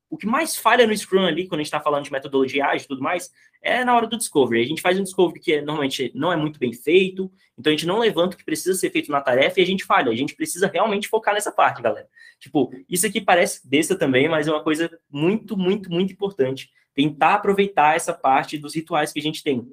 o 0.08 0.16
que 0.16 0.26
mais 0.26 0.56
falha 0.56 0.86
no 0.86 0.96
Scrum 0.96 1.26
ali, 1.26 1.46
quando 1.46 1.60
a 1.60 1.62
gente 1.62 1.66
está 1.66 1.80
falando 1.80 2.04
de 2.04 2.12
metodologia 2.12 2.66
ágil 2.66 2.84
e 2.84 2.88
tudo 2.88 3.02
mais, 3.02 3.30
é 3.62 3.84
na 3.84 3.94
hora 3.94 4.06
do 4.06 4.16
discovery. 4.16 4.62
A 4.62 4.66
gente 4.66 4.82
faz 4.82 4.98
um 4.98 5.02
discovery 5.02 5.40
que 5.40 5.52
é, 5.54 5.60
normalmente 5.60 6.12
não 6.14 6.32
é 6.32 6.36
muito 6.36 6.58
bem 6.58 6.72
feito, 6.72 7.30
então 7.58 7.70
a 7.70 7.76
gente 7.76 7.86
não 7.86 7.98
levanta 7.98 8.34
o 8.34 8.38
que 8.38 8.44
precisa 8.44 8.78
ser 8.78 8.90
feito 8.90 9.10
na 9.10 9.20
tarefa 9.20 9.58
e 9.58 9.62
a 9.62 9.66
gente 9.66 9.84
falha. 9.84 10.10
A 10.10 10.14
gente 10.14 10.34
precisa 10.34 10.68
realmente 10.68 11.08
focar 11.08 11.34
nessa 11.34 11.50
parte, 11.50 11.82
galera. 11.82 12.08
Tipo, 12.38 12.72
isso 12.88 13.06
aqui 13.06 13.20
parece 13.20 13.66
besta 13.68 13.96
também, 13.96 14.28
mas 14.28 14.46
é 14.46 14.52
uma 14.52 14.62
coisa 14.62 14.90
muito, 15.10 15.56
muito, 15.56 15.90
muito 15.90 16.12
importante. 16.12 16.70
Tentar 16.94 17.34
aproveitar 17.34 17.96
essa 17.96 18.12
parte 18.12 18.56
dos 18.58 18.74
rituais 18.74 19.12
que 19.12 19.18
a 19.18 19.22
gente 19.22 19.42
tem. 19.42 19.66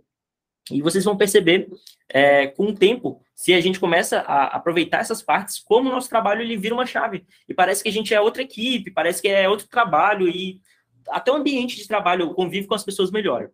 E 0.71 0.81
vocês 0.81 1.03
vão 1.03 1.17
perceber 1.17 1.69
é, 2.09 2.47
com 2.47 2.67
o 2.67 2.75
tempo, 2.75 3.21
se 3.35 3.53
a 3.53 3.59
gente 3.59 3.79
começa 3.79 4.19
a 4.19 4.45
aproveitar 4.55 4.99
essas 4.99 5.21
partes, 5.21 5.59
como 5.59 5.89
o 5.89 5.91
nosso 5.91 6.09
trabalho 6.09 6.41
ele 6.41 6.55
vira 6.55 6.73
uma 6.73 6.85
chave. 6.85 7.25
E 7.47 7.53
parece 7.53 7.83
que 7.83 7.89
a 7.89 7.91
gente 7.91 8.13
é 8.13 8.21
outra 8.21 8.41
equipe, 8.41 8.91
parece 8.91 9.21
que 9.21 9.27
é 9.27 9.49
outro 9.49 9.67
trabalho, 9.67 10.29
e 10.29 10.61
até 11.09 11.31
o 11.31 11.35
ambiente 11.35 11.75
de 11.75 11.87
trabalho, 11.87 12.27
o 12.27 12.33
convívio 12.33 12.67
com 12.67 12.75
as 12.75 12.83
pessoas 12.83 13.11
melhora. 13.11 13.51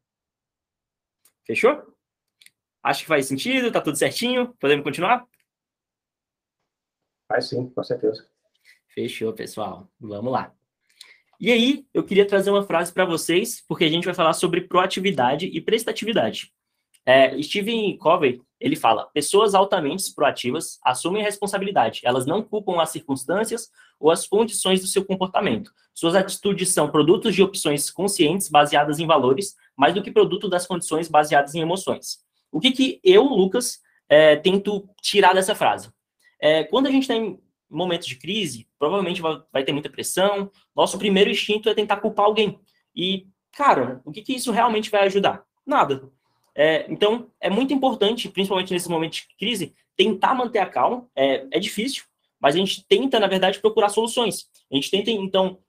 Fechou? 1.46 1.82
Acho 2.84 3.02
que 3.02 3.08
faz 3.08 3.26
sentido, 3.26 3.72
tá 3.72 3.82
tudo 3.82 3.98
certinho. 3.98 4.54
Podemos 4.60 4.84
continuar? 4.84 5.26
Faz 7.28 7.50
sim, 7.50 7.70
com 7.70 7.84
certeza. 7.84 8.28
Fechou, 8.88 9.34
pessoal. 9.34 9.90
Vamos 10.00 10.32
lá. 10.32 10.54
E 11.40 11.52
aí, 11.52 11.88
eu 11.94 12.04
queria 12.04 12.28
trazer 12.28 12.50
uma 12.50 12.64
frase 12.64 12.92
para 12.92 13.06
vocês, 13.06 13.64
porque 13.68 13.86
a 13.86 13.90
gente 13.90 14.06
vai 14.06 14.14
falar 14.14 14.34
sobre 14.34 14.62
proatividade 14.62 15.46
e 15.48 15.62
prestatividade. 15.62 16.54
É, 17.10 17.42
Stephen 17.42 17.98
Covey, 17.98 18.40
ele 18.60 18.76
fala: 18.76 19.10
pessoas 19.12 19.56
altamente 19.56 20.14
proativas 20.14 20.78
assumem 20.86 21.24
responsabilidade. 21.24 22.02
Elas 22.04 22.28
não 22.28 22.44
culpam 22.44 22.80
as 22.80 22.92
circunstâncias 22.92 23.72
ou 24.00 24.12
as 24.12 24.28
condições 24.28 24.82
do 24.82 24.86
seu 24.86 25.04
comportamento. 25.04 25.72
Suas 25.92 26.14
atitudes 26.14 26.72
são 26.72 26.92
produtos 26.92 27.34
de 27.34 27.42
opções 27.42 27.90
conscientes 27.90 28.48
baseadas 28.48 29.00
em 29.00 29.08
valores, 29.08 29.56
mais 29.76 29.96
do 29.96 30.04
que 30.04 30.12
produto 30.12 30.48
das 30.48 30.68
condições 30.68 31.08
baseadas 31.08 31.56
em 31.56 31.62
emoções. 31.62 32.20
O 32.52 32.60
que, 32.60 32.70
que 32.70 33.00
eu, 33.04 33.24
Lucas, 33.24 33.80
é, 34.08 34.36
tento 34.36 34.88
tirar 35.02 35.34
dessa 35.34 35.56
frase? 35.56 35.90
É, 36.40 36.64
quando 36.64 36.86
a 36.86 36.92
gente 36.92 37.08
tem 37.08 37.40
momentos 37.68 38.08
de 38.08 38.18
crise, 38.18 38.68
provavelmente 38.78 39.20
vai, 39.20 39.42
vai, 39.52 39.64
ter 39.64 39.74
muita 39.74 39.90
pressão. 39.90 40.52
Nosso 40.76 41.00
primeiro 41.00 41.32
instinto 41.32 41.70
é 41.70 41.74
tentar 41.74 41.98
culpar 41.98 42.28
alguém. 42.28 42.60
E, 42.96 43.26
cara, 43.52 44.00
o 44.06 44.12
que, 44.12 44.22
que 44.22 44.36
isso 44.36 44.52
realmente 44.52 44.92
vai 44.92 45.06
ajudar? 45.06 45.44
Nada. 45.66 46.08
É, 46.56 46.86
então, 46.92 47.30
é 47.40 47.50
muito 47.50 47.74
importante, 47.74 48.30
principalmente 48.30 48.74
nesse 48.74 48.90
momento 48.90 49.14
de 49.14 49.28
crise, 49.38 49.74
tentar 49.96 50.34
manter 50.34 50.60
a 50.60 50.66
calma. 50.66 51.08
É, 51.16 51.46
é 51.52 51.60
difícil, 51.60 52.04
mas 52.40 52.56
a 52.56 52.58
gente 52.60 52.86
tenta, 52.88 53.20
na 53.20 53.28
verdade, 53.28 53.60
procurar 53.60 53.90
soluções. 53.90 54.50
A 54.72 54.76
gente 54.76 54.92
tenta, 54.92 55.12
então, 55.12 55.60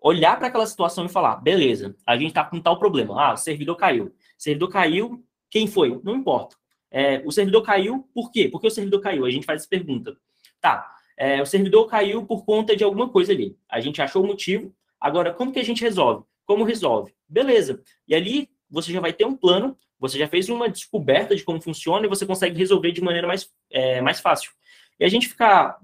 olhar 0.00 0.38
para 0.38 0.48
aquela 0.48 0.66
situação 0.66 1.06
e 1.06 1.08
falar: 1.08 1.36
beleza, 1.36 1.96
a 2.06 2.16
gente 2.16 2.28
está 2.28 2.44
com 2.44 2.60
tal 2.60 2.78
problema. 2.78 3.20
Ah, 3.20 3.32
o 3.34 3.36
servidor 3.36 3.76
caiu. 3.76 4.06
O 4.06 4.12
servidor 4.36 4.68
caiu, 4.68 5.24
quem 5.50 5.66
foi? 5.66 6.00
Não 6.02 6.14
importa. 6.14 6.56
É, 6.90 7.22
o 7.24 7.32
servidor 7.32 7.62
caiu, 7.62 8.08
por 8.14 8.30
quê? 8.30 8.48
Porque 8.48 8.68
o 8.68 8.70
servidor 8.70 9.00
caiu? 9.00 9.24
A 9.24 9.30
gente 9.30 9.44
faz 9.44 9.62
essa 9.62 9.68
pergunta. 9.68 10.16
Tá, 10.60 10.94
é, 11.16 11.42
o 11.42 11.46
servidor 11.46 11.86
caiu 11.86 12.24
por 12.24 12.44
conta 12.44 12.76
de 12.76 12.84
alguma 12.84 13.08
coisa 13.08 13.32
ali. 13.32 13.56
A 13.68 13.80
gente 13.80 14.00
achou 14.00 14.22
o 14.22 14.26
motivo. 14.26 14.74
Agora, 15.00 15.32
como 15.32 15.52
que 15.52 15.58
a 15.58 15.64
gente 15.64 15.82
resolve? 15.82 16.24
Como 16.44 16.64
resolve? 16.64 17.12
Beleza. 17.28 17.82
E 18.06 18.14
ali 18.14 18.48
você 18.70 18.92
já 18.92 19.00
vai 19.00 19.12
ter 19.12 19.24
um 19.24 19.36
plano 19.36 19.76
você 19.98 20.18
já 20.18 20.28
fez 20.28 20.48
uma 20.48 20.68
descoberta 20.68 21.34
de 21.34 21.42
como 21.42 21.60
funciona 21.60 22.06
e 22.06 22.08
você 22.08 22.26
consegue 22.26 22.58
resolver 22.58 22.92
de 22.92 23.02
maneira 23.02 23.26
mais, 23.26 23.50
é, 23.70 24.00
mais 24.00 24.20
fácil. 24.20 24.52
E 24.98 25.04
a 25.04 25.08
gente 25.08 25.28
ficar 25.28 25.78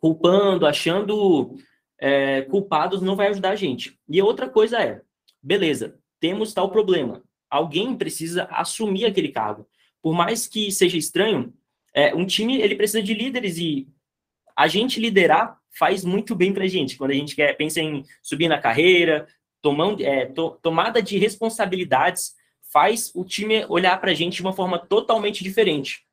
culpando, 0.00 0.66
achando 0.66 1.56
é, 1.98 2.42
culpados 2.42 3.00
não 3.00 3.16
vai 3.16 3.28
ajudar 3.28 3.50
a 3.50 3.56
gente. 3.56 3.98
E 4.08 4.20
outra 4.20 4.48
coisa 4.48 4.82
é, 4.82 5.00
beleza, 5.42 5.98
temos 6.20 6.52
tal 6.52 6.70
problema. 6.70 7.22
Alguém 7.48 7.94
precisa 7.94 8.44
assumir 8.50 9.04
aquele 9.04 9.28
cargo. 9.28 9.66
Por 10.02 10.14
mais 10.14 10.46
que 10.46 10.72
seja 10.72 10.96
estranho, 10.96 11.52
é, 11.94 12.14
um 12.14 12.26
time 12.26 12.60
ele 12.60 12.74
precisa 12.74 13.02
de 13.02 13.14
líderes 13.14 13.58
e 13.58 13.86
a 14.56 14.66
gente 14.66 15.00
liderar 15.00 15.58
faz 15.70 16.04
muito 16.04 16.34
bem 16.34 16.52
para 16.52 16.64
a 16.64 16.68
gente. 16.68 16.96
Quando 16.96 17.12
a 17.12 17.14
gente 17.14 17.34
quer 17.34 17.56
pensa 17.56 17.80
em 17.80 18.04
subir 18.22 18.48
na 18.48 18.58
carreira, 18.58 19.26
tomando, 19.60 20.02
é, 20.02 20.26
to, 20.26 20.58
tomada 20.62 21.00
de 21.00 21.16
responsabilidades, 21.18 22.34
faz 22.72 23.12
o 23.14 23.24
time 23.24 23.66
olhar 23.68 24.00
para 24.00 24.12
a 24.12 24.14
gente 24.14 24.36
de 24.36 24.42
uma 24.42 24.52
forma 24.52 24.78
totalmente 24.78 25.44
diferente. 25.44 26.04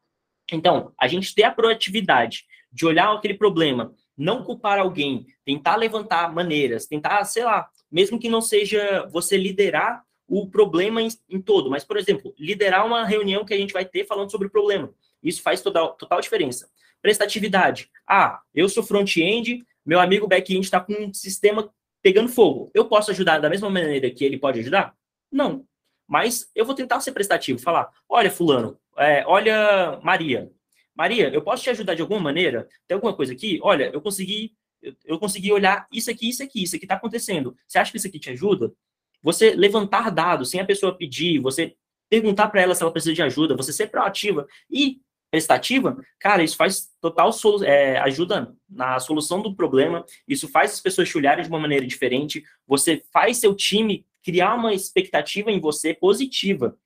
Então, 0.51 0.91
a 0.99 1.07
gente 1.07 1.33
ter 1.33 1.43
a 1.43 1.51
proatividade 1.51 2.45
de 2.71 2.85
olhar 2.85 3.11
aquele 3.13 3.33
problema, 3.33 3.93
não 4.17 4.43
culpar 4.43 4.77
alguém, 4.77 5.25
tentar 5.45 5.75
levantar 5.75 6.33
maneiras, 6.33 6.85
tentar, 6.85 7.23
sei 7.23 7.43
lá, 7.43 7.69
mesmo 7.91 8.19
que 8.19 8.29
não 8.29 8.41
seja 8.41 9.07
você 9.11 9.37
liderar 9.37 10.03
o 10.27 10.47
problema 10.47 11.01
em, 11.01 11.07
em 11.29 11.41
todo, 11.41 11.69
mas, 11.69 11.83
por 11.83 11.97
exemplo, 11.97 12.33
liderar 12.37 12.85
uma 12.85 13.05
reunião 13.05 13.45
que 13.45 13.53
a 13.53 13.57
gente 13.57 13.73
vai 13.73 13.85
ter 13.85 14.05
falando 14.05 14.29
sobre 14.29 14.47
o 14.47 14.51
problema. 14.51 14.93
Isso 15.23 15.41
faz 15.41 15.61
total, 15.61 15.93
total 15.95 16.21
diferença. 16.21 16.69
Prestatividade. 17.01 17.89
Ah, 18.07 18.41
eu 18.53 18.69
sou 18.69 18.83
front-end, 18.83 19.65
meu 19.85 19.99
amigo 19.99 20.27
back-end 20.27 20.65
está 20.65 20.79
com 20.79 20.93
um 20.93 21.13
sistema 21.13 21.73
pegando 22.01 22.29
fogo. 22.29 22.69
Eu 22.73 22.85
posso 22.85 23.11
ajudar 23.11 23.39
da 23.39 23.49
mesma 23.49 23.69
maneira 23.69 24.09
que 24.11 24.23
ele 24.23 24.37
pode 24.37 24.59
ajudar? 24.59 24.93
Não. 25.31 25.65
Mas 26.09 26.49
eu 26.55 26.65
vou 26.65 26.73
tentar 26.73 26.99
ser 27.01 27.11
prestativo, 27.11 27.59
falar: 27.59 27.87
olha, 28.09 28.31
Fulano, 28.31 28.79
é, 28.97 29.23
olha, 29.27 29.99
Maria. 30.01 30.51
Maria, 30.95 31.29
eu 31.29 31.41
posso 31.41 31.63
te 31.63 31.69
ajudar 31.69 31.93
de 31.93 32.01
alguma 32.01 32.19
maneira? 32.19 32.67
Tem 32.87 32.95
alguma 32.95 33.15
coisa 33.15 33.31
aqui? 33.31 33.59
Olha, 33.61 33.91
eu 33.93 34.01
consegui, 34.01 34.53
eu, 34.81 34.93
eu 35.05 35.19
consegui 35.19 35.51
olhar 35.53 35.87
isso 35.91 36.09
aqui, 36.09 36.27
isso 36.27 36.41
aqui, 36.41 36.63
isso 36.63 36.75
aqui 36.75 36.85
está 36.85 36.95
acontecendo. 36.95 37.55
Você 37.67 37.77
acha 37.77 37.91
que 37.91 37.97
isso 37.97 38.07
aqui 38.07 38.19
te 38.19 38.31
ajuda? 38.31 38.73
Você 39.21 39.51
levantar 39.51 40.09
dados 40.09 40.49
sem 40.49 40.59
a 40.59 40.65
pessoa 40.65 40.97
pedir, 40.97 41.39
você 41.39 41.75
perguntar 42.09 42.49
para 42.49 42.61
ela 42.61 42.73
se 42.73 42.81
ela 42.81 42.91
precisa 42.91 43.13
de 43.13 43.21
ajuda, 43.21 43.55
você 43.55 43.71
ser 43.71 43.87
proativa 43.87 44.47
e 44.69 44.99
prestativa, 45.29 45.95
cara, 46.19 46.43
isso 46.43 46.57
faz 46.57 46.89
total 46.99 47.29
é, 47.63 47.99
ajuda 47.99 48.51
na 48.67 48.99
solução 48.99 49.43
do 49.43 49.55
problema, 49.55 50.03
isso 50.27 50.47
faz 50.47 50.73
as 50.73 50.81
pessoas 50.81 51.07
te 51.07 51.17
olharem 51.17 51.43
de 51.43 51.49
uma 51.49 51.59
maneira 51.59 51.85
diferente, 51.85 52.43
você 52.65 53.03
faz 53.13 53.37
seu 53.37 53.53
time 53.53 54.07
criar 54.23 54.55
uma 54.55 54.73
expectativa 54.73 55.51
em 55.51 55.59
você 55.59 55.93
positiva. 55.93 56.77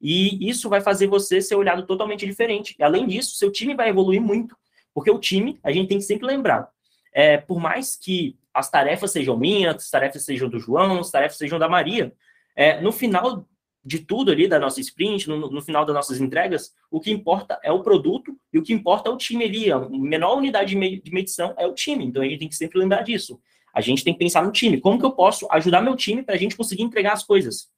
E 0.00 0.48
isso 0.48 0.68
vai 0.68 0.80
fazer 0.80 1.06
você 1.06 1.40
ser 1.40 1.54
olhado 1.54 1.86
totalmente 1.86 2.26
diferente. 2.26 2.74
E, 2.78 2.82
além 2.82 3.06
disso, 3.06 3.36
seu 3.36 3.50
time 3.50 3.74
vai 3.74 3.88
evoluir 3.88 4.20
muito. 4.20 4.56
Porque 4.94 5.10
o 5.10 5.18
time, 5.18 5.58
a 5.62 5.72
gente 5.72 5.88
tem 5.88 5.98
que 5.98 6.04
sempre 6.04 6.26
lembrar, 6.26 6.68
é, 7.12 7.38
por 7.38 7.60
mais 7.60 7.96
que 7.96 8.36
as 8.52 8.70
tarefas 8.70 9.10
sejam 9.10 9.36
minhas, 9.36 9.76
as 9.76 9.90
tarefas 9.90 10.24
sejam 10.24 10.48
do 10.48 10.58
João, 10.58 11.00
as 11.00 11.10
tarefas 11.10 11.36
sejam 11.36 11.58
da 11.58 11.68
Maria, 11.68 12.12
é, 12.54 12.80
no 12.80 12.92
final 12.92 13.46
de 13.84 14.00
tudo 14.00 14.32
ali, 14.32 14.48
da 14.48 14.58
nossa 14.58 14.80
sprint, 14.80 15.28
no, 15.28 15.50
no, 15.50 15.62
final 15.62 15.84
das 15.84 15.94
nossas 15.94 16.20
entregas, 16.20 16.74
o 16.90 16.98
que 17.00 17.10
importa 17.10 17.60
é 17.62 17.70
o 17.70 17.82
produto 17.82 18.36
e 18.52 18.58
o 18.58 18.62
que 18.62 18.72
importa 18.72 19.08
é 19.08 19.12
o 19.12 19.16
time 19.16 19.44
ali. 19.44 19.70
A 19.70 19.78
menor 19.78 20.36
unidade 20.36 20.74
de 20.74 21.12
medição 21.12 21.54
é 21.56 21.66
o 21.66 21.72
time. 21.72 22.04
Então, 22.04 22.20
a 22.20 22.24
gente 22.24 22.38
tem 22.38 22.48
que 22.48 22.56
sempre 22.56 22.78
lembrar 22.78 23.02
disso. 23.02 23.40
A 23.76 23.82
gente 23.82 24.02
tem 24.02 24.14
que 24.14 24.18
pensar 24.18 24.42
no 24.42 24.50
time. 24.50 24.80
Como 24.80 24.98
que 24.98 25.04
eu 25.04 25.12
posso 25.12 25.46
ajudar 25.52 25.82
meu 25.82 25.94
time 25.94 26.22
para 26.22 26.34
a 26.34 26.38
gente 26.38 26.56
conseguir 26.56 26.82
entregar 26.82 27.12
as 27.12 27.22
coisas? 27.22 27.68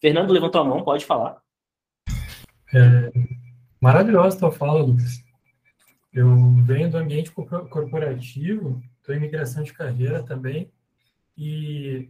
Fernando 0.00 0.32
levantou 0.32 0.62
a 0.62 0.64
mão, 0.64 0.82
pode 0.82 1.04
falar. 1.04 1.38
É, 2.72 3.12
maravilhosa 3.78 4.38
tua 4.38 4.50
fala, 4.50 4.80
Lucas. 4.80 5.22
Eu 6.14 6.34
venho 6.64 6.90
do 6.90 6.96
ambiente 6.96 7.30
corporativo, 7.30 8.82
estou 8.96 9.14
em 9.14 9.20
migração 9.20 9.62
de 9.62 9.74
carreira 9.74 10.22
também, 10.22 10.72
e 11.36 12.08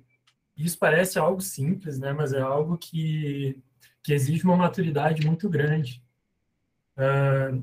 isso 0.57 0.79
parece 0.79 1.19
algo 1.19 1.41
simples, 1.41 1.99
né? 1.99 2.13
Mas 2.13 2.33
é 2.33 2.41
algo 2.41 2.79
que, 2.79 3.59
que 4.01 4.13
exige 4.13 4.45
uma 4.45 4.57
maturidade 4.57 5.27
muito 5.27 5.49
grande. 5.49 6.01
Uh, 6.97 7.61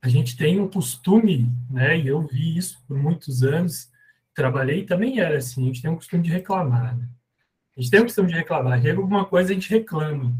a 0.00 0.08
gente 0.08 0.36
tem 0.36 0.60
um 0.60 0.68
costume, 0.68 1.50
né? 1.68 1.98
E 1.98 2.06
eu 2.06 2.24
vi 2.24 2.56
isso 2.56 2.80
por 2.86 2.96
muitos 2.96 3.42
anos, 3.42 3.90
trabalhei 4.38 4.84
também 4.84 5.18
era 5.18 5.36
assim, 5.36 5.64
a 5.64 5.66
gente 5.66 5.82
tem 5.82 5.90
um 5.90 5.96
costume 5.96 6.22
de 6.22 6.30
reclamar, 6.30 6.96
né? 6.96 7.08
A 7.76 7.80
gente 7.80 7.90
tem 7.90 8.00
um 8.00 8.04
costume 8.04 8.28
de 8.28 8.34
reclamar, 8.34 8.80
chega 8.80 9.00
alguma 9.00 9.24
coisa 9.24 9.50
a 9.50 9.54
gente 9.54 9.68
reclama. 9.68 10.32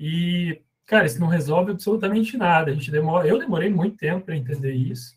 E, 0.00 0.62
cara, 0.86 1.04
isso 1.04 1.20
não 1.20 1.26
resolve 1.26 1.70
absolutamente 1.72 2.36
nada. 2.36 2.70
A 2.70 2.74
gente 2.74 2.90
demora, 2.90 3.28
eu 3.28 3.38
demorei 3.38 3.68
muito 3.68 3.96
tempo 3.98 4.24
para 4.24 4.36
entender 4.36 4.72
isso. 4.72 5.14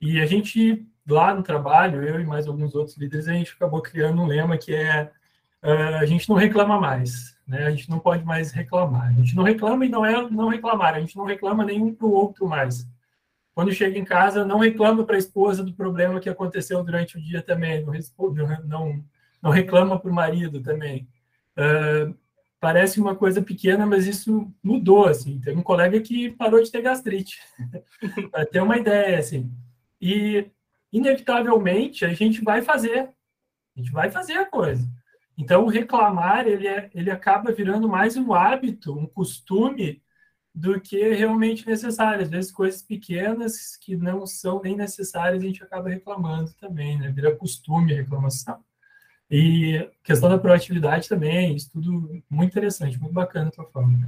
E 0.00 0.18
a 0.20 0.26
gente 0.26 0.86
lá 1.06 1.34
no 1.34 1.42
trabalho, 1.42 2.02
eu 2.02 2.20
e 2.20 2.24
mais 2.24 2.46
alguns 2.46 2.74
outros 2.74 2.96
líderes, 2.96 3.28
a 3.28 3.34
gente 3.34 3.52
acabou 3.52 3.82
criando 3.82 4.22
um 4.22 4.26
lema 4.26 4.56
que 4.56 4.74
é 4.74 5.10
uh, 5.62 5.96
a 6.00 6.06
gente 6.06 6.28
não 6.28 6.36
reclama 6.36 6.80
mais, 6.80 7.36
né? 7.46 7.66
A 7.66 7.70
gente 7.70 7.90
não 7.90 7.98
pode 7.98 8.24
mais 8.24 8.50
reclamar. 8.50 9.08
A 9.08 9.12
gente 9.12 9.36
não 9.36 9.44
reclama 9.44 9.84
e 9.84 9.90
não 9.90 10.06
é 10.06 10.30
não 10.30 10.48
reclamar, 10.48 10.94
a 10.94 11.00
gente 11.00 11.16
não 11.16 11.26
reclama 11.26 11.64
nenhum 11.64 11.94
para 11.94 12.06
o 12.06 12.12
outro 12.12 12.46
mais. 12.48 12.86
Quando 13.54 13.72
chega 13.72 13.98
em 13.98 14.04
casa, 14.04 14.44
não 14.44 14.58
reclama 14.58 15.04
para 15.04 15.16
a 15.16 15.18
esposa 15.18 15.62
do 15.62 15.74
problema 15.74 16.20
que 16.20 16.28
aconteceu 16.28 16.82
durante 16.82 17.18
o 17.18 17.20
dia 17.20 17.42
também, 17.42 17.84
não, 17.84 17.92
não, 18.64 19.04
não 19.42 19.50
reclama 19.50 19.98
para 19.98 20.10
o 20.10 20.14
marido 20.14 20.62
também. 20.62 21.06
Uh, 21.56 22.16
parece 22.58 23.00
uma 23.00 23.14
coisa 23.14 23.42
pequena, 23.42 23.84
mas 23.84 24.06
isso 24.06 24.50
mudou, 24.62 25.06
assim. 25.06 25.40
Tem 25.40 25.56
um 25.56 25.62
colega 25.62 26.00
que 26.00 26.30
parou 26.30 26.62
de 26.62 26.70
ter 26.70 26.80
gastrite, 26.80 27.40
ter 28.50 28.60
uma 28.60 28.78
ideia, 28.78 29.18
assim. 29.18 29.52
E, 30.00 30.46
inevitavelmente, 30.92 32.04
a 32.04 32.12
gente 32.14 32.42
vai 32.42 32.62
fazer. 32.62 33.10
A 33.76 33.80
gente 33.80 33.92
vai 33.92 34.10
fazer 34.10 34.34
a 34.34 34.46
coisa. 34.46 34.88
Então, 35.36 35.66
reclamar, 35.66 36.46
ele, 36.46 36.66
é, 36.66 36.90
ele 36.94 37.10
acaba 37.10 37.52
virando 37.52 37.88
mais 37.88 38.16
um 38.16 38.32
hábito, 38.32 38.96
um 38.96 39.06
costume 39.06 40.01
do 40.54 40.80
que 40.80 41.12
realmente 41.14 41.66
necessário. 41.66 42.22
Às 42.22 42.30
vezes, 42.30 42.50
coisas 42.50 42.82
pequenas 42.82 43.76
que 43.76 43.96
não 43.96 44.26
são 44.26 44.60
nem 44.62 44.76
necessárias, 44.76 45.42
a 45.42 45.46
gente 45.46 45.62
acaba 45.62 45.88
reclamando 45.88 46.52
também, 46.54 46.98
né? 46.98 47.10
Vira 47.10 47.34
costume 47.34 47.92
a 47.92 47.96
reclamação. 47.96 48.62
E 49.30 49.88
questão 50.04 50.28
da 50.28 50.36
proatividade 50.36 51.08
também, 51.08 51.56
isso 51.56 51.70
tudo 51.72 52.22
muito 52.28 52.50
interessante, 52.50 53.00
muito 53.00 53.14
bacana 53.14 53.48
a 53.48 53.52
tua 53.52 53.64
forma. 53.64 53.98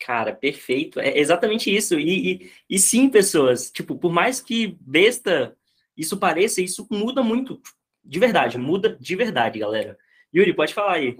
Cara, 0.00 0.34
perfeito. 0.34 0.98
É 0.98 1.18
exatamente 1.18 1.74
isso. 1.74 1.98
E, 1.98 2.32
e, 2.32 2.50
e, 2.68 2.78
sim, 2.78 3.08
pessoas, 3.08 3.70
tipo, 3.70 3.96
por 3.96 4.12
mais 4.12 4.40
que 4.40 4.76
besta 4.80 5.56
isso 5.96 6.16
pareça, 6.18 6.60
isso 6.60 6.86
muda 6.90 7.22
muito. 7.22 7.60
De 8.04 8.18
verdade, 8.18 8.58
muda 8.58 8.96
de 9.00 9.16
verdade, 9.16 9.58
galera. 9.58 9.96
Yuri, 10.34 10.52
pode 10.52 10.74
falar 10.74 10.94
aí. 10.94 11.16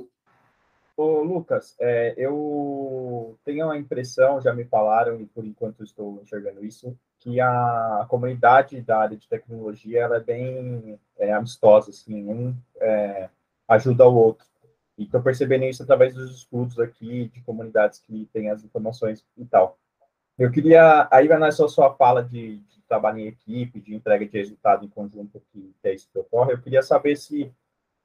Ô, 0.97 1.21
Lucas, 1.23 1.77
é, 1.79 2.15
eu 2.17 3.39
tenho 3.45 3.69
a 3.69 3.77
impressão, 3.77 4.41
já 4.41 4.55
me 4.55 4.65
falaram, 4.65 5.21
e 5.21 5.27
por 5.27 5.45
enquanto 5.45 5.85
estou 5.85 6.23
enxergando 6.23 6.65
isso, 6.65 6.97
que 7.19 7.39
a 7.39 8.07
comunidade 8.09 8.81
da 8.81 9.01
área 9.01 9.17
de 9.17 9.29
tecnologia 9.29 10.01
ela 10.01 10.17
é 10.17 10.21
bem 10.21 10.99
é, 11.19 11.33
amistosa, 11.35 11.91
assim, 11.91 12.27
um 12.27 12.57
é, 12.81 13.29
ajuda 13.69 14.09
o 14.09 14.15
outro. 14.15 14.47
E 14.97 15.05
estou 15.05 15.21
percebendo 15.21 15.65
isso 15.65 15.83
através 15.83 16.15
dos 16.15 16.35
estudos 16.35 16.79
aqui, 16.79 17.29
de 17.29 17.43
comunidades 17.43 17.99
que 17.99 18.27
têm 18.33 18.49
as 18.49 18.65
informações 18.65 19.23
e 19.37 19.45
tal. 19.45 19.79
Eu 20.39 20.51
queria, 20.51 21.09
aí 21.11 21.29
vai 21.29 21.39
nessa 21.39 21.67
sua 21.69 21.95
fala 21.95 22.23
de, 22.23 22.59
de, 22.59 22.83
trabalho 22.89 23.19
em 23.19 23.27
equipe, 23.27 23.81
de 23.81 23.95
entrega 23.95 24.25
de 24.25 24.39
resultado 24.39 24.85
em 24.85 24.89
conjunto, 24.89 25.43
que, 25.53 25.75
que 25.83 25.89
é 25.89 25.95
isso 25.95 26.09
que 26.11 26.19
ocorre, 26.19 26.53
eu 26.53 26.61
queria 26.61 26.83
saber 26.83 27.17
se, 27.17 27.53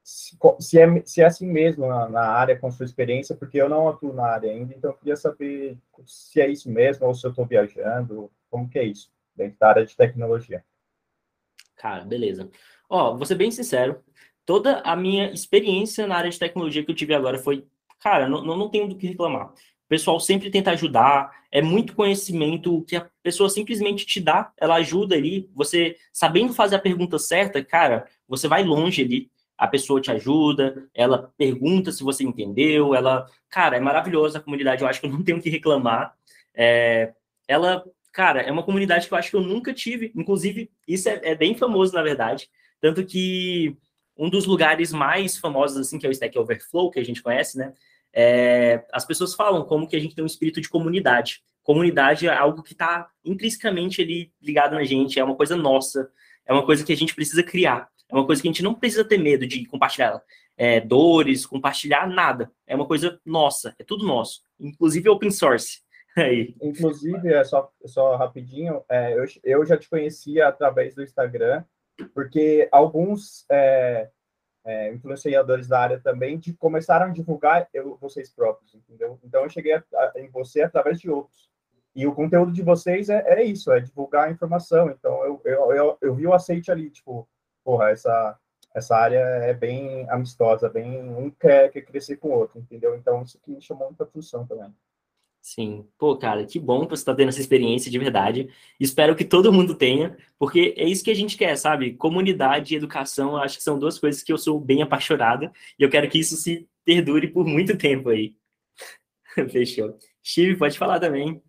se, 0.03 0.79
é, 0.79 1.05
se 1.05 1.21
é 1.21 1.25
assim 1.25 1.47
mesmo 1.47 1.87
na, 1.87 2.09
na, 2.09 2.21
área, 2.21 2.57
com 2.57 2.71
sua 2.71 2.85
experiência, 2.85 3.35
porque 3.35 3.61
eu 3.61 3.69
não 3.69 3.87
atuo 3.87 4.13
na 4.13 4.25
área 4.25 4.51
ainda, 4.51 4.73
então 4.73 4.91
eu 4.91 4.97
queria 4.97 5.15
saber 5.15 5.77
se 6.05 6.41
é 6.41 6.49
isso 6.49 6.69
mesmo, 6.69 7.05
ou 7.05 7.13
se 7.13 7.25
eu 7.25 7.29
estou 7.29 7.45
viajando, 7.45 8.31
como 8.49 8.69
que 8.69 8.79
é 8.79 8.83
isso, 8.83 9.11
dentro 9.35 9.57
da 9.59 9.69
área 9.69 9.85
de 9.85 9.95
tecnologia. 9.95 10.63
Cara, 11.75 12.03
beleza. 12.03 12.49
Ó, 12.89 13.15
vou 13.15 13.25
ser 13.25 13.35
bem 13.35 13.51
sincero, 13.51 14.03
toda 14.45 14.81
a 14.81 14.95
minha 14.95 15.31
experiência 15.31 16.07
na 16.07 16.17
área 16.17 16.29
de 16.29 16.39
tecnologia 16.39 16.83
que 16.83 16.91
eu 16.91 16.95
tive 16.95 17.13
agora 17.13 17.37
foi, 17.37 17.65
cara, 17.99 18.27
não, 18.27 18.43
não 18.43 18.69
tenho 18.69 18.87
do 18.87 18.97
que 18.97 19.07
reclamar 19.07 19.53
pessoal 19.91 20.21
sempre 20.21 20.49
tenta 20.49 20.71
ajudar, 20.71 21.43
é 21.51 21.61
muito 21.61 21.93
conhecimento 21.93 22.81
que 22.87 22.95
a 22.95 23.09
pessoa 23.21 23.49
simplesmente 23.49 24.05
te 24.05 24.21
dá, 24.21 24.53
ela 24.55 24.75
ajuda 24.75 25.15
ali, 25.15 25.49
você 25.53 25.97
sabendo 26.13 26.53
fazer 26.53 26.77
a 26.77 26.79
pergunta 26.79 27.19
certa, 27.19 27.61
cara, 27.61 28.07
você 28.25 28.47
vai 28.47 28.63
longe 28.63 29.03
ali, 29.03 29.29
a 29.61 29.67
pessoa 29.67 30.01
te 30.01 30.09
ajuda, 30.09 30.89
ela 30.91 31.31
pergunta 31.37 31.91
se 31.91 32.03
você 32.03 32.23
entendeu, 32.23 32.95
ela, 32.95 33.27
cara, 33.47 33.77
é 33.77 33.79
maravilhosa 33.79 34.39
a 34.39 34.41
comunidade, 34.41 34.81
eu 34.81 34.87
acho 34.87 34.99
que 34.99 35.05
eu 35.05 35.11
não 35.11 35.21
tenho 35.23 35.39
que 35.39 35.51
reclamar, 35.51 36.15
é, 36.55 37.13
ela, 37.47 37.85
cara, 38.11 38.41
é 38.41 38.51
uma 38.51 38.63
comunidade 38.63 39.07
que 39.07 39.13
eu 39.13 39.17
acho 39.19 39.29
que 39.29 39.35
eu 39.35 39.41
nunca 39.41 39.71
tive, 39.71 40.11
inclusive, 40.15 40.71
isso 40.87 41.07
é, 41.07 41.21
é 41.21 41.35
bem 41.35 41.53
famoso, 41.53 41.93
na 41.93 42.01
verdade, 42.01 42.49
tanto 42.81 43.05
que 43.05 43.77
um 44.17 44.31
dos 44.31 44.47
lugares 44.47 44.91
mais 44.91 45.37
famosos, 45.37 45.77
assim, 45.77 45.99
que 45.99 46.07
é 46.07 46.09
o 46.09 46.11
Stack 46.11 46.35
Overflow, 46.39 46.89
que 46.89 46.99
a 46.99 47.05
gente 47.05 47.21
conhece, 47.21 47.55
né, 47.59 47.71
é, 48.11 48.83
as 48.91 49.05
pessoas 49.05 49.35
falam 49.35 49.63
como 49.63 49.87
que 49.87 49.95
a 49.95 49.99
gente 49.99 50.15
tem 50.15 50.23
um 50.23 50.27
espírito 50.27 50.59
de 50.59 50.69
comunidade. 50.69 51.43
Comunidade 51.61 52.27
é 52.27 52.35
algo 52.35 52.63
que 52.63 52.73
está 52.73 53.07
intrinsecamente 53.23 54.01
ali 54.01 54.33
ligado 54.41 54.73
na 54.73 54.83
gente, 54.83 55.19
é 55.19 55.23
uma 55.23 55.35
coisa 55.35 55.55
nossa, 55.55 56.09
é 56.47 56.51
uma 56.51 56.65
coisa 56.65 56.83
que 56.83 56.91
a 56.91 56.97
gente 56.97 57.13
precisa 57.13 57.43
criar, 57.43 57.91
é 58.11 58.15
uma 58.15 58.25
coisa 58.25 58.41
que 58.41 58.47
a 58.47 58.51
gente 58.51 58.63
não 58.63 58.73
precisa 58.73 59.05
ter 59.05 59.17
medo 59.17 59.47
de 59.47 59.65
compartilhar 59.65 60.21
é, 60.57 60.79
dores, 60.79 61.45
compartilhar 61.45 62.07
nada. 62.07 62.51
É 62.67 62.75
uma 62.75 62.85
coisa 62.85 63.19
nossa, 63.25 63.73
é 63.79 63.83
tudo 63.83 64.05
nosso, 64.05 64.43
inclusive 64.59 65.09
open 65.09 65.31
source. 65.31 65.81
Aí. 66.17 66.55
Inclusive, 66.61 67.33
é 67.33 67.43
só, 67.43 67.71
só 67.85 68.15
rapidinho, 68.17 68.83
é, 68.89 69.17
eu, 69.17 69.25
eu 69.43 69.65
já 69.65 69.77
te 69.77 69.89
conhecia 69.89 70.47
através 70.47 70.93
do 70.93 71.01
Instagram, 71.01 71.63
porque 72.13 72.67
alguns 72.71 73.45
é, 73.49 74.09
é, 74.65 74.93
influenciadores 74.93 75.67
da 75.67 75.79
área 75.79 75.99
também, 75.99 76.37
de 76.37 76.53
começaram 76.53 77.07
a 77.07 77.13
divulgar 77.13 77.67
eu, 77.73 77.97
vocês 77.99 78.29
próprios, 78.29 78.73
entendeu? 78.75 79.19
Então 79.23 79.43
eu 79.43 79.49
cheguei 79.49 79.73
a, 79.73 79.83
a, 79.93 80.13
em 80.17 80.29
você 80.29 80.61
através 80.61 80.99
de 80.99 81.09
outros. 81.09 81.49
E 81.95 82.07
o 82.07 82.13
conteúdo 82.13 82.51
de 82.53 82.61
vocês 82.61 83.09
é, 83.09 83.23
é 83.27 83.43
isso, 83.43 83.71
é 83.71 83.79
divulgar 83.79 84.27
a 84.27 84.31
informação. 84.31 84.89
Então 84.89 85.23
eu, 85.25 85.41
eu, 85.43 85.73
eu, 85.73 85.97
eu, 86.01 86.15
vi 86.15 86.25
o 86.25 86.33
aceite 86.33 86.71
ali, 86.71 86.89
tipo, 86.89 87.27
porra, 87.63 87.91
essa, 87.91 88.37
essa 88.73 88.95
área 88.95 89.19
é 89.19 89.53
bem 89.53 90.09
amistosa, 90.09 90.69
bem 90.69 91.01
um 91.03 91.29
quer, 91.29 91.71
quer 91.71 91.81
crescer 91.81 92.17
com 92.17 92.29
o 92.29 92.39
outro, 92.39 92.59
entendeu? 92.59 92.95
Então 92.95 93.21
isso 93.21 93.39
que 93.39 93.51
me 93.51 93.61
chamou 93.61 93.87
muita 93.87 94.03
atenção 94.03 94.45
também. 94.45 94.73
Sim. 95.41 95.87
Pô, 95.97 96.15
cara, 96.17 96.45
que 96.45 96.59
bom 96.59 96.83
que 96.83 96.91
você 96.91 97.01
está 97.01 97.15
tendo 97.15 97.29
essa 97.29 97.39
experiência 97.39 97.89
de 97.89 97.97
verdade. 97.97 98.47
Espero 98.79 99.15
que 99.15 99.25
todo 99.25 99.51
mundo 99.51 99.73
tenha, 99.73 100.15
porque 100.37 100.75
é 100.77 100.85
isso 100.85 101.03
que 101.03 101.09
a 101.09 101.15
gente 101.15 101.35
quer, 101.35 101.55
sabe? 101.57 101.95
Comunidade 101.95 102.73
e 102.73 102.77
educação, 102.77 103.35
acho 103.35 103.57
que 103.57 103.63
são 103.63 103.79
duas 103.79 103.97
coisas 103.97 104.21
que 104.21 104.31
eu 104.31 104.37
sou 104.37 104.59
bem 104.59 104.83
apaixonada 104.83 105.51
e 105.79 105.83
eu 105.83 105.89
quero 105.89 106.07
que 106.07 106.19
isso 106.19 106.37
se 106.37 106.69
perdure 106.85 107.27
por 107.27 107.45
muito 107.45 107.75
tempo 107.75 108.09
aí. 108.09 108.35
Fechou. 109.49 109.97
Steve, 110.23 110.57
pode 110.57 110.77
falar 110.77 110.99
também. 110.99 111.41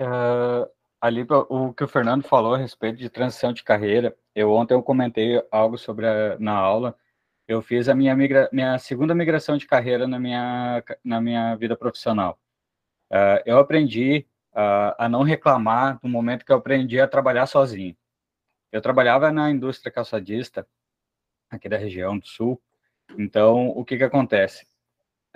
Uh, 0.00 0.70
ali, 1.00 1.26
o 1.48 1.72
que 1.74 1.82
o 1.82 1.88
Fernando 1.88 2.22
falou 2.22 2.54
a 2.54 2.58
respeito 2.58 2.98
de 2.98 3.10
transição 3.10 3.52
de 3.52 3.64
carreira, 3.64 4.16
eu 4.34 4.50
ontem 4.50 4.74
eu 4.74 4.82
comentei 4.82 5.42
algo 5.50 5.76
sobre 5.78 6.06
a, 6.06 6.38
na 6.38 6.52
aula. 6.52 6.96
Eu 7.46 7.60
fiz 7.60 7.88
a 7.88 7.94
minha, 7.94 8.14
migra, 8.14 8.48
minha 8.52 8.78
segunda 8.78 9.14
migração 9.14 9.56
de 9.56 9.66
carreira 9.66 10.06
na 10.06 10.18
minha, 10.18 10.82
na 11.04 11.20
minha 11.20 11.54
vida 11.56 11.76
profissional. 11.76 12.38
Uh, 13.10 13.42
eu 13.44 13.58
aprendi 13.58 14.26
uh, 14.52 14.94
a 14.98 15.08
não 15.08 15.22
reclamar 15.22 15.98
no 16.02 16.08
momento 16.08 16.44
que 16.44 16.52
eu 16.52 16.56
aprendi 16.56 17.00
a 17.00 17.08
trabalhar 17.08 17.46
sozinho. 17.46 17.96
Eu 18.70 18.80
trabalhava 18.80 19.30
na 19.30 19.50
indústria 19.50 19.92
calçadista, 19.92 20.66
aqui 21.50 21.68
da 21.68 21.76
região 21.76 22.18
do 22.18 22.26
sul, 22.26 22.62
então 23.18 23.68
o 23.68 23.84
que, 23.84 23.98
que 23.98 24.04
acontece? 24.04 24.66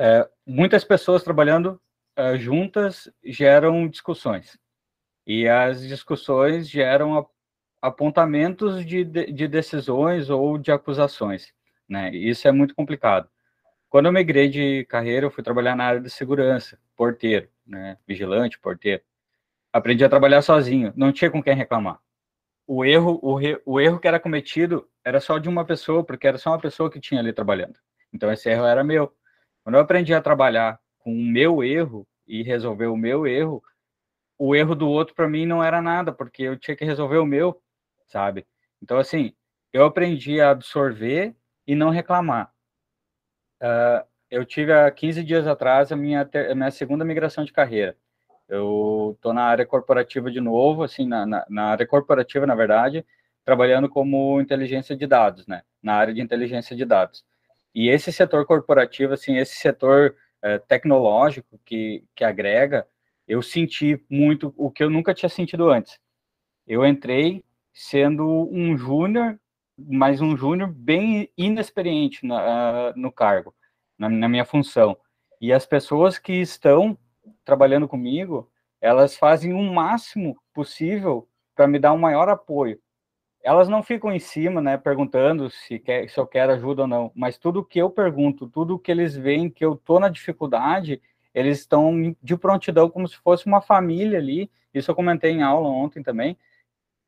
Uh, 0.01 0.27
muitas 0.47 0.85
pessoas 0.85 1.23
trabalhando 1.23 1.81
eh, 2.19 2.39
juntas 2.39 3.11
geram 3.23 3.87
discussões, 3.87 4.59
e 5.27 5.47
as 5.47 5.87
discussões 5.87 6.67
geram 6.67 7.15
apontamentos 7.87 8.85
de, 8.85 9.05
de 9.05 9.49
decisões 9.49 10.31
ou 10.31 10.59
de 10.59 10.73
acusações. 10.73 11.53
Né? 11.89 12.15
Isso 12.15 12.47
é 12.49 12.53
muito 12.53 12.75
complicado. 12.75 13.29
Quando 13.89 14.07
eu 14.07 14.13
migrei 14.13 14.49
de 14.49 14.85
carreira, 14.87 15.27
eu 15.27 15.31
fui 15.31 15.43
trabalhar 15.43 15.77
na 15.77 15.85
área 15.85 16.01
de 16.01 16.11
segurança, 16.11 16.79
porteiro 16.97 17.49
né, 17.67 17.99
vigilante, 18.07 18.59
porteiro. 18.59 19.03
Aprendi 19.73 20.05
a 20.05 20.09
trabalhar 20.09 20.41
sozinho, 20.43 20.93
não 20.97 21.13
tinha 21.13 21.31
com 21.31 21.43
quem 21.43 21.55
reclamar. 21.55 21.99
O 22.67 22.85
erro, 22.85 23.19
o, 23.23 23.35
re, 23.35 23.61
o 23.65 23.81
erro 23.81 23.99
que 23.99 24.09
era 24.09 24.21
cometido 24.21 24.89
era 25.05 25.21
só 25.21 25.39
de 25.39 25.49
uma 25.49 25.65
pessoa, 25.65 26.05
porque 26.05 26.27
era 26.27 26.39
só 26.39 26.51
uma 26.51 26.61
pessoa 26.61 26.91
que 26.91 27.01
tinha 27.01 27.21
ali 27.21 27.33
trabalhando. 27.33 27.79
Então 28.13 28.33
esse 28.33 28.49
erro 28.49 28.65
era 28.65 28.83
meu. 28.83 29.13
Quando 29.63 29.77
eu 29.77 29.81
aprendi 29.81 30.15
a 30.15 30.23
trabalhar 30.23 30.81
com 30.99 31.13
o 31.13 31.25
meu 31.25 31.63
erro 31.63 32.07
e 32.27 32.43
resolver 32.43 32.87
o 32.87 32.97
meu 32.97 33.27
erro, 33.27 33.63
o 34.39 34.55
erro 34.55 34.75
do 34.75 34.89
outro 34.89 35.15
para 35.15 35.29
mim 35.29 35.47
não 35.47 35.63
era 35.63 35.81
nada, 35.81 36.13
porque 36.13 36.43
eu 36.43 36.59
tinha 36.59 36.77
que 36.77 36.85
resolver 36.85 37.19
o 37.19 37.27
meu, 37.27 37.61
sabe? 38.07 38.47
Então 38.83 38.99
assim, 38.99 39.33
eu 39.73 39.85
aprendi 39.85 40.41
a 40.41 40.51
absorver 40.51 41.35
e 41.67 41.75
não 41.75 41.91
reclamar. 41.91 42.53
Uh, 43.61 44.07
eu 44.31 44.45
tive 44.45 44.73
há 44.73 44.91
15 44.91 45.23
dias 45.25 45.47
atrás 45.47 45.93
a 45.93 45.97
minha, 45.97 46.29
a 46.51 46.55
minha 46.55 46.71
segunda 46.71 47.05
migração 47.05 47.45
de 47.45 47.53
carreira. 47.53 47.97
Eu 48.49 49.13
estou 49.17 49.33
na 49.33 49.43
área 49.43 49.67
corporativa 49.67 50.31
de 50.31 50.41
novo, 50.41 50.83
assim, 50.83 51.07
na, 51.07 51.27
na, 51.27 51.47
na, 51.49 51.65
área 51.65 51.87
corporativa, 51.87 52.47
na 52.47 52.55
verdade, 52.55 53.05
trabalhando 53.45 53.89
como 53.89 54.41
inteligência 54.41 54.97
de 54.97 55.07
dados, 55.07 55.47
né? 55.47 55.63
Na 55.83 55.95
área 55.95 56.15
de 56.15 56.21
inteligência 56.21 56.77
de 56.77 56.85
dados. 56.85 57.25
E 57.75 57.89
esse 57.89 58.13
setor 58.13 58.47
corporativo, 58.47 59.13
assim, 59.15 59.37
esse 59.37 59.57
setor 59.57 60.17
é, 60.43 60.59
tecnológico 60.59 61.61
que, 61.65 62.05
que 62.15 62.25
agrega, 62.25 62.87
eu 63.27 63.43
senti 63.43 64.01
muito 64.09 64.55
o 64.57 64.71
que 64.71 64.83
eu 64.83 64.91
nunca 64.91 65.15
tinha 65.15 65.29
sentido 65.29 65.69
antes. 65.69 65.99
Eu 66.67 66.87
entrei 66.87 67.45
sendo 67.79 68.49
um 68.51 68.75
júnior, 68.75 69.39
mas 69.77 70.23
um 70.23 70.35
júnior 70.35 70.73
bem 70.73 71.29
inexperiente 71.37 72.25
na, 72.25 72.95
no 72.97 73.13
cargo 73.13 73.55
na, 73.99 74.09
na 74.09 74.29
minha 74.31 74.47
função. 74.47 74.97
E 75.39 75.53
as 75.53 75.67
pessoas 75.67 76.19
que 76.19 76.33
estão 76.33 76.97
trabalhando 77.45 77.87
comigo, 77.87 78.51
elas 78.81 79.19
fazem 79.19 79.53
o 79.53 79.63
máximo 79.63 80.39
possível 80.55 81.29
para 81.55 81.67
me 81.67 81.79
dar 81.79 81.93
um 81.93 81.99
maior 81.99 82.31
apoio. 82.31 82.81
Elas 83.45 83.69
não 83.69 83.83
ficam 83.83 84.11
em 84.11 84.19
cima, 84.19 84.63
né, 84.63 84.79
perguntando 84.79 85.51
se, 85.51 85.79
quer, 85.79 86.09
se 86.09 86.19
eu 86.19 86.27
quero 86.27 86.53
ajuda 86.53 86.83
ou 86.83 86.89
não, 86.89 87.13
mas 87.15 87.37
tudo 87.37 87.65
que 87.65 87.79
eu 87.79 87.91
pergunto, 87.91 88.49
tudo 88.49 88.79
que 88.79 88.91
eles 88.91 89.15
veem 89.15 89.51
que 89.51 89.65
eu 89.65 89.77
tô 89.77 90.01
na 90.01 90.09
dificuldade, 90.09 91.01
eles 91.35 91.59
estão 91.59 92.17
de 92.23 92.37
prontidão 92.39 92.89
como 92.89 93.07
se 93.07 93.17
fosse 93.19 93.45
uma 93.45 93.61
família 93.61 94.19
ali. 94.19 94.51
Isso 94.73 94.91
eu 94.91 94.95
comentei 94.95 95.33
em 95.33 95.43
aula 95.43 95.69
ontem 95.69 96.03
também, 96.03 96.39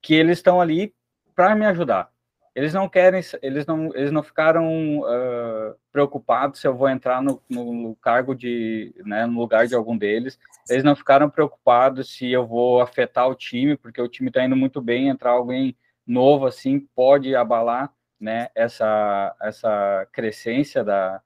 que 0.00 0.14
eles 0.14 0.38
estão 0.38 0.60
ali 0.60 0.94
para 1.34 1.54
me 1.54 1.66
ajudar. 1.66 2.10
Eles 2.54 2.74
não 2.74 2.88
querem, 2.88 3.20
eles 3.40 3.66
não, 3.66 3.94
eles 3.94 4.10
não 4.10 4.20
ficaram 4.20 4.98
uh, 4.98 5.76
preocupados 5.92 6.60
se 6.60 6.66
eu 6.66 6.76
vou 6.76 6.88
entrar 6.88 7.22
no, 7.22 7.40
no 7.48 7.94
cargo 8.02 8.34
de, 8.34 8.92
né, 9.06 9.26
no 9.26 9.38
lugar 9.38 9.68
de 9.68 9.76
algum 9.76 9.96
deles. 9.96 10.36
Eles 10.68 10.82
não 10.82 10.96
ficaram 10.96 11.30
preocupados 11.30 12.16
se 12.16 12.28
eu 12.28 12.44
vou 12.44 12.80
afetar 12.80 13.28
o 13.28 13.34
time, 13.36 13.76
porque 13.76 14.02
o 14.02 14.08
time 14.08 14.28
está 14.28 14.44
indo 14.44 14.56
muito 14.56 14.80
bem, 14.80 15.08
entrar 15.08 15.30
alguém 15.30 15.76
novo 16.04 16.46
assim 16.46 16.80
pode 16.96 17.32
abalar, 17.36 17.92
né, 18.18 18.48
essa 18.56 19.36
essa 19.40 20.08
crescência 20.10 20.82
da, 20.82 21.22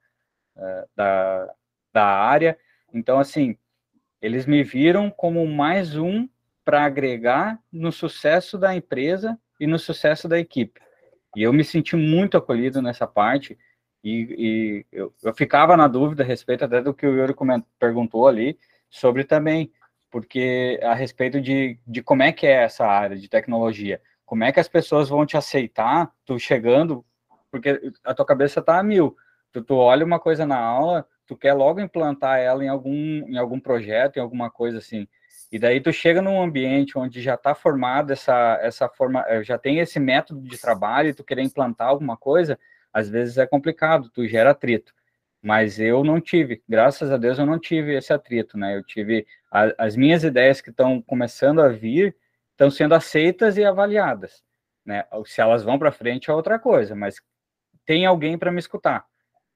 uh, 0.55 0.89
da, 0.95 1.53
da 1.91 2.05
área. 2.05 2.59
Então, 2.93 3.17
assim, 3.17 3.57
eles 4.21 4.45
me 4.45 4.63
viram 4.63 5.09
como 5.09 5.47
mais 5.47 5.97
um 5.97 6.29
para 6.63 6.83
agregar 6.83 7.59
no 7.71 7.91
sucesso 7.91 8.57
da 8.57 8.75
empresa 8.75 9.37
e 9.59 9.67
no 9.67 9.77
sucesso 9.77 10.27
da 10.27 10.39
equipe. 10.39 10.81
E 11.35 11.43
eu 11.43 11.51
me 11.51 11.63
senti 11.63 11.95
muito 11.95 12.37
acolhido 12.37 12.81
nessa 12.81 13.07
parte, 13.07 13.57
e, 14.03 14.35
e 14.37 14.85
eu, 14.91 15.13
eu, 15.23 15.33
ficava 15.33 15.77
na 15.77 15.87
dúvida 15.87 16.23
a 16.23 16.25
respeito 16.25 16.65
até 16.65 16.81
do 16.81 16.93
que 16.93 17.07
o 17.07 17.15
Yuri 17.15 17.33
perguntou 17.79 18.27
ali, 18.27 18.57
sobre 18.89 19.23
também, 19.23 19.71
porque 20.11 20.79
a 20.83 20.93
respeito 20.93 21.41
de, 21.41 21.79
de 21.87 22.03
como 22.03 22.21
é 22.21 22.31
que 22.31 22.45
é 22.45 22.63
essa 22.63 22.85
área 22.85 23.17
de 23.17 23.27
tecnologia, 23.27 24.01
como 24.25 24.43
é 24.43 24.51
que 24.51 24.59
as 24.59 24.67
pessoas 24.67 25.09
vão 25.09 25.25
te 25.25 25.35
aceitar, 25.35 26.11
tu 26.25 26.37
chegando, 26.37 27.03
porque 27.49 27.93
a 28.03 28.13
tua 28.13 28.25
cabeça 28.25 28.61
tá 28.61 28.77
a 28.77 28.83
mil, 28.83 29.15
tu, 29.51 29.63
tu 29.63 29.75
olha 29.75 30.05
uma 30.05 30.19
coisa 30.19 30.45
na 30.45 30.57
aula, 30.57 31.07
tu 31.25 31.35
quer 31.35 31.53
logo 31.53 31.79
implantar 31.79 32.39
ela 32.39 32.63
em 32.63 32.67
algum, 32.67 32.93
em 32.93 33.37
algum 33.37 33.59
projeto, 33.59 34.17
em 34.17 34.19
alguma 34.19 34.51
coisa 34.51 34.77
assim, 34.77 35.07
E 35.53 35.59
daí 35.59 35.79
tu 35.79 35.93
chega 35.93 36.19
num 36.19 36.41
ambiente 36.41 36.97
onde 36.97 37.21
já 37.21 37.35
está 37.35 37.53
formado 37.53 38.11
essa, 38.11 38.57
essa 38.59 38.89
forma, 38.89 39.23
eh, 39.27 39.43
já 39.43 39.55
tem 39.55 39.77
esse 39.77 39.99
método 39.99 40.41
de 40.41 40.59
trabalho 40.59 41.09
e 41.09 41.13
tu 41.13 41.23
querer 41.23 41.43
implantar 41.43 41.89
alguma 41.89 42.17
coisa, 42.17 42.57
às 42.91 43.07
vezes 43.07 43.37
é 43.37 43.45
complicado, 43.45 44.09
tu 44.09 44.27
gera 44.27 44.49
atrito. 44.49 44.91
Mas 45.43 45.79
eu 45.79 46.03
não 46.03 46.19
tive, 46.19 46.63
graças 46.67 47.11
a 47.11 47.17
Deus 47.17 47.37
eu 47.37 47.45
não 47.45 47.59
tive 47.59 47.95
esse 47.95 48.11
atrito, 48.11 48.57
né? 48.57 48.75
Eu 48.75 48.83
tive 48.83 49.27
a, 49.51 49.71
as 49.77 49.95
minhas 49.95 50.23
ideias 50.23 50.59
que 50.59 50.71
estão 50.71 50.99
começando 51.03 51.61
a 51.61 51.67
vir, 51.67 52.15
estão 52.49 52.71
sendo 52.71 52.95
aceitas 52.95 53.55
e 53.55 53.63
avaliadas, 53.63 54.43
né? 54.83 55.03
Se 55.27 55.39
elas 55.39 55.63
vão 55.63 55.77
para 55.77 55.91
frente 55.91 56.31
é 56.31 56.33
outra 56.33 56.57
coisa, 56.57 56.95
mas 56.95 57.21
tem 57.85 58.07
alguém 58.07 58.39
para 58.39 58.51
me 58.51 58.57
escutar. 58.57 59.05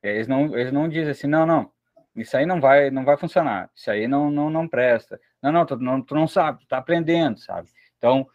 Eles 0.04 0.28
não, 0.28 0.56
eles 0.56 0.72
não 0.72 0.88
dizem 0.88 1.10
assim, 1.10 1.26
não, 1.26 1.44
não, 1.44 1.72
isso 2.16 2.38
aí 2.38 2.46
não 2.46 2.62
vai, 2.62 2.92
não 2.92 3.04
vai 3.04 3.18
funcionar, 3.18 3.72
isso 3.76 3.90
aí 3.90 4.08
não, 4.08 4.30
não, 4.30 4.48
não 4.48 4.68
presta. 4.68 5.20
Não, 5.42 5.52
não, 5.52 5.66
tu 5.66 5.78
não, 5.78 6.02
tu 6.02 6.16
não 6.16 6.28
sabe, 6.28 6.62
tu 6.62 6.68
tá 6.68 6.78
aprendendo, 6.78 7.40
sabe? 7.40 7.70
Então, 7.98 8.28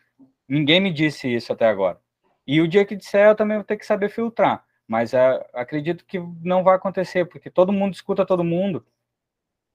ninguém 0.49 0.81
me 0.81 0.93
disse 0.93 1.33
isso 1.33 1.53
até 1.53 1.67
agora. 1.67 2.01
E 2.47 2.61
o 2.61 2.69
dia 2.69 2.85
que 2.85 2.97
disser, 2.97 3.29
eu 3.29 3.35
também 3.37 3.57
vou 3.57 3.65
ter 3.65 3.77
que 3.77 3.87
saber 3.87 4.09
filtrar. 4.09 4.65
Mas 4.87 5.15
é, 5.15 5.49
acredito 5.55 6.05
que 6.05 6.19
não 6.43 6.63
vai 6.63 6.77
acontecer, 6.77 7.25
porque 7.27 7.51
todo 7.51 7.73
mundo 7.73 7.95
escuta 7.95 8.27
todo 8.27 8.45
mundo. 8.45 8.85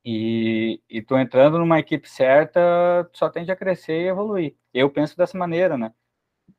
E, 0.05 0.81
e 0.89 1.01
tu 1.01 1.17
entrando 1.17 1.57
numa 1.57 1.79
equipe 1.79 2.09
certa, 2.09 3.09
só 3.13 3.29
tende 3.29 3.51
a 3.51 3.55
crescer 3.55 4.03
e 4.03 4.07
evoluir. 4.07 4.55
Eu 4.73 4.89
penso 4.89 5.17
dessa 5.17 5.37
maneira, 5.37 5.77
né? 5.77 5.93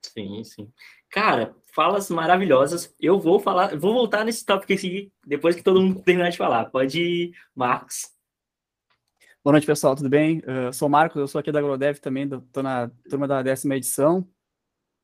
Sim, 0.02 0.44
sim. 0.44 0.72
Cara, 1.10 1.54
falas 1.72 2.10
maravilhosas. 2.10 2.94
Eu 3.00 3.18
vou 3.18 3.40
falar, 3.40 3.76
vou 3.78 3.94
voltar 3.94 4.24
nesse 4.24 4.44
tópico 4.44 4.72
aqui 4.72 5.12
depois 5.26 5.56
que 5.56 5.62
todo 5.62 5.80
mundo 5.80 6.02
terminar 6.02 6.30
de 6.30 6.36
falar. 6.36 6.66
Pode 6.66 7.00
ir, 7.00 7.32
Marcos. 7.54 8.17
Boa 9.44 9.52
noite, 9.52 9.66
pessoal, 9.66 9.94
tudo 9.94 10.08
bem? 10.08 10.42
Eu 10.44 10.72
sou 10.72 10.88
o 10.88 10.90
Marcos, 10.90 11.16
eu 11.20 11.28
sou 11.28 11.38
aqui 11.38 11.52
da 11.52 11.60
Agrodev 11.60 11.98
também, 12.00 12.24
estou 12.24 12.62
na 12.62 12.90
turma 13.08 13.26
da 13.28 13.40
décima 13.40 13.76
edição. 13.76 14.28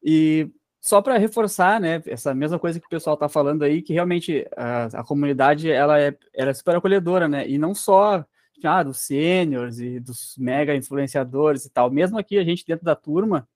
E 0.02 0.50
só 0.80 1.00
para 1.00 1.16
reforçar, 1.18 1.80
né, 1.80 2.02
essa 2.06 2.34
mesma 2.34 2.58
coisa 2.58 2.80
que 2.80 2.86
o 2.86 2.90
pessoal 2.90 3.14
está 3.14 3.28
falando 3.28 3.62
aí, 3.62 3.80
que 3.80 3.92
realmente 3.92 4.46
a, 4.56 4.86
a, 4.86 5.04
comunidade 5.04 5.70
ela 5.70 6.00
é, 6.00 6.16
ela 6.34 6.50
é 6.50 6.54
super 6.54 6.76
acolhedora, 6.76 7.28
né? 7.28 7.48
E 7.48 7.58
não 7.58 7.74
só 7.74 8.26
ah, 8.64 8.82
dos 8.82 8.98
sêniores 8.98 9.78
e 9.78 10.00
dos 10.00 10.36
mega 10.36 10.74
influenciadores 10.74 11.64
e 11.64 11.70
tal. 11.70 11.90
Mesmo 11.90 12.18
aqui, 12.18 12.36
a 12.36 12.44
gente 12.44 12.66
dentro 12.66 12.84
da 12.84 12.96
turma, 12.96 13.48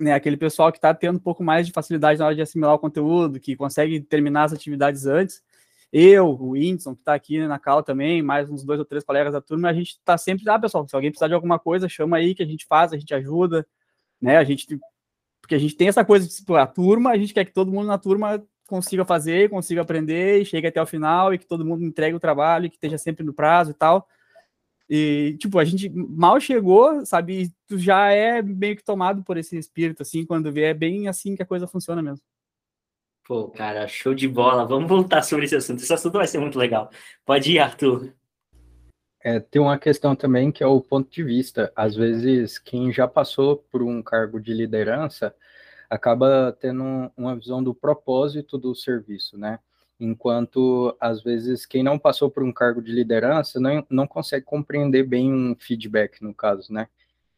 né, 0.00 0.14
aquele 0.14 0.36
pessoal 0.38 0.72
que 0.72 0.78
está 0.78 0.94
tendo 0.94 1.16
um 1.16 1.22
pouco 1.22 1.44
mais 1.44 1.66
de 1.66 1.72
facilidade 1.72 2.18
na 2.18 2.26
hora 2.26 2.34
de 2.34 2.42
assimilar 2.42 2.74
o 2.74 2.78
conteúdo, 2.78 3.38
que 3.38 3.54
consegue 3.56 4.00
terminar 4.00 4.44
as 4.44 4.52
atividades 4.54 5.06
antes. 5.06 5.42
Eu, 5.92 6.28
o 6.30 6.50
Whindersson, 6.50 6.94
que 6.94 7.02
está 7.02 7.14
aqui 7.14 7.38
na 7.46 7.58
Cal 7.58 7.82
também, 7.82 8.22
mais 8.22 8.50
uns 8.50 8.64
dois 8.64 8.78
ou 8.78 8.84
três 8.84 9.04
colegas 9.04 9.34
da 9.34 9.42
turma, 9.42 9.68
a 9.68 9.74
gente 9.74 9.90
está 9.90 10.16
sempre, 10.16 10.48
ah, 10.48 10.58
pessoal, 10.58 10.88
se 10.88 10.94
alguém 10.94 11.10
precisar 11.10 11.28
de 11.28 11.34
alguma 11.34 11.58
coisa, 11.58 11.88
chama 11.88 12.16
aí 12.16 12.34
que 12.34 12.42
a 12.42 12.46
gente 12.46 12.64
faz, 12.66 12.92
a 12.92 12.98
gente 12.98 13.12
ajuda, 13.12 13.66
né, 14.20 14.38
a 14.38 14.44
gente, 14.44 14.66
porque 15.40 15.54
a 15.54 15.58
gente 15.58 15.76
tem 15.76 15.88
essa 15.88 16.04
coisa, 16.04 16.26
tipo, 16.26 16.54
a 16.54 16.66
turma, 16.66 17.10
a 17.10 17.18
gente 17.18 17.34
quer 17.34 17.44
que 17.44 17.52
todo 17.52 17.70
mundo 17.70 17.88
na 17.88 17.98
turma 17.98 18.42
consiga 18.66 19.04
fazer, 19.04 19.50
consiga 19.50 19.82
aprender, 19.82 20.40
e 20.40 20.44
chegue 20.46 20.66
até 20.66 20.80
o 20.80 20.86
final, 20.86 21.34
e 21.34 21.38
que 21.38 21.46
todo 21.46 21.64
mundo 21.64 21.84
entregue 21.84 22.16
o 22.16 22.20
trabalho, 22.20 22.70
que 22.70 22.76
esteja 22.76 22.96
sempre 22.96 23.22
no 23.24 23.34
prazo 23.34 23.72
e 23.72 23.74
tal, 23.74 24.08
e, 24.88 25.36
tipo, 25.38 25.58
a 25.58 25.64
gente 25.64 25.90
mal 25.90 26.40
chegou, 26.40 27.04
sabe? 27.06 27.44
E 27.44 27.52
tu 27.66 27.78
já 27.78 28.10
é 28.12 28.42
meio 28.42 28.76
que 28.76 28.84
tomado 28.84 29.22
por 29.22 29.36
esse 29.36 29.56
espírito, 29.58 30.02
assim, 30.02 30.24
quando 30.24 30.52
vê, 30.52 30.64
é 30.64 30.74
bem 30.74 31.08
assim 31.08 31.34
que 31.36 31.42
a 31.42 31.46
coisa 31.46 31.66
funciona 31.66 32.02
mesmo. 32.02 32.24
Pô, 33.26 33.48
cara, 33.48 33.86
show 33.86 34.14
de 34.14 34.26
bola. 34.26 34.66
Vamos 34.66 34.88
voltar 34.88 35.22
sobre 35.22 35.44
esse 35.44 35.56
assunto. 35.56 35.82
Esse 35.82 35.92
assunto 35.92 36.14
vai 36.14 36.26
ser 36.26 36.38
muito 36.38 36.58
legal. 36.58 36.90
Pode 37.24 37.52
ir, 37.52 37.58
Arthur. 37.58 38.12
É, 39.22 39.38
tem 39.38 39.62
uma 39.62 39.78
questão 39.78 40.16
também 40.16 40.50
que 40.50 40.62
é 40.62 40.66
o 40.66 40.80
ponto 40.80 41.10
de 41.10 41.22
vista. 41.22 41.72
Às 41.76 41.94
vezes, 41.94 42.58
quem 42.58 42.92
já 42.92 43.06
passou 43.06 43.56
por 43.70 43.82
um 43.82 44.02
cargo 44.02 44.40
de 44.40 44.52
liderança 44.52 45.34
acaba 45.88 46.56
tendo 46.60 47.12
uma 47.16 47.36
visão 47.36 47.62
do 47.62 47.74
propósito 47.74 48.58
do 48.58 48.74
serviço, 48.74 49.38
né? 49.38 49.58
enquanto 50.02 50.96
às 51.00 51.22
vezes 51.22 51.64
quem 51.64 51.82
não 51.82 51.98
passou 51.98 52.30
por 52.30 52.42
um 52.42 52.52
cargo 52.52 52.82
de 52.82 52.90
liderança 52.90 53.60
não, 53.60 53.86
não 53.88 54.06
consegue 54.06 54.44
compreender 54.44 55.04
bem 55.04 55.32
um 55.32 55.54
feedback, 55.56 56.22
no 56.22 56.34
caso, 56.34 56.72
né? 56.72 56.88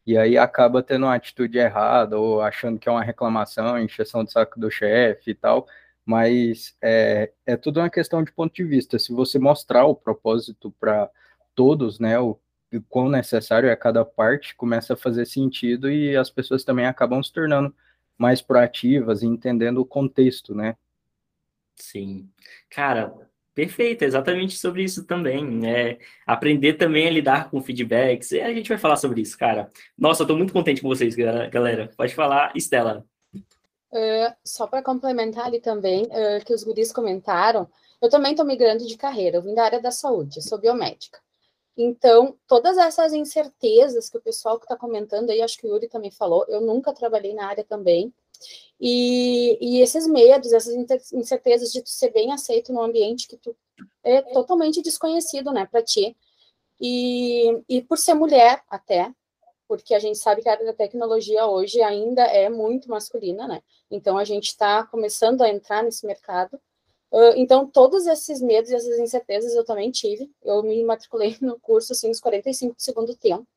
E 0.05 0.17
aí 0.17 0.37
acaba 0.37 0.83
tendo 0.83 1.05
uma 1.05 1.15
atitude 1.15 1.57
errada 1.57 2.19
ou 2.19 2.41
achando 2.41 2.77
que 2.79 2.87
é 2.87 2.91
uma 2.91 3.03
reclamação, 3.03 3.79
encheção 3.79 4.23
de 4.23 4.31
saco 4.31 4.59
do 4.59 4.69
chefe 4.69 5.31
e 5.31 5.35
tal, 5.35 5.67
mas 6.05 6.77
é, 6.81 7.31
é 7.45 7.57
tudo 7.57 7.79
uma 7.79 7.89
questão 7.89 8.23
de 8.23 8.31
ponto 8.31 8.53
de 8.53 8.63
vista. 8.63 8.99
Se 8.99 9.11
você 9.11 9.39
mostrar 9.39 9.85
o 9.85 9.95
propósito 9.95 10.71
para 10.79 11.09
todos, 11.55 11.99
né, 11.99 12.19
o, 12.19 12.39
o 12.71 12.81
quão 12.87 13.09
necessário 13.09 13.67
é 13.67 13.75
cada 13.75 14.05
parte, 14.05 14.55
começa 14.55 14.93
a 14.93 14.97
fazer 14.97 15.25
sentido 15.25 15.89
e 15.89 16.15
as 16.15 16.29
pessoas 16.29 16.63
também 16.63 16.85
acabam 16.85 17.21
se 17.23 17.33
tornando 17.33 17.73
mais 18.17 18.41
proativas 18.41 19.23
e 19.23 19.25
entendendo 19.25 19.79
o 19.79 19.85
contexto, 19.85 20.53
né? 20.53 20.77
Sim. 21.75 22.29
Cara, 22.69 23.13
perfeito, 23.55 24.03
exatamente 24.03 24.57
sobre 24.57 24.83
isso 24.83 25.05
também, 25.05 25.43
né? 25.43 25.97
Aprender 26.27 26.73
também 26.73 27.07
a 27.07 27.11
lidar 27.11 27.49
com 27.49 27.61
feedbacks. 27.63 28.33
A 28.33 28.53
gente 28.53 28.67
vai 28.69 28.77
falar 28.77 28.97
sobre 28.97 29.21
isso, 29.21 29.37
cara. 29.37 29.69
Nossa, 29.97 30.23
eu 30.23 30.27
tô 30.27 30.35
muito 30.35 30.53
contente 30.53 30.81
com 30.81 30.89
vocês, 30.89 31.15
galera. 31.15 31.89
Pode 31.95 32.13
falar, 32.13 32.51
Estela. 32.53 33.05
Uh, 33.33 34.35
só 34.43 34.67
para 34.67 34.83
complementar 34.83 35.45
ali 35.45 35.61
também, 35.61 36.03
uh, 36.03 36.43
que 36.45 36.53
os 36.53 36.65
guris 36.65 36.91
comentaram, 36.91 37.69
eu 38.01 38.09
também 38.09 38.31
estou 38.31 38.45
migrando 38.45 38.85
de 38.85 38.97
carreira, 38.97 39.37
eu 39.37 39.41
vim 39.41 39.55
da 39.55 39.63
área 39.63 39.81
da 39.81 39.89
saúde, 39.89 40.41
sou 40.41 40.59
biomédica. 40.59 41.17
Então, 41.77 42.37
todas 42.45 42.77
essas 42.77 43.13
incertezas 43.13 44.09
que 44.09 44.17
o 44.17 44.21
pessoal 44.21 44.57
que 44.57 44.65
está 44.65 44.75
comentando 44.75 45.29
aí, 45.29 45.41
acho 45.41 45.57
que 45.57 45.65
o 45.65 45.69
Yuri 45.69 45.87
também 45.87 46.11
falou, 46.11 46.45
eu 46.49 46.59
nunca 46.59 46.93
trabalhei 46.93 47.33
na 47.33 47.47
área 47.47 47.63
também, 47.63 48.13
e, 48.79 49.57
e 49.61 49.81
esses 49.81 50.07
medos, 50.07 50.51
essas 50.51 50.73
incertezas 51.13 51.71
de 51.71 51.81
tu 51.81 51.89
ser 51.89 52.11
bem 52.11 52.31
aceito 52.31 52.73
num 52.73 52.81
ambiente 52.81 53.27
que 53.27 53.37
tu 53.37 53.55
é 54.03 54.21
totalmente 54.21 54.81
desconhecido, 54.81 55.51
né, 55.51 55.65
para 55.65 55.81
ti. 55.81 56.15
E, 56.79 57.63
e 57.69 57.81
por 57.81 57.97
ser 57.97 58.13
mulher 58.13 58.61
até, 58.69 59.11
porque 59.67 59.95
a 59.95 59.99
gente 59.99 60.17
sabe 60.17 60.41
que 60.41 60.49
a 60.49 60.53
área 60.53 60.65
da 60.65 60.73
tecnologia 60.73 61.45
hoje 61.47 61.81
ainda 61.81 62.23
é 62.23 62.49
muito 62.49 62.89
masculina, 62.89 63.47
né? 63.47 63.61
Então 63.89 64.17
a 64.17 64.23
gente 64.23 64.47
está 64.47 64.83
começando 64.85 65.41
a 65.41 65.49
entrar 65.49 65.83
nesse 65.83 66.05
mercado. 66.05 66.59
Uh, 67.11 67.33
então, 67.37 67.65
todos 67.65 68.05
esses 68.07 68.41
medos 68.41 68.69
e 68.69 68.75
essas 68.75 68.99
incertezas 68.99 69.55
eu 69.55 69.63
também 69.63 69.89
tive. 69.89 70.29
Eu 70.43 70.61
me 70.63 70.83
matriculei 70.83 71.37
no 71.41 71.59
curso, 71.59 71.93
assim, 71.93 72.09
nos 72.09 72.19
45 72.19 72.75
do 72.75 72.81
segundo 72.81 73.15
tempo. 73.15 73.47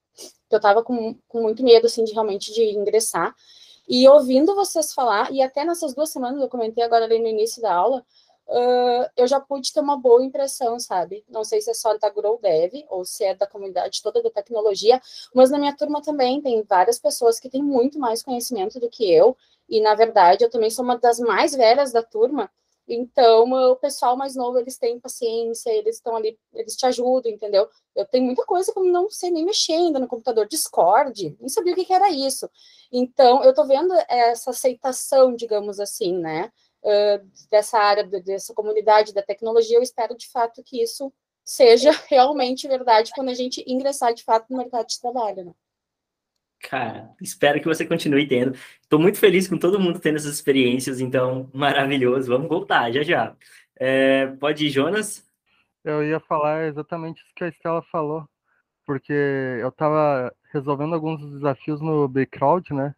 Eu 0.51 0.57
estava 0.57 0.83
com, 0.83 1.17
com 1.27 1.43
muito 1.43 1.63
medo, 1.63 1.87
assim, 1.87 2.05
de 2.05 2.13
realmente 2.13 2.53
de 2.53 2.63
ingressar. 2.63 3.35
E 3.89 4.07
ouvindo 4.07 4.55
vocês 4.55 4.93
falar, 4.93 5.33
e 5.33 5.41
até 5.41 5.65
nessas 5.65 5.95
duas 5.95 6.11
semanas, 6.11 6.43
eu 6.43 6.49
comentei 6.49 6.85
agora 6.85 7.07
ali 7.07 7.19
no 7.19 7.27
início 7.27 7.63
da 7.63 7.75
aula, 7.75 8.05
uh, 8.47 9.11
eu 9.17 9.27
já 9.27 9.41
pude 9.41 9.73
ter 9.73 9.81
uma 9.81 9.97
boa 9.97 10.23
impressão, 10.23 10.79
sabe? 10.79 11.25
Não 11.27 11.43
sei 11.43 11.63
se 11.63 11.71
é 11.71 11.75
só 11.75 11.97
da 11.97 12.11
Grow 12.11 12.39
Dev 12.39 12.85
ou 12.91 13.05
se 13.07 13.25
é 13.25 13.35
da 13.35 13.47
comunidade 13.47 14.03
toda 14.03 14.23
da 14.23 14.31
tecnologia, 14.31 15.01
mas 15.35 15.51
na 15.51 15.59
minha 15.59 15.75
turma 15.75 16.03
também 16.03 16.43
tem 16.43 16.63
várias 16.63 16.99
pessoas 16.99 17.41
que 17.41 17.49
têm 17.49 17.63
muito 17.63 17.99
mais 17.99 18.23
conhecimento 18.23 18.79
do 18.79 18.91
que 18.91 19.11
eu, 19.11 19.35
e 19.69 19.81
na 19.81 19.95
verdade 19.95 20.45
eu 20.45 20.51
também 20.51 20.71
sou 20.71 20.85
uma 20.85 20.99
das 20.99 21.19
mais 21.19 21.55
velhas 21.55 21.91
da 21.91 22.03
turma, 22.03 22.51
então, 22.89 23.51
o 23.53 23.77
pessoal 23.77 24.17
mais 24.17 24.35
novo, 24.35 24.59
eles 24.59 24.79
têm 24.79 24.99
paciência, 24.99 25.71
eles 25.71 25.97
estão 25.97 26.17
ali, 26.17 26.39
eles 26.55 26.75
te 26.75 26.87
ajudam, 26.87 27.31
entendeu? 27.31 27.69
Eu 27.95 28.07
tenho 28.07 28.25
muita 28.25 28.45
coisa 28.47 28.73
como 28.73 28.91
não 28.91 29.11
sei 29.11 29.31
nem 29.31 29.45
mexer 29.45 29.75
ainda 29.75 29.99
no 29.99 30.09
computador, 30.09 30.49
Discord, 30.49 31.37
nem 31.39 31.49
sabia 31.49 31.73
o 31.73 31.77
que, 31.77 31.85
que 31.85 31.93
era 31.93 32.11
isso. 32.11 32.49
Então, 32.91 33.45
eu 33.45 33.53
tô 33.53 33.65
vendo 33.65 33.93
essa 34.09 34.51
aceitação, 34.51 35.37
digamos 35.37 35.79
assim, 35.79 36.17
né, 36.17 36.51
uh, 36.83 37.49
dessa 37.51 37.79
área, 37.79 38.05
dessa 38.05 38.55
comunidade 38.55 39.13
da 39.13 39.23
tecnologia, 39.23 39.77
eu 39.77 39.83
espero 39.83 40.17
de 40.17 40.29
fato 40.31 40.63
que 40.65 40.83
isso 40.83 41.13
seja 41.45 41.91
realmente 42.09 42.69
verdade 42.69 43.13
quando 43.15 43.29
a 43.31 43.35
gente 43.35 43.63
ingressar 43.67 44.15
de 44.15 44.25
fato 44.25 44.47
no 44.51 44.59
mercado 44.59 44.87
de 44.87 45.01
trabalho, 45.01 45.45
né? 45.45 45.53
Cara, 46.61 47.15
espero 47.21 47.61
que 47.61 47.67
você 47.67 47.87
continue 47.87 48.27
tendo. 48.27 48.53
Estou 48.83 48.99
muito 48.99 49.19
feliz 49.19 49.47
com 49.49 49.57
todo 49.57 49.79
mundo 49.79 50.01
tendo 50.01 50.17
essas 50.17 50.35
experiências, 50.35 51.01
então, 51.01 51.51
maravilhoso. 51.55 52.29
Vamos 52.31 52.49
voltar 52.49 52.93
já 52.93 53.03
já. 53.03 53.37
É, 53.77 54.27
pode 54.27 54.67
ir, 54.67 54.71
Jonas? 54.71 55.27
Eu 55.85 56.05
ia 56.05 56.21
falar 56.21 56.67
exatamente 56.67 57.23
isso 57.23 57.33
que 57.35 57.45
a 57.45 57.49
Estela 57.49 57.83
falou, 57.83 58.29
porque 58.85 59.13
eu 59.13 59.69
estava 59.69 60.35
resolvendo 60.53 60.95
alguns 60.95 61.25
desafios 61.33 61.81
no 61.81 62.09
Backcrowd, 62.09 62.75
né? 62.75 62.95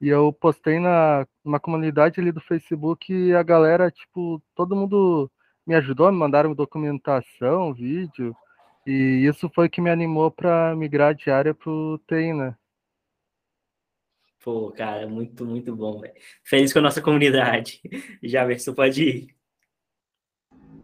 E 0.00 0.08
eu 0.08 0.32
postei 0.32 0.78
na 0.78 1.26
uma 1.44 1.60
comunidade 1.60 2.20
ali 2.20 2.32
do 2.32 2.40
Facebook 2.40 3.12
e 3.12 3.34
a 3.34 3.42
galera, 3.42 3.90
tipo, 3.90 4.42
todo 4.54 4.76
mundo 4.76 5.30
me 5.66 5.74
ajudou, 5.74 6.10
me 6.12 6.18
mandaram 6.18 6.54
documentação, 6.54 7.74
vídeo, 7.74 8.36
e 8.86 9.26
isso 9.26 9.50
foi 9.54 9.68
que 9.68 9.80
me 9.80 9.90
animou 9.90 10.30
para 10.30 10.74
migrar 10.76 11.14
de 11.14 11.30
área 11.30 11.54
para 11.54 11.72
TI, 12.08 12.32
né? 12.32 12.56
Pô, 14.46 14.70
cara, 14.70 15.08
muito, 15.08 15.44
muito 15.44 15.74
bom, 15.74 15.98
velho. 15.98 16.14
Feliz 16.44 16.72
com 16.72 16.78
a 16.78 16.82
nossa 16.82 17.02
comunidade. 17.02 17.80
Já, 18.22 18.46
você 18.46 18.72
pode 18.72 19.02
ir. 19.02 19.36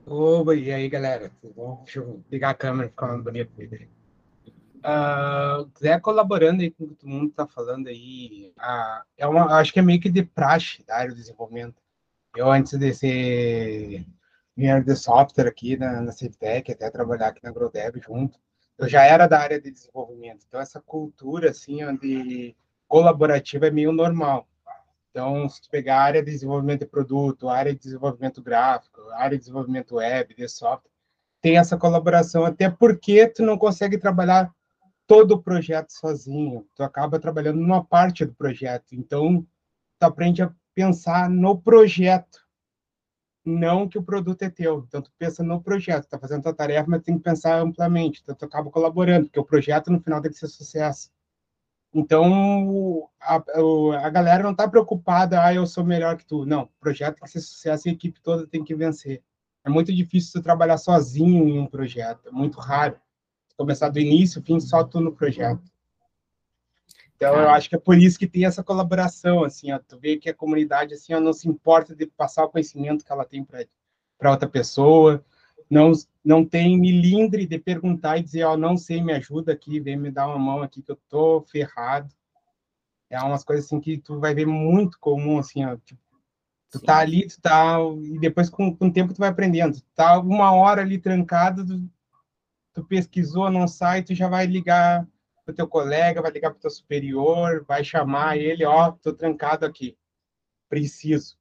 Oba, 0.05 0.57
e 0.57 0.73
aí, 0.73 0.89
galera? 0.89 1.31
Tudo 1.41 1.55
bom? 1.55 1.83
Deixa 1.85 2.01
eu 2.01 2.25
ligar 2.29 2.51
a 2.51 2.55
câmera, 2.55 2.89
ficar 2.89 3.17
bonito. 3.19 3.53
Uh, 4.79 5.71
Zé 5.79 6.01
colaborando 6.01 6.63
aí 6.63 6.73
com 6.73 6.83
o 6.83 6.89
que 6.89 6.97
todo 6.97 7.09
mundo 7.09 7.31
está 7.31 7.47
falando 7.47 7.87
aí, 7.87 8.53
uh, 8.59 9.07
é 9.17 9.29
uma, 9.29 9.57
acho 9.61 9.73
que 9.73 9.79
é 9.79 9.83
meio 9.83 10.01
que 10.01 10.11
de 10.11 10.25
praxe 10.25 10.85
da 10.85 10.97
área 10.97 11.11
do 11.11 11.17
desenvolvimento. 11.17 11.81
Eu, 12.35 12.51
antes 12.51 12.77
de 12.77 12.93
ser 12.93 14.05
engenheiro 14.57 14.85
de 14.85 14.97
software 14.97 15.47
aqui 15.47 15.77
na, 15.77 16.03
na 16.03 16.11
até 16.11 16.91
trabalhar 16.91 17.29
aqui 17.29 17.41
na 17.45 17.53
GrowDev 17.53 18.01
junto, 18.01 18.41
eu 18.77 18.89
já 18.89 19.05
era 19.05 19.29
da 19.29 19.39
área 19.39 19.61
de 19.61 19.71
desenvolvimento. 19.71 20.45
Então, 20.49 20.61
essa 20.61 20.81
cultura, 20.81 21.51
assim, 21.51 21.85
onde 21.85 22.57
colaborativa 22.93 23.68
é 23.68 23.70
meio 23.70 23.90
normal. 23.90 24.47
Então, 25.11 25.49
se 25.49 25.62
tu 25.62 25.70
pegar 25.70 25.97
a 25.97 26.03
área 26.03 26.22
de 26.22 26.30
desenvolvimento 26.30 26.80
de 26.80 26.86
produto, 26.86 27.49
a 27.49 27.57
área 27.57 27.72
de 27.72 27.80
desenvolvimento 27.80 28.43
gráfico, 28.43 29.01
a 29.12 29.22
área 29.22 29.38
de 29.38 29.45
desenvolvimento 29.45 29.95
web, 29.95 30.34
de 30.34 30.47
software, 30.47 30.90
tem 31.40 31.57
essa 31.57 31.78
colaboração, 31.78 32.45
até 32.45 32.68
porque 32.68 33.26
tu 33.26 33.43
não 33.43 33.57
consegue 33.57 33.97
trabalhar 33.97 34.55
todo 35.07 35.32
o 35.32 35.43
projeto 35.43 35.90
sozinho, 35.90 36.66
tu 36.74 36.82
acaba 36.82 37.18
trabalhando 37.18 37.61
numa 37.61 37.82
parte 37.82 38.26
do 38.26 38.34
projeto, 38.34 38.95
então 38.95 39.47
tu 39.99 40.05
aprende 40.05 40.43
a 40.43 40.53
pensar 40.74 41.30
no 41.30 41.59
projeto, 41.59 42.40
não 43.43 43.88
que 43.88 43.97
o 43.97 44.03
produto 44.03 44.43
é 44.43 44.51
teu, 44.51 44.84
então 44.86 45.01
tu 45.01 45.11
pensa 45.18 45.43
no 45.43 45.62
projeto, 45.62 46.11
tá 46.11 46.18
fazendo 46.18 46.43
tua 46.43 46.55
tarefa, 46.55 46.90
mas 46.90 47.03
tem 47.03 47.16
que 47.16 47.24
pensar 47.24 47.59
amplamente, 47.59 48.20
então 48.22 48.34
tu 48.34 48.45
acaba 48.45 48.70
colaborando, 48.70 49.28
porque 49.28 49.40
o 49.40 49.45
projeto 49.45 49.90
no 49.90 49.99
final 49.99 50.20
tem 50.20 50.30
que 50.30 50.36
ser 50.36 50.49
sucesso. 50.49 51.11
Então, 51.95 53.11
a, 53.20 53.34
a 54.07 54.11
galera 54.11 54.43
não 54.43 54.53
está 54.53 54.66
preocupada, 54.66 55.45
ah, 55.45 55.53
eu 55.53 55.66
sou 55.66 55.84
melhor 55.84 56.16
que 56.16 56.24
tu. 56.24 56.47
Não, 56.47 56.62
o 56.62 56.80
projeto 56.80 57.16
tem 57.16 57.24
que 57.24 57.30
ser 57.30 57.40
sucesso 57.40 57.86
e 57.86 57.90
a 57.90 57.93
equipe 57.93 58.20
toda 58.20 58.47
tem 58.47 58.64
que 58.64 58.74
vencer. 58.74 59.22
É 59.64 59.68
muito 59.68 59.93
difícil 59.93 60.40
tu 60.40 60.43
trabalhar 60.43 60.78
sozinho 60.78 61.49
em 61.49 61.59
um 61.59 61.66
projeto, 61.66 62.28
é 62.28 62.30
muito 62.30 62.59
raro. 62.59 62.97
Começar 63.57 63.90
do 63.90 64.01
início, 64.01 64.43
fim, 64.43 64.59
só 64.59 64.82
tu 64.82 65.01
no 65.01 65.12
projeto. 65.12 65.62
Então, 67.14 67.36
eu 67.36 67.51
acho 67.51 67.68
que 67.68 67.76
é 67.76 67.78
por 67.78 67.97
isso 67.97 68.18
que 68.18 68.26
tem 68.26 68.47
essa 68.47 68.64
colaboração, 68.64 69.45
assim, 69.45 69.70
ó, 69.70 69.78
tu 69.78 69.97
vê 69.97 70.16
que 70.16 70.28
a 70.28 70.34
comunidade, 70.34 70.95
assim, 70.95 71.14
ó, 71.14 71.20
não 71.20 71.32
se 71.32 71.49
importa 71.49 71.95
de 71.95 72.07
passar 72.07 72.45
o 72.45 72.49
conhecimento 72.49 73.05
que 73.05 73.12
ela 73.12 73.24
tem 73.24 73.45
para 73.45 74.30
outra 74.30 74.49
pessoa, 74.49 75.24
não, 75.73 75.93
não 76.25 76.45
tem 76.45 76.79
milindre 76.79 77.47
de 77.47 77.59
perguntar 77.59 78.18
e 78.18 78.23
dizer, 78.23 78.45
ó, 78.45 78.53
oh, 78.53 78.57
não 78.57 78.77
sei, 78.77 79.03
me 79.03 79.12
ajuda 79.12 79.53
aqui, 79.53 79.81
vem 79.81 79.97
me 79.97 80.11
dar 80.11 80.29
uma 80.29 80.39
mão 80.39 80.62
aqui 80.62 80.83
que 80.83 80.93
eu 80.93 80.99
tô 81.09 81.43
ferrado. 81.51 82.14
É 83.09 83.18
umas 83.20 83.45
coisas 83.45 83.66
assim 83.66 83.81
que 83.81 83.99
tu 83.99 84.20
vai 84.20 84.35
ver 84.35 84.47
muito 84.47 84.99
comum, 84.99 85.39
assim, 85.39 85.64
ó, 85.64 85.77
tipo, 85.77 86.01
Tu 86.73 86.79
Sim. 86.79 86.87
tá 86.87 86.99
ali, 87.01 87.29
tu 87.29 87.39
tá. 87.39 87.77
E 88.03 88.18
depois, 88.18 88.49
com, 88.49 88.75
com 88.75 88.87
o 88.87 88.93
tempo, 88.93 89.12
tu 89.12 89.18
vai 89.18 89.29
aprendendo. 89.29 89.75
Tu 89.79 89.85
tá 89.95 90.18
uma 90.18 90.53
hora 90.53 90.81
ali 90.81 90.99
trancado, 90.99 91.66
tu, 91.66 91.91
tu 92.73 92.85
pesquisou, 92.85 93.51
não 93.51 93.68
sai, 93.68 94.03
tu 94.03 94.14
já 94.14 94.27
vai 94.27 94.47
ligar 94.47 95.07
pro 95.45 95.55
teu 95.55 95.68
colega, 95.68 96.23
vai 96.23 96.31
ligar 96.31 96.51
pro 96.51 96.61
teu 96.61 96.70
superior, 96.70 97.62
vai 97.68 97.85
chamar 97.85 98.39
ele, 98.39 98.64
ó, 98.64 98.91
tô 98.91 99.12
trancado 99.12 99.66
aqui. 99.66 99.99
Preciso. 100.70 101.37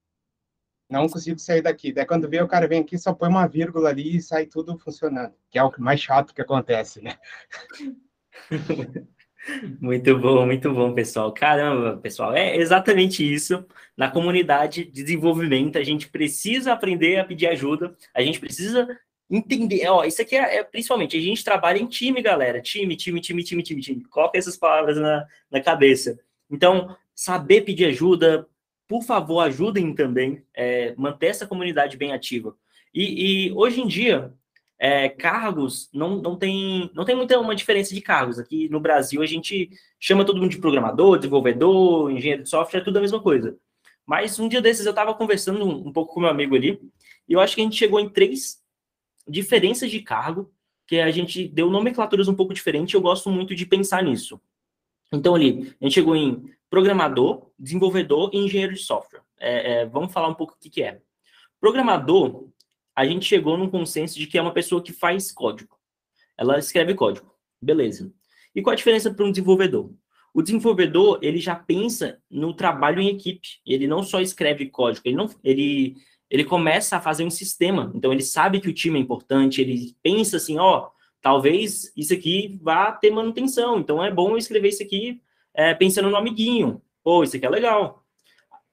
Não 0.92 1.08
consigo 1.08 1.40
sair 1.40 1.62
daqui. 1.62 1.94
Daí 1.94 2.06
quando 2.06 2.30
vê, 2.30 2.42
o 2.42 2.48
cara 2.48 2.68
vem 2.68 2.82
aqui, 2.82 2.98
só 2.98 3.14
põe 3.14 3.30
uma 3.30 3.48
vírgula 3.48 3.90
ali 3.90 4.18
e 4.18 4.22
sai 4.22 4.46
tudo 4.46 4.78
funcionando. 4.78 5.34
Que 5.50 5.58
é 5.58 5.64
o 5.64 5.72
mais 5.80 6.02
chato 6.02 6.36
que 6.36 6.42
acontece, 6.42 7.02
né? 7.02 7.18
Muito 9.80 10.20
bom, 10.20 10.46
muito 10.46 10.72
bom, 10.72 10.94
pessoal. 10.94 11.34
Caramba, 11.34 11.98
pessoal, 11.98 12.36
é 12.36 12.56
exatamente 12.58 13.24
isso. 13.24 13.66
Na 13.98 14.12
comunidade 14.12 14.86
de 14.86 14.92
desenvolvimento, 15.04 15.80
a 15.80 15.84
gente 15.84 16.08
precisa 16.10 16.72
aprender 16.74 17.18
a 17.18 17.26
pedir 17.26 17.48
ajuda, 17.48 17.96
a 18.14 18.22
gente 18.22 18.40
precisa 18.40 18.88
entender. 19.28 19.88
Ó, 19.88 20.04
isso 20.04 20.22
aqui 20.22 20.36
é, 20.36 20.58
é 20.58 20.64
principalmente, 20.64 21.18
a 21.18 21.20
gente 21.22 21.44
trabalha 21.44 21.80
em 21.80 21.88
time, 21.88 22.22
galera. 22.22 22.62
Time, 22.62 22.96
time, 22.96 23.20
time, 23.20 23.44
time, 23.44 23.64
time, 23.64 23.82
time. 23.82 24.06
Coloca 24.06 24.38
essas 24.38 24.56
palavras 24.56 24.98
na, 24.98 25.26
na 25.50 25.60
cabeça. 25.60 26.20
Então, 26.50 26.96
saber 27.16 27.62
pedir 27.62 27.86
ajuda, 27.86 28.48
por 28.92 29.04
favor, 29.04 29.40
ajudem 29.40 29.96
também, 29.96 30.44
é, 30.54 30.94
manter 30.98 31.28
essa 31.28 31.48
comunidade 31.48 31.96
bem 31.96 32.12
ativa. 32.12 32.58
E, 32.94 33.48
e 33.48 33.54
hoje 33.54 33.80
em 33.80 33.88
dia, 33.88 34.34
é, 34.78 35.08
cargos 35.08 35.90
não, 35.94 36.22
não 36.22 36.36
tem 36.36 36.92
não 36.94 37.06
tem 37.06 37.16
muita 37.16 37.40
uma 37.40 37.56
diferença 37.56 37.96
de 37.96 38.02
cargos. 38.02 38.38
Aqui 38.38 38.68
no 38.68 38.82
Brasil 38.82 39.22
a 39.22 39.26
gente 39.26 39.70
chama 39.98 40.26
todo 40.26 40.42
mundo 40.42 40.52
de 40.52 40.58
programador, 40.58 41.18
desenvolvedor, 41.18 42.12
engenheiro 42.12 42.44
de 42.44 42.50
software, 42.50 42.82
é 42.82 42.84
tudo 42.84 42.98
a 42.98 43.02
mesma 43.02 43.22
coisa. 43.22 43.58
Mas 44.06 44.38
um 44.38 44.50
dia 44.50 44.62
desses 44.62 44.86
eu 44.86 44.90
estava 44.90 45.14
conversando 45.14 45.64
um, 45.64 45.88
um, 45.88 45.94
pouco 45.94 46.14
com 46.14 46.20
meu 46.20 46.30
amigo 46.30 46.54
ali, 46.54 46.78
e 47.30 47.32
eu 47.32 47.40
acho 47.40 47.56
que 47.56 47.62
a 47.62 47.64
gente 47.64 47.78
chegou 47.78 47.98
em 47.98 48.10
três 48.10 48.62
diferenças 49.26 49.90
de 49.90 50.02
cargo, 50.02 50.52
que 50.86 51.00
a 51.00 51.12
gente 51.12 51.48
deu 51.48 51.70
nomenclaturas 51.70 52.28
um 52.28 52.36
pouco 52.36 52.54
diferentes, 52.54 52.94
eu 52.94 53.00
gosto 53.00 53.30
muito 53.30 53.56
de 53.56 53.66
pensar 53.66 54.04
nisso. 54.04 54.38
Então 55.14 55.34
ali, 55.34 55.74
a 55.80 55.86
gente 55.86 55.94
chegou 55.94 56.14
em 56.14 56.44
programador, 56.72 57.52
desenvolvedor 57.60 58.32
e 58.34 58.38
engenheiro 58.38 58.74
de 58.74 58.80
software. 58.80 59.22
É, 59.38 59.74
é, 59.74 59.86
vamos 59.86 60.14
falar 60.14 60.30
um 60.30 60.34
pouco 60.34 60.54
o 60.54 60.58
que, 60.58 60.70
que 60.70 60.82
é. 60.82 61.02
Programador 61.60 62.48
a 62.96 63.06
gente 63.06 63.26
chegou 63.26 63.58
num 63.58 63.70
consenso 63.70 64.18
de 64.18 64.26
que 64.26 64.38
é 64.38 64.42
uma 64.42 64.54
pessoa 64.54 64.82
que 64.82 64.94
faz 64.94 65.32
código. 65.34 65.78
Ela 66.38 66.58
escreve 66.58 66.96
código. 66.96 67.30
Beleza. 67.62 68.12
E 68.56 68.62
qual 68.62 68.72
a 68.72 68.76
diferença 68.76 69.14
para 69.14 69.26
um 69.26 69.32
desenvolvedor? 69.32 69.92
O 70.34 70.42
desenvolvedor, 70.42 71.20
ele 71.22 71.40
já 71.40 71.56
pensa 71.56 72.22
no 72.30 72.54
trabalho 72.54 73.02
em 73.02 73.10
equipe. 73.10 73.60
Ele 73.66 73.86
não 73.86 74.02
só 74.02 74.22
escreve 74.22 74.68
código, 74.68 75.06
ele 75.06 75.16
não 75.16 75.30
ele 75.44 75.98
ele 76.30 76.46
começa 76.46 76.96
a 76.96 77.02
fazer 77.02 77.26
um 77.26 77.30
sistema. 77.30 77.92
Então 77.94 78.14
ele 78.14 78.24
sabe 78.24 78.62
que 78.62 78.70
o 78.70 78.74
time 78.74 78.98
é 78.98 79.02
importante, 79.02 79.60
ele 79.60 79.94
pensa 80.02 80.38
assim, 80.38 80.58
ó, 80.58 80.90
talvez 81.22 81.92
isso 81.98 82.14
aqui 82.14 82.58
vá 82.62 82.94
ter 82.94 83.12
manutenção. 83.12 83.80
Então 83.80 84.02
é 84.02 84.10
bom 84.10 84.32
eu 84.32 84.38
escrever 84.38 84.70
isso 84.70 84.82
aqui 84.82 85.22
é, 85.54 85.74
pensando 85.74 86.10
no 86.10 86.16
amiguinho. 86.16 86.82
Pô, 87.04 87.24
isso 87.24 87.36
aqui 87.36 87.46
é 87.46 87.50
legal. 87.50 88.04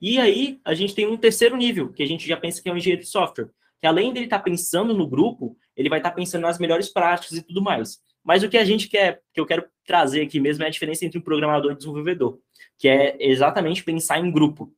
E 0.00 0.18
aí 0.18 0.60
a 0.64 0.74
gente 0.74 0.94
tem 0.94 1.06
um 1.06 1.16
terceiro 1.16 1.56
nível, 1.56 1.92
que 1.92 2.02
a 2.02 2.06
gente 2.06 2.26
já 2.26 2.36
pensa 2.36 2.62
que 2.62 2.68
é 2.68 2.72
um 2.72 2.76
engenheiro 2.76 3.02
de 3.02 3.08
software 3.08 3.50
que 3.80 3.86
além 3.86 4.12
dele 4.12 4.26
estar 4.26 4.38
tá 4.38 4.44
pensando 4.44 4.92
no 4.92 5.06
grupo, 5.06 5.56
ele 5.76 5.88
vai 5.88 5.98
estar 5.98 6.10
tá 6.10 6.16
pensando 6.16 6.42
nas 6.42 6.58
melhores 6.58 6.88
práticas 6.88 7.38
e 7.38 7.42
tudo 7.42 7.62
mais. 7.62 8.00
Mas 8.24 8.42
o 8.42 8.48
que 8.48 8.58
a 8.58 8.64
gente 8.64 8.88
quer, 8.88 9.22
que 9.32 9.40
eu 9.40 9.46
quero 9.46 9.64
trazer 9.86 10.22
aqui 10.22 10.40
mesmo 10.40 10.64
é 10.64 10.66
a 10.66 10.70
diferença 10.70 11.04
entre 11.04 11.18
um 11.18 11.22
programador 11.22 11.70
e 11.70 11.74
um 11.74 11.78
desenvolvedor, 11.78 12.38
que 12.76 12.88
é 12.88 13.16
exatamente 13.20 13.84
pensar 13.84 14.18
em 14.18 14.30
grupo. 14.30 14.72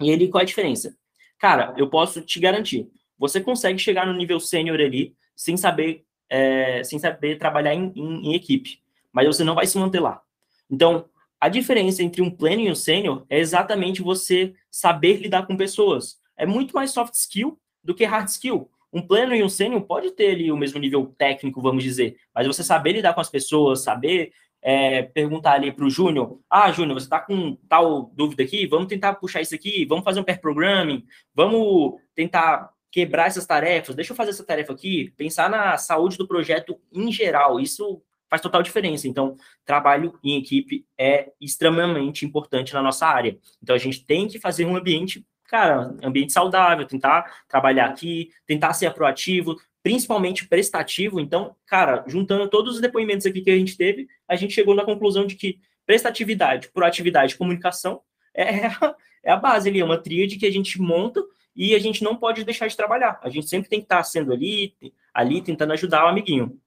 E 0.00 0.10
ele, 0.10 0.28
qual 0.28 0.40
é 0.40 0.44
a 0.44 0.46
diferença? 0.46 0.96
Cara, 1.38 1.74
eu 1.76 1.88
posso 1.88 2.20
te 2.20 2.38
garantir, 2.38 2.88
você 3.18 3.40
consegue 3.40 3.78
chegar 3.78 4.06
no 4.06 4.12
nível 4.12 4.38
sênior 4.38 4.78
ali 4.80 5.14
sem 5.34 5.56
saber, 5.56 6.04
é, 6.28 6.84
sem 6.84 6.98
saber 6.98 7.38
trabalhar 7.38 7.74
em, 7.74 7.92
em, 7.96 8.28
em 8.28 8.34
equipe, 8.34 8.80
mas 9.12 9.26
você 9.26 9.42
não 9.42 9.54
vai 9.54 9.66
se 9.66 9.78
manter 9.78 10.00
lá. 10.00 10.22
Então, 10.70 11.06
a 11.44 11.48
diferença 11.50 12.02
entre 12.02 12.22
um 12.22 12.30
pleno 12.30 12.62
e 12.62 12.70
um 12.70 12.74
sênior 12.74 13.26
é 13.28 13.38
exatamente 13.38 14.00
você 14.00 14.54
saber 14.70 15.18
lidar 15.18 15.46
com 15.46 15.58
pessoas. 15.58 16.16
É 16.38 16.46
muito 16.46 16.74
mais 16.74 16.90
soft 16.90 17.12
skill 17.12 17.60
do 17.82 17.94
que 17.94 18.06
hard 18.06 18.28
skill. 18.28 18.70
Um 18.90 19.06
pleno 19.06 19.34
e 19.34 19.42
um 19.42 19.48
sênior 19.50 19.82
pode 19.82 20.12
ter 20.12 20.30
ali 20.30 20.50
o 20.50 20.56
mesmo 20.56 20.80
nível 20.80 21.14
técnico, 21.18 21.60
vamos 21.60 21.84
dizer, 21.84 22.16
mas 22.34 22.46
você 22.46 22.64
saber 22.64 22.92
lidar 22.92 23.12
com 23.12 23.20
as 23.20 23.28
pessoas, 23.28 23.82
saber 23.82 24.32
é, 24.62 25.02
perguntar 25.02 25.52
ali 25.52 25.70
para 25.70 25.84
o 25.84 25.90
Júnior, 25.90 26.40
ah, 26.48 26.72
Júnior, 26.72 26.98
você 26.98 27.04
está 27.04 27.20
com 27.20 27.56
tal 27.68 28.10
dúvida 28.14 28.42
aqui? 28.42 28.66
Vamos 28.66 28.86
tentar 28.86 29.12
puxar 29.16 29.42
isso 29.42 29.54
aqui, 29.54 29.84
vamos 29.84 30.02
fazer 30.02 30.20
um 30.20 30.24
pair 30.24 30.40
programming, 30.40 31.04
vamos 31.34 32.00
tentar 32.14 32.70
quebrar 32.90 33.26
essas 33.26 33.44
tarefas, 33.44 33.94
deixa 33.94 34.12
eu 34.12 34.16
fazer 34.16 34.30
essa 34.30 34.46
tarefa 34.46 34.72
aqui, 34.72 35.12
pensar 35.14 35.50
na 35.50 35.76
saúde 35.76 36.16
do 36.16 36.26
projeto 36.26 36.80
em 36.90 37.12
geral, 37.12 37.60
isso 37.60 38.00
faz 38.34 38.42
total 38.42 38.62
diferença. 38.62 39.06
Então, 39.06 39.36
trabalho 39.64 40.18
em 40.24 40.36
equipe 40.36 40.84
é 40.98 41.30
extremamente 41.40 42.26
importante 42.26 42.74
na 42.74 42.82
nossa 42.82 43.06
área. 43.06 43.38
Então, 43.62 43.76
a 43.76 43.78
gente 43.78 44.04
tem 44.04 44.26
que 44.26 44.40
fazer 44.40 44.64
um 44.64 44.76
ambiente 44.76 45.24
cara, 45.46 45.94
ambiente 46.02 46.32
saudável, 46.32 46.84
tentar 46.84 47.44
trabalhar 47.46 47.86
aqui, 47.86 48.30
tentar 48.44 48.72
ser 48.72 48.92
proativo, 48.92 49.56
principalmente 49.84 50.48
prestativo. 50.48 51.20
Então, 51.20 51.54
cara, 51.64 52.02
juntando 52.08 52.48
todos 52.48 52.74
os 52.74 52.80
depoimentos 52.80 53.24
aqui 53.24 53.40
que 53.40 53.50
a 53.50 53.56
gente 53.56 53.76
teve, 53.76 54.08
a 54.26 54.34
gente 54.34 54.52
chegou 54.52 54.74
na 54.74 54.84
conclusão 54.84 55.24
de 55.24 55.36
que 55.36 55.60
prestatividade, 55.86 56.70
proatividade 56.72 57.36
comunicação 57.36 58.00
é 58.34 58.66
a, 58.66 58.96
é 59.22 59.30
a 59.30 59.36
base 59.36 59.68
ali, 59.68 59.78
é 59.78 59.84
uma 59.84 59.98
tríade 59.98 60.36
que 60.38 60.46
a 60.46 60.50
gente 60.50 60.80
monta 60.80 61.22
e 61.54 61.72
a 61.72 61.78
gente 61.78 62.02
não 62.02 62.16
pode 62.16 62.42
deixar 62.42 62.66
de 62.66 62.76
trabalhar. 62.76 63.20
A 63.22 63.28
gente 63.28 63.48
sempre 63.48 63.68
tem 63.68 63.78
que 63.78 63.84
estar 63.84 64.02
sendo 64.02 64.32
ali, 64.32 64.74
ali 65.12 65.40
tentando 65.40 65.72
ajudar 65.74 66.04
o 66.04 66.08
amiguinho. 66.08 66.58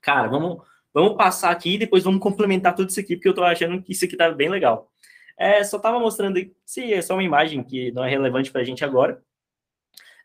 Cara, 0.00 0.28
vamos, 0.28 0.62
vamos 0.94 1.16
passar 1.16 1.50
aqui 1.50 1.74
e 1.74 1.78
depois 1.78 2.04
vamos 2.04 2.20
complementar 2.20 2.74
tudo 2.74 2.88
isso 2.88 3.00
aqui, 3.00 3.16
porque 3.16 3.28
eu 3.28 3.34
tô 3.34 3.42
achando 3.42 3.82
que 3.82 3.92
isso 3.92 4.04
aqui 4.04 4.16
tá 4.16 4.30
bem 4.30 4.48
legal. 4.48 4.90
É, 5.36 5.64
só 5.64 5.76
estava 5.76 5.98
mostrando, 5.98 6.38
se 6.64 6.94
é 6.94 7.02
só 7.02 7.14
uma 7.14 7.24
imagem 7.24 7.62
que 7.64 7.90
não 7.90 8.04
é 8.04 8.08
relevante 8.08 8.52
para 8.52 8.60
a 8.60 8.64
gente 8.64 8.84
agora. 8.84 9.20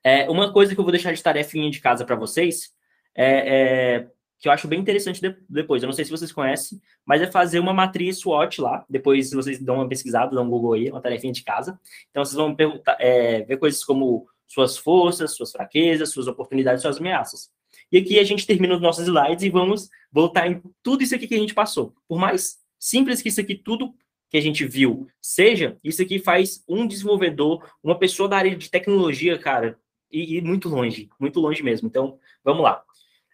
É, 0.03 0.29
uma 0.29 0.53
coisa 0.53 0.73
que 0.73 0.79
eu 0.79 0.85
vou 0.85 0.91
deixar 0.91 1.11
de 1.11 1.21
tarefinha 1.21 1.69
de 1.69 1.81
casa 1.81 2.05
para 2.05 2.15
vocês 2.15 2.71
é, 3.15 3.95
é, 3.97 4.07
que 4.39 4.47
eu 4.47 4.51
acho 4.51 4.67
bem 4.67 4.79
interessante 4.79 5.19
de, 5.19 5.35
depois. 5.49 5.81
Eu 5.81 5.87
não 5.87 5.93
sei 5.93 6.05
se 6.05 6.11
vocês 6.11 6.31
conhecem, 6.31 6.79
mas 7.05 7.21
é 7.21 7.27
fazer 7.27 7.59
uma 7.59 7.73
matriz 7.73 8.19
SWOT 8.19 8.61
lá. 8.61 8.85
Depois 8.89 9.31
vocês 9.31 9.59
dão 9.59 9.75
uma 9.75 9.89
pesquisada, 9.89 10.35
dão 10.35 10.45
um 10.45 10.49
Google 10.49 10.73
aí, 10.73 10.89
uma 10.89 11.01
tarefinha 11.01 11.33
de 11.33 11.43
casa. 11.43 11.79
Então 12.11 12.23
vocês 12.23 12.35
vão 12.35 12.55
é, 12.99 13.41
ver 13.41 13.57
coisas 13.57 13.83
como 13.83 14.27
suas 14.47 14.77
forças, 14.77 15.35
suas 15.35 15.51
fraquezas, 15.51 16.11
suas 16.11 16.27
oportunidades, 16.27 16.81
suas 16.81 16.97
ameaças. 16.97 17.51
E 17.91 17.97
aqui 17.97 18.19
a 18.19 18.23
gente 18.23 18.45
termina 18.45 18.75
os 18.75 18.81
nossos 18.81 19.07
slides 19.07 19.43
e 19.43 19.49
vamos 19.49 19.89
voltar 20.11 20.47
em 20.47 20.61
tudo 20.83 21.03
isso 21.03 21.15
aqui 21.15 21.27
que 21.27 21.35
a 21.35 21.39
gente 21.39 21.53
passou. 21.53 21.93
Por 22.07 22.19
mais 22.19 22.57
simples 22.77 23.21
que 23.21 23.29
isso 23.29 23.41
aqui 23.41 23.55
tudo 23.55 23.93
que 24.29 24.37
a 24.37 24.41
gente 24.41 24.65
viu 24.65 25.07
seja, 25.19 25.77
isso 25.83 26.01
aqui 26.01 26.19
faz 26.19 26.63
um 26.67 26.85
desenvolvedor, 26.85 27.67
uma 27.83 27.97
pessoa 27.97 28.29
da 28.29 28.37
área 28.37 28.55
de 28.55 28.69
tecnologia, 28.69 29.37
cara, 29.39 29.77
e, 30.11 30.37
e 30.37 30.41
muito 30.41 30.69
longe, 30.69 31.09
muito 31.19 31.39
longe 31.39 31.63
mesmo. 31.63 31.87
Então, 31.87 32.19
vamos 32.43 32.63
lá. 32.63 32.83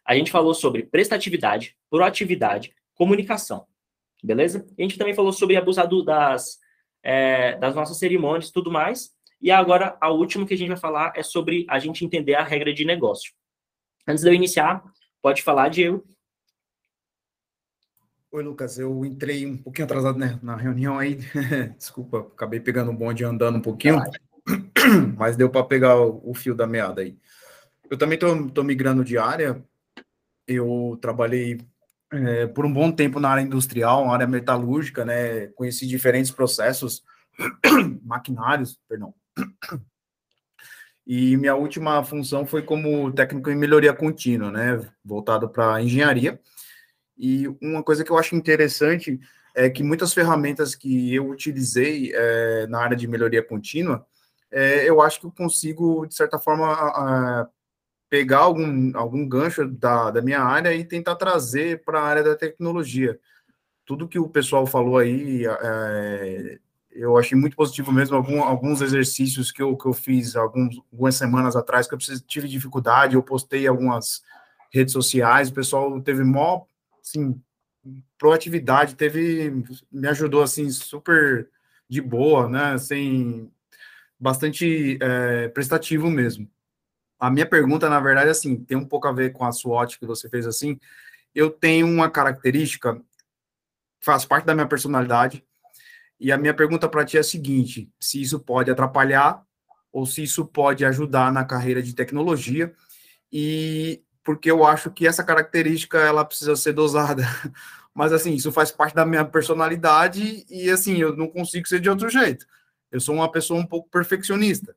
A 0.06 0.16
gente 0.16 0.32
falou 0.32 0.54
sobre 0.54 0.84
prestatividade, 0.84 1.76
proatividade, 1.90 2.74
comunicação, 2.94 3.66
beleza? 4.24 4.66
A 4.78 4.82
gente 4.82 4.98
também 4.98 5.14
falou 5.14 5.34
sobre 5.34 5.58
abusar 5.58 5.88
do, 5.88 6.04
das, 6.04 6.60
é, 7.04 7.58
das 7.58 7.76
nossas 7.76 7.98
cerimônias 7.98 8.50
e 8.50 8.54
tudo 8.54 8.72
mais. 8.72 9.14
E 9.42 9.52
agora, 9.52 9.98
a 10.00 10.10
última 10.10 10.46
que 10.46 10.54
a 10.54 10.58
gente 10.58 10.70
vai 10.70 10.78
falar 10.78 11.14
é 11.16 11.24
sobre 11.24 11.66
a 11.70 11.78
gente 11.78 12.06
entender 12.06 12.36
a 12.36 12.44
regra 12.44 12.74
de 12.74 12.86
negócio. 12.86 13.34
Antes 14.08 14.24
de 14.24 14.30
eu 14.30 14.34
iniciar, 14.34 14.84
pode 15.22 15.42
falar, 15.42 15.70
Diego. 15.70 16.06
Oi, 18.32 18.44
Lucas. 18.44 18.78
Eu 18.78 19.06
entrei 19.06 19.46
um 19.46 19.58
pouquinho 19.58 19.86
atrasado 19.86 20.20
né, 20.20 20.38
na 20.44 20.56
reunião 20.56 21.00
aí. 21.00 21.16
Desculpa, 21.78 22.20
acabei 22.20 22.60
pegando 22.60 22.92
um 22.92 22.96
bonde 22.96 23.24
andando 23.24 23.58
um 23.58 23.62
pouquinho, 23.62 23.98
mas 25.18 25.38
deu 25.38 25.50
para 25.50 25.66
pegar 25.66 25.96
o, 25.98 26.34
fio 26.34 26.54
da 26.54 26.68
meada 26.68 27.02
aí. 27.02 27.18
Eu 27.90 27.98
também 27.98 28.20
estou 28.20 28.64
migrando 28.64 29.06
de 29.06 29.18
área. 29.18 29.64
Eu 30.46 31.00
trabalhei 31.02 31.60
é, 32.12 32.46
por 32.48 32.66
um 32.66 32.74
bom 32.74 32.92
tempo 32.92 33.20
na 33.20 33.30
área 33.30 33.42
industrial, 33.42 34.06
na 34.06 34.14
área 34.14 34.28
metalúrgica, 34.28 35.06
né? 35.06 35.48
Conheci 35.56 35.88
diferentes 35.88 36.30
processos, 36.30 37.04
maquinários, 38.04 38.80
perdão. 38.88 39.14
E 41.06 41.38
minha 41.38 41.56
última 41.56 42.04
função 42.04 42.46
foi 42.46 42.64
como 42.64 43.12
técnico 43.12 43.52
em 43.52 43.56
melhoria 43.56 43.94
contínua, 43.94 44.52
né? 44.52 44.82
Voltado 45.04 45.48
para 45.50 45.82
engenharia. 45.82 46.40
E 47.18 47.48
uma 47.62 47.84
coisa 47.84 48.04
que 48.04 48.12
eu 48.12 48.18
acho 48.18 48.36
interessante 48.36 49.20
é 49.54 49.70
que 49.70 49.84
muitas 49.84 50.14
ferramentas 50.14 50.76
que 50.76 51.14
eu 51.14 51.30
utilizei 51.30 52.12
é, 52.14 52.68
na 52.68 52.82
área 52.82 52.98
de 52.98 53.08
melhoria 53.08 53.44
contínua, 53.44 54.06
é, 54.52 54.90
eu 54.90 55.02
acho 55.02 55.20
que 55.20 55.26
eu 55.28 55.32
consigo, 55.32 56.06
de 56.06 56.16
certa 56.16 56.40
forma, 56.40 56.68
a, 56.74 57.42
a 57.42 57.48
pegar 58.10 58.40
algum, 58.40 58.92
algum 58.98 59.28
gancho 59.28 59.68
da, 59.68 60.12
da 60.12 60.22
minha 60.22 60.42
área 60.42 60.74
e 60.74 60.84
tentar 60.84 61.16
trazer 61.16 61.84
para 61.84 62.00
a 62.00 62.04
área 62.04 62.24
da 62.24 62.36
tecnologia. 62.36 63.20
Tudo 63.86 64.08
que 64.08 64.20
o 64.20 64.30
pessoal 64.30 64.66
falou 64.66 64.98
aí, 64.98 65.46
é, 65.46 66.60
eu 66.96 67.18
achei 67.18 67.38
muito 67.38 67.58
positivo 67.58 67.92
mesmo. 67.92 68.16
Algum, 68.16 68.42
alguns 68.42 68.82
exercícios 68.82 69.52
que 69.52 69.62
eu, 69.62 69.76
que 69.76 69.86
eu 69.86 69.94
fiz 69.94 70.36
alguns, 70.36 70.78
algumas 70.92 71.16
semanas 71.16 71.56
atrás, 71.56 71.88
que 71.88 71.94
eu 71.94 72.00
tive 72.26 72.48
dificuldade, 72.48 73.16
eu 73.16 73.22
postei 73.22 73.68
algumas 73.68 74.24
redes 74.72 74.94
sociais, 74.94 75.50
o 75.50 75.54
pessoal 75.54 76.02
teve 76.02 76.24
maior, 76.24 76.66
assim, 77.02 77.40
proatividade, 78.18 78.96
teve, 78.96 79.64
me 79.92 80.08
ajudou, 80.08 80.42
assim, 80.42 80.70
super 80.70 81.50
de 81.88 82.02
boa, 82.02 82.50
né, 82.50 82.78
sem, 82.78 83.52
bastante 84.20 84.98
é, 85.02 85.48
prestativo 85.50 86.10
mesmo. 86.10 86.50
A 87.20 87.30
minha 87.30 87.46
pergunta, 87.46 87.90
na 87.90 88.00
verdade, 88.00 88.30
assim, 88.30 88.58
tem 88.58 88.78
um 88.78 88.86
pouco 88.86 89.08
a 89.08 89.12
ver 89.12 89.32
com 89.32 89.46
a 89.46 89.52
SWOT 89.52 90.00
que 90.00 90.06
você 90.06 90.30
fez, 90.30 90.48
assim, 90.48 90.80
eu 91.34 91.50
tenho 91.50 91.88
uma 91.88 92.10
característica, 92.10 93.02
faz 94.02 94.26
parte 94.26 94.46
da 94.46 94.54
minha 94.54 94.68
personalidade, 94.68 95.44
e 96.20 96.32
a 96.32 96.38
minha 96.38 96.54
pergunta 96.54 96.88
para 96.88 97.06
ti 97.06 97.18
é 97.18 97.20
a 97.20 97.24
seguinte: 97.24 97.92
se 98.00 98.22
isso 98.22 98.40
pode 98.40 98.72
atrapalhar 98.72 99.44
ou 99.92 100.06
se 100.06 100.24
isso 100.24 100.46
pode 100.46 100.84
ajudar 100.84 101.32
na 101.32 101.46
carreira 101.46 101.82
de 101.82 101.94
tecnologia, 101.94 102.74
e 103.32 104.04
porque 104.24 104.50
eu 104.52 104.66
acho 104.66 104.92
que 104.92 105.08
essa 105.08 105.24
característica 105.24 105.98
ela 106.00 106.26
precisa 106.26 106.56
ser 106.56 106.74
dosada. 106.74 107.24
Mas 107.94 108.12
assim, 108.12 108.34
isso 108.34 108.52
faz 108.52 108.72
parte 108.72 108.94
da 108.94 109.06
minha 109.06 109.24
personalidade 109.24 110.46
e 110.50 110.70
assim, 110.70 110.98
eu 110.98 111.16
não 111.16 111.30
consigo 111.30 111.66
ser 111.68 111.80
de 111.80 111.90
outro 111.90 112.10
jeito. 112.10 112.46
Eu 112.92 113.00
sou 113.00 113.16
uma 113.16 113.32
pessoa 113.32 113.60
um 113.60 113.66
pouco 113.66 113.90
perfeccionista, 113.90 114.76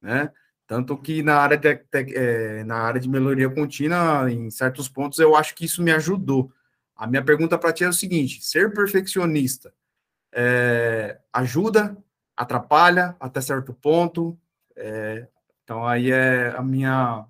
né? 0.00 0.30
Tanto 0.68 0.96
que 0.98 1.22
na 1.22 1.38
área 1.38 1.56
de, 1.56 1.68
é, 2.14 2.62
na 2.62 2.76
área 2.76 3.00
de 3.00 3.08
melhoria 3.08 3.48
contínua, 3.48 4.30
em 4.30 4.50
certos 4.50 4.88
pontos, 4.88 5.18
eu 5.18 5.34
acho 5.34 5.54
que 5.54 5.64
isso 5.64 5.82
me 5.82 5.90
ajudou. 5.92 6.52
A 6.94 7.06
minha 7.06 7.24
pergunta 7.24 7.58
para 7.58 7.72
ti 7.72 7.84
é 7.84 7.88
o 7.88 7.92
seguinte: 7.92 8.44
ser 8.44 8.72
perfeccionista 8.72 9.72
é, 10.32 11.18
ajuda, 11.32 11.96
atrapalha 12.36 13.16
até 13.18 13.40
certo 13.40 13.72
ponto. 13.72 14.38
É, 14.76 15.26
então 15.64 15.86
aí 15.86 16.10
é 16.10 16.54
a 16.56 16.62
minha 16.62 17.26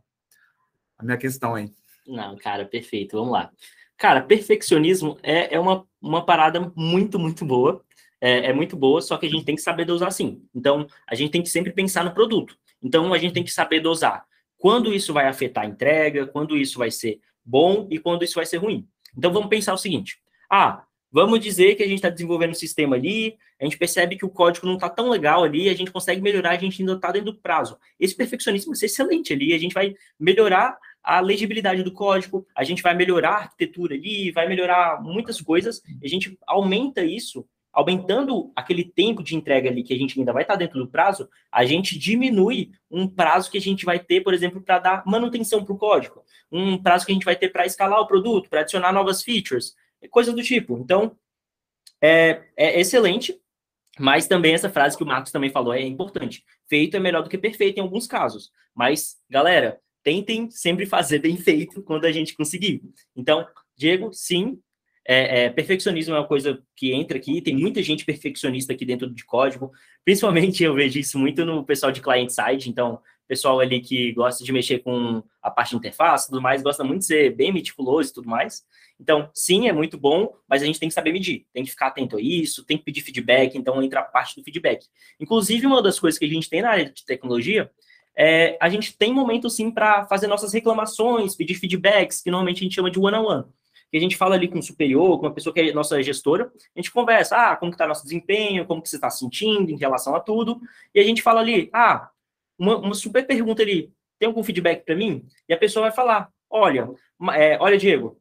a 0.99 1.05
minha 1.05 1.17
questão 1.17 1.55
aí. 1.55 1.73
Não, 2.07 2.37
cara, 2.37 2.65
perfeito. 2.65 3.17
Vamos 3.17 3.33
lá. 3.33 3.51
Cara, 3.97 4.23
perfeccionismo 4.23 5.19
é, 5.23 5.55
é 5.55 5.61
uma, 5.61 5.87
uma 6.01 6.25
parada 6.25 6.73
muito, 6.75 7.19
muito 7.19 7.45
boa. 7.45 7.85
É, 8.21 8.47
é, 8.47 8.53
muito 8.53 8.77
boa, 8.77 9.01
só 9.01 9.17
que 9.17 9.27
a 9.27 9.31
gente 9.31 9.45
tem 9.45 9.55
que 9.55 9.63
saber 9.63 9.85
dosar 9.85 10.11
sim. 10.11 10.43
Então, 10.53 10.89
a 11.07 11.15
gente 11.15 11.31
tem 11.31 11.43
que 11.43 11.49
sempre 11.49 11.73
pensar 11.73 12.05
no 12.05 12.13
produto. 12.13 12.59
Então, 12.83 13.13
a 13.15 13.19
gente 13.19 13.33
tem 13.33 13.45
que 13.45 13.53
saber 13.53 13.79
dosar 13.79 14.25
quando 14.57 14.93
isso 14.93 15.13
vai 15.13 15.29
afetar 15.29 15.63
a 15.65 15.69
entrega, 15.69 16.27
quando 16.27 16.57
isso 16.57 16.79
vai 16.79 16.91
ser 16.91 17.21
bom 17.45 17.87
e 17.91 17.99
quando 17.99 18.25
isso 18.25 18.35
vai 18.35 18.45
ser 18.45 18.57
ruim. 18.57 18.89
Então, 19.17 19.33
vamos 19.33 19.49
pensar 19.49 19.73
o 19.73 19.79
seguinte: 19.79 20.21
ah, 20.51 20.85
Vamos 21.11 21.41
dizer 21.41 21.75
que 21.75 21.83
a 21.83 21.87
gente 21.87 21.97
está 21.97 22.11
desenvolvendo 22.11 22.51
um 22.51 22.55
sistema 22.55 22.95
ali, 22.95 23.37
a 23.59 23.65
gente 23.65 23.79
percebe 23.79 24.17
que 24.17 24.27
o 24.27 24.31
código 24.31 24.67
não 24.67 24.75
está 24.75 24.91
tão 24.91 25.09
legal 25.09 25.43
ali, 25.43 25.69
a 25.69 25.75
gente 25.75 25.91
consegue 25.91 26.21
melhorar, 26.21 26.51
a 26.51 26.59
gente 26.59 26.83
ainda 26.83 26.93
está 26.93 27.11
dentro 27.11 27.33
do 27.33 27.39
prazo. 27.39 27.79
Esse 27.99 28.15
perfeccionismo 28.15 28.73
vai 28.73 28.77
ser 28.77 28.87
excelente 28.87 29.33
ali, 29.33 29.55
a 29.55 29.59
gente 29.59 29.73
vai 29.73 29.95
melhorar 30.21 30.79
a 31.03 31.21
legibilidade 31.21 31.83
do 31.83 31.93
código, 31.93 32.47
a 32.55 32.63
gente 32.63 32.83
vai 32.83 32.95
melhorar 32.95 33.31
a 33.31 33.39
arquitetura 33.39 33.95
ali, 33.95 34.31
vai 34.31 34.47
melhorar 34.47 35.03
muitas 35.03 35.41
coisas, 35.41 35.83
a 36.03 36.07
gente 36.07 36.39
aumenta 36.47 37.03
isso, 37.03 37.47
aumentando 37.73 38.53
aquele 38.55 38.85
tempo 38.85 39.23
de 39.23 39.35
entrega 39.35 39.71
ali 39.71 39.83
que 39.83 39.95
a 39.95 39.97
gente 39.97 40.19
ainda 40.19 40.33
vai 40.33 40.43
estar 40.43 40.55
tá 40.55 40.59
dentro 40.59 40.79
do 40.79 40.89
prazo, 40.89 41.27
a 41.51 41.65
gente 41.65 41.99
diminui 41.99 42.73
um 42.91 43.09
prazo 43.09 43.51
que 43.51 43.57
a 43.57 43.61
gente 43.61 43.87
vai 43.87 43.99
ter, 43.99 44.21
por 44.21 44.35
exemplo, 44.35 44.61
para 44.61 44.79
dar 44.79 45.03
manutenção 45.07 45.65
para 45.65 45.73
o 45.73 45.79
código, 45.79 46.23
um 46.53 46.77
prazo 46.77 47.07
que 47.07 47.13
a 47.13 47.15
gente 47.15 47.25
vai 47.25 47.37
ter 47.37 47.49
para 47.49 47.65
escalar 47.65 47.99
o 48.01 48.07
produto, 48.07 48.51
para 48.51 48.61
adicionar 48.61 48.93
novas 48.93 49.23
features 49.23 49.75
coisas 50.11 50.35
do 50.35 50.43
tipo. 50.43 50.79
Então, 50.79 51.17
é, 52.01 52.45
é 52.57 52.81
excelente, 52.81 53.39
mas 53.99 54.27
também 54.27 54.55
essa 54.55 54.71
frase 54.71 54.97
que 54.97 55.03
o 55.03 55.07
Marcos 55.07 55.33
também 55.33 55.51
falou 55.51 55.75
é 55.75 55.83
importante. 55.83 56.45
Feito 56.69 56.97
é 56.97 57.01
melhor 57.01 57.23
do 57.23 57.31
que 57.31 57.39
perfeito 57.39 57.79
em 57.79 57.83
alguns 57.83 58.07
casos. 58.07 58.51
Mas, 58.75 59.17
galera, 59.29 59.81
tentem 60.03 60.51
sempre 60.51 60.87
fazer 60.87 61.19
bem 61.19 61.37
feito 61.37 61.83
quando 61.83 62.05
a 62.05 62.13
gente 62.13 62.37
conseguir. 62.37 62.83
Então, 63.17 63.47
Diego, 63.77 64.13
sim, 64.13 64.61
é, 65.07 65.45
é, 65.45 65.51
perfeccionismo 65.51 66.15
é 66.15 66.19
uma 66.19 66.27
coisa 66.27 66.63
que 66.77 66.93
entra 66.93 67.17
aqui, 67.17 67.41
tem 67.41 67.57
muita 67.57 67.83
gente 67.83 68.05
perfeccionista 68.05 68.75
aqui 68.75 68.85
dentro 68.85 69.09
de 69.13 69.25
código, 69.25 69.73
principalmente 70.05 70.63
eu 70.63 70.75
vejo 70.75 70.99
isso 70.99 71.19
muito 71.19 71.47
no 71.47 71.65
pessoal 71.65 71.91
de 71.91 72.03
client-side, 72.03 72.69
então, 72.69 73.01
pessoal 73.29 73.61
ali 73.61 73.81
que 73.81 74.13
gosta 74.13 74.43
de 74.43 74.51
mexer 74.51 74.79
com 74.79 75.23
a 75.43 75.51
parte 75.51 75.71
de 75.71 75.77
interface 75.77 76.27
e 76.27 76.31
tudo 76.31 76.41
mais, 76.41 76.63
gosta 76.63 76.83
muito 76.83 77.01
de 77.01 77.07
ser 77.07 77.37
bem 77.37 77.53
meticuloso 77.53 78.11
e 78.11 78.13
tudo 78.15 78.29
mais. 78.29 78.65
Então, 78.99 79.31
sim, 79.33 79.69
é 79.69 79.73
muito 79.73 79.97
bom, 79.97 80.35
mas 80.49 80.63
a 80.63 80.67
gente 80.67 80.81
tem 80.81 80.89
que 80.89 80.95
saber 80.95 81.13
medir, 81.13 81.47
tem 81.53 81.63
que 81.63 81.71
ficar 81.71 81.89
atento 81.89 82.17
a 82.17 82.21
isso, 82.21 82.65
tem 82.65 82.79
que 82.79 82.85
pedir 82.85 83.03
feedback, 83.03 83.57
então 83.57 83.81
entra 83.83 84.01
a 84.01 84.03
parte 84.03 84.35
do 84.35 84.43
feedback. 84.43 84.87
Inclusive, 85.21 85.67
uma 85.67 85.83
das 85.83 86.01
coisas 86.01 86.19
que 86.19 86.25
a 86.25 86.29
gente 86.29 86.49
tem 86.49 86.63
na 86.63 86.71
área 86.71 86.87
de 86.87 87.05
tecnologia 87.05 87.71
é 88.17 88.59
a 88.61 88.69
gente 88.69 88.97
tem 88.97 89.13
momento 89.13 89.49
sim 89.49 89.71
para 89.71 90.05
fazer 90.07 90.27
nossas 90.27 90.53
reclamações, 90.53 91.37
pedir 91.37 91.55
feedbacks, 91.55 92.21
que 92.21 92.31
normalmente 92.31 92.59
a 92.59 92.65
gente 92.65 92.75
chama 92.75 92.91
de 92.91 92.99
one-on-one. 92.99 93.43
-on 93.43 93.45
-one. 93.45 93.59
Que 93.91 93.97
a 93.97 94.01
gente 94.01 94.17
fala 94.17 94.35
ali 94.35 94.49
com 94.49 94.59
o 94.59 94.63
superior, 94.63 95.19
com 95.19 95.27
uma 95.27 95.33
pessoa 95.33 95.55
que 95.55 95.61
é 95.61 95.73
nossa 95.73 96.03
gestora, 96.03 96.53
a 96.77 96.79
gente 96.79 96.91
conversa, 96.91 97.37
ah, 97.37 97.57
como 97.57 97.71
está 97.71 97.87
nosso 97.87 98.03
desempenho, 98.03 98.67
como 98.67 98.83
que 98.83 98.89
você 98.89 98.97
está 98.97 99.09
sentindo 99.09 99.71
em 99.71 99.79
relação 99.79 100.15
a 100.15 100.21
tudo, 100.21 100.61
e 100.95 101.01
a 101.01 101.05
gente 101.05 101.23
fala 101.23 101.41
ali, 101.41 101.71
ah, 101.73 102.11
uma, 102.59 102.77
uma 102.77 102.95
super 102.95 103.27
pergunta 103.27 103.63
ali, 103.63 103.93
tem 104.19 104.27
algum 104.27 104.43
feedback 104.43 104.85
para 104.85 104.97
mim? 104.97 105.25
E 105.49 105.55
a 105.55 105.59
pessoa 105.59 105.85
vai 105.87 105.93
falar, 105.93 106.29
olha, 106.51 106.89
é, 107.35 107.57
olha, 107.61 107.79
Diego, 107.79 108.21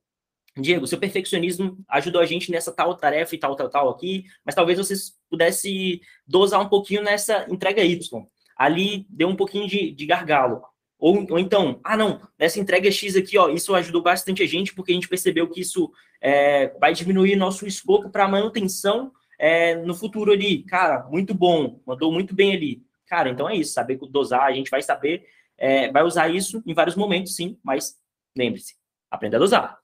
Diego, 0.61 0.87
seu 0.87 0.97
perfeccionismo 0.97 1.77
ajudou 1.87 2.21
a 2.21 2.25
gente 2.25 2.51
nessa 2.51 2.71
tal 2.71 2.95
tarefa 2.95 3.35
e 3.35 3.37
tal, 3.37 3.55
tal, 3.55 3.69
tal 3.69 3.89
aqui, 3.89 4.25
mas 4.45 4.55
talvez 4.55 4.77
vocês 4.77 5.13
pudesse 5.29 6.01
dosar 6.25 6.59
um 6.59 6.69
pouquinho 6.69 7.03
nessa 7.03 7.45
entrega 7.49 7.83
Y. 7.83 8.25
Ali 8.55 9.05
deu 9.09 9.27
um 9.27 9.35
pouquinho 9.35 9.67
de, 9.67 9.91
de 9.91 10.05
gargalo. 10.05 10.61
Ou, 10.99 11.27
ou, 11.29 11.37
então, 11.37 11.79
ah, 11.83 11.95
não, 11.95 12.19
nessa 12.39 12.59
entrega 12.59 12.91
X 12.91 13.15
aqui, 13.15 13.37
ó, 13.37 13.49
isso 13.49 13.75
ajudou 13.75 14.01
bastante 14.01 14.41
a 14.41 14.47
gente, 14.47 14.73
porque 14.73 14.91
a 14.91 14.95
gente 14.95 15.07
percebeu 15.07 15.47
que 15.47 15.61
isso 15.61 15.91
é, 16.19 16.69
vai 16.79 16.91
diminuir 16.91 17.35
nosso 17.35 17.67
escopo 17.67 18.09
para 18.09 18.27
manutenção 18.27 19.11
é, 19.37 19.75
no 19.75 19.93
futuro 19.93 20.31
ali. 20.31 20.63
Cara, 20.63 21.07
muito 21.09 21.35
bom, 21.35 21.79
mandou 21.85 22.11
muito 22.11 22.33
bem 22.33 22.55
ali. 22.55 22.81
Cara, 23.07 23.29
então 23.29 23.49
é 23.49 23.55
isso, 23.55 23.73
saber 23.73 23.97
dosar, 24.09 24.43
a 24.43 24.51
gente 24.51 24.69
vai 24.69 24.81
saber, 24.81 25.25
é, 25.57 25.91
vai 25.91 26.03
usar 26.03 26.27
isso 26.29 26.61
em 26.65 26.73
vários 26.73 26.95
momentos, 26.95 27.35
sim, 27.35 27.57
mas 27.63 27.97
lembre-se, 28.37 28.75
aprenda 29.09 29.37
a 29.37 29.39
dosar. 29.39 29.79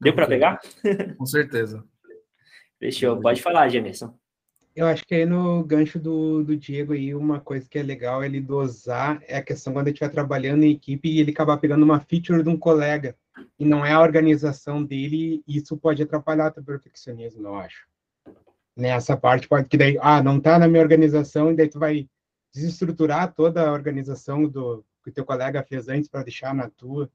Deu 0.00 0.14
para 0.14 0.26
pegar? 0.26 0.60
Com 1.16 1.26
certeza. 1.26 1.84
Fechou. 2.78 3.20
Pode 3.20 3.42
falar, 3.42 3.68
Gemerson. 3.68 4.18
Eu 4.74 4.86
acho 4.86 5.04
que 5.04 5.14
aí 5.14 5.26
no 5.26 5.62
gancho 5.64 5.98
do, 5.98 6.42
do 6.42 6.56
Diego 6.56 6.92
aí, 6.92 7.14
uma 7.14 7.40
coisa 7.40 7.68
que 7.68 7.78
é 7.78 7.82
legal 7.82 8.24
ele 8.24 8.40
dosar 8.40 9.22
é 9.26 9.36
a 9.36 9.42
questão 9.42 9.72
quando 9.72 9.88
a 9.88 9.90
gente 9.90 10.00
vai 10.00 10.08
trabalhando 10.08 10.62
em 10.62 10.70
equipe 10.70 11.08
e 11.08 11.20
ele 11.20 11.32
acabar 11.32 11.58
pegando 11.58 11.82
uma 11.82 12.00
feature 12.00 12.42
de 12.42 12.48
um 12.48 12.56
colega 12.56 13.16
e 13.58 13.64
não 13.64 13.84
é 13.84 13.92
a 13.92 14.00
organização 14.00 14.82
dele, 14.82 15.42
isso 15.46 15.76
pode 15.76 16.02
atrapalhar 16.02 16.54
o 16.56 16.64
perfeccionismo, 16.64 17.46
eu 17.46 17.56
acho. 17.56 17.86
Nessa 18.76 19.16
parte 19.16 19.48
pode 19.48 19.68
que 19.68 19.76
daí, 19.76 19.98
ah, 20.00 20.22
não 20.22 20.40
tá 20.40 20.58
na 20.58 20.68
minha 20.68 20.82
organização, 20.82 21.50
e 21.50 21.56
daí 21.56 21.68
tu 21.68 21.78
vai 21.78 22.08
desestruturar 22.52 23.34
toda 23.34 23.68
a 23.68 23.72
organização 23.72 24.48
do 24.48 24.84
que 25.02 25.10
o 25.10 25.12
teu 25.12 25.24
colega 25.24 25.62
fez 25.62 25.88
antes 25.88 26.08
para 26.08 26.22
deixar 26.22 26.54
na 26.54 26.68
tua. 26.68 27.10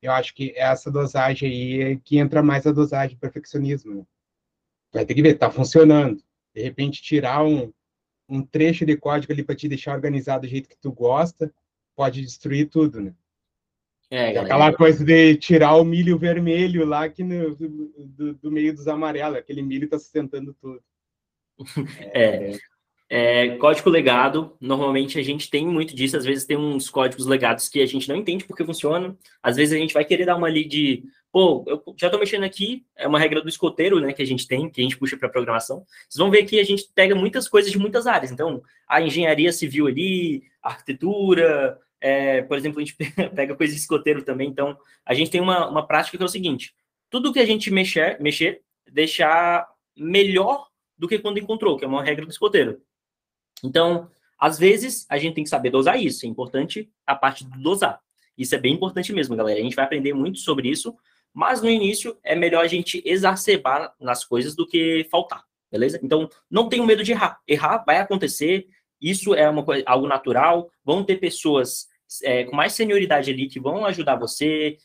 Eu 0.00 0.12
acho 0.12 0.34
que 0.34 0.52
essa 0.56 0.90
dosagem 0.90 1.50
aí 1.50 1.82
é 1.82 1.96
que 1.96 2.18
entra 2.18 2.42
mais 2.42 2.66
a 2.66 2.72
dosagem 2.72 3.10
de 3.10 3.20
perfeccionismo. 3.20 3.94
Né? 3.94 4.06
Vai 4.92 5.04
ter 5.04 5.14
que 5.14 5.22
ver, 5.22 5.34
tá 5.34 5.50
funcionando. 5.50 6.22
De 6.54 6.62
repente, 6.62 7.02
tirar 7.02 7.44
um, 7.44 7.72
um 8.28 8.42
trecho 8.42 8.86
de 8.86 8.96
código 8.96 9.32
ali 9.32 9.42
para 9.42 9.54
te 9.54 9.68
deixar 9.68 9.94
organizado 9.94 10.46
do 10.46 10.50
jeito 10.50 10.68
que 10.68 10.76
tu 10.76 10.92
gosta, 10.92 11.52
pode 11.94 12.22
destruir 12.22 12.68
tudo, 12.68 13.00
né? 13.00 13.14
É, 14.08 14.38
aquela 14.38 14.72
coisa 14.72 15.04
de 15.04 15.36
tirar 15.36 15.74
o 15.74 15.84
milho 15.84 16.16
vermelho 16.16 16.86
lá 16.86 17.08
que 17.08 17.24
no, 17.24 17.56
do, 17.56 18.34
do, 18.34 18.52
meio 18.52 18.72
dos 18.72 18.86
amarelos, 18.86 19.36
aquele 19.36 19.62
milho 19.62 19.86
está 19.86 19.98
sustentando 19.98 20.54
tudo. 20.54 20.82
É, 22.14 22.52
é, 22.52 22.58
código 23.60 23.88
legado, 23.88 24.56
normalmente 24.60 25.18
a 25.18 25.22
gente 25.22 25.48
tem 25.48 25.66
muito 25.66 25.94
disso, 25.94 26.16
às 26.16 26.24
vezes 26.24 26.44
tem 26.44 26.56
uns 26.56 26.90
códigos 26.90 27.26
legados 27.26 27.68
que 27.68 27.80
a 27.80 27.86
gente 27.86 28.08
não 28.08 28.16
entende 28.16 28.44
porque 28.44 28.64
funcionam, 28.64 29.16
às 29.42 29.56
vezes 29.56 29.74
a 29.74 29.78
gente 29.78 29.94
vai 29.94 30.04
querer 30.04 30.24
dar 30.24 30.36
uma 30.36 30.48
ali 30.48 30.66
de, 30.66 31.04
pô, 31.30 31.64
eu 31.68 31.82
já 31.96 32.08
estou 32.08 32.18
mexendo 32.18 32.42
aqui, 32.42 32.84
é 32.96 33.06
uma 33.06 33.18
regra 33.18 33.40
do 33.40 33.48
escoteiro, 33.48 34.00
né, 34.00 34.12
que 34.12 34.22
a 34.22 34.26
gente 34.26 34.48
tem, 34.48 34.68
que 34.68 34.80
a 34.80 34.84
gente 34.84 34.98
puxa 34.98 35.16
para 35.16 35.28
programação, 35.28 35.84
vocês 36.08 36.18
vão 36.18 36.30
ver 36.30 36.44
que 36.44 36.58
a 36.58 36.64
gente 36.64 36.88
pega 36.94 37.14
muitas 37.14 37.48
coisas 37.48 37.70
de 37.70 37.78
muitas 37.78 38.08
áreas, 38.08 38.32
então, 38.32 38.60
a 38.88 39.00
engenharia 39.00 39.52
civil 39.52 39.86
ali, 39.86 40.42
arquitetura, 40.60 41.78
é, 42.00 42.42
por 42.42 42.56
exemplo, 42.56 42.80
a 42.80 42.84
gente 42.84 42.96
pega 43.34 43.54
coisa 43.54 43.72
de 43.72 43.78
escoteiro 43.78 44.22
também, 44.22 44.48
então 44.48 44.76
a 45.04 45.14
gente 45.14 45.30
tem 45.30 45.40
uma, 45.40 45.68
uma 45.68 45.86
prática 45.86 46.16
que 46.16 46.22
é 46.22 46.26
o 46.26 46.28
seguinte: 46.28 46.74
tudo 47.10 47.32
que 47.32 47.38
a 47.38 47.46
gente 47.46 47.70
mexer, 47.70 48.20
mexer, 48.20 48.62
deixar 48.90 49.66
melhor 49.96 50.66
do 50.98 51.08
que 51.08 51.18
quando 51.18 51.38
encontrou, 51.38 51.76
que 51.76 51.84
é 51.84 51.88
uma 51.88 52.02
regra 52.02 52.24
do 52.24 52.30
escoteiro. 52.30 52.80
Então, 53.62 54.08
às 54.38 54.58
vezes, 54.58 55.06
a 55.08 55.18
gente 55.18 55.34
tem 55.34 55.44
que 55.44 55.50
saber 55.50 55.70
dosar 55.70 56.00
isso, 56.00 56.26
é 56.26 56.28
importante 56.28 56.90
a 57.06 57.14
parte 57.14 57.44
do 57.44 57.58
dosar. 57.60 58.00
Isso 58.36 58.54
é 58.54 58.58
bem 58.58 58.74
importante 58.74 59.12
mesmo, 59.12 59.34
galera. 59.34 59.58
A 59.58 59.62
gente 59.62 59.76
vai 59.76 59.84
aprender 59.84 60.12
muito 60.12 60.38
sobre 60.38 60.68
isso, 60.68 60.94
mas 61.32 61.62
no 61.62 61.70
início 61.70 62.16
é 62.22 62.34
melhor 62.34 62.64
a 62.64 62.68
gente 62.68 63.02
exacerbar 63.04 63.94
nas 63.98 64.24
coisas 64.24 64.54
do 64.54 64.66
que 64.66 65.06
faltar, 65.10 65.44
beleza? 65.70 65.98
Então, 66.02 66.28
não 66.50 66.68
tenho 66.68 66.84
medo 66.84 67.02
de 67.02 67.12
errar. 67.12 67.40
Errar 67.48 67.82
vai 67.86 67.98
acontecer, 67.98 68.66
isso 69.00 69.34
é 69.34 69.48
uma 69.48 69.62
coisa, 69.62 69.82
algo 69.86 70.06
natural. 70.06 70.70
Vão 70.84 71.04
ter 71.04 71.16
pessoas 71.16 71.88
é, 72.22 72.44
com 72.44 72.54
mais 72.54 72.72
senioridade 72.72 73.30
ali 73.30 73.48
que 73.48 73.60
vão 73.60 73.84
ajudar 73.86 74.16
você. 74.16 74.78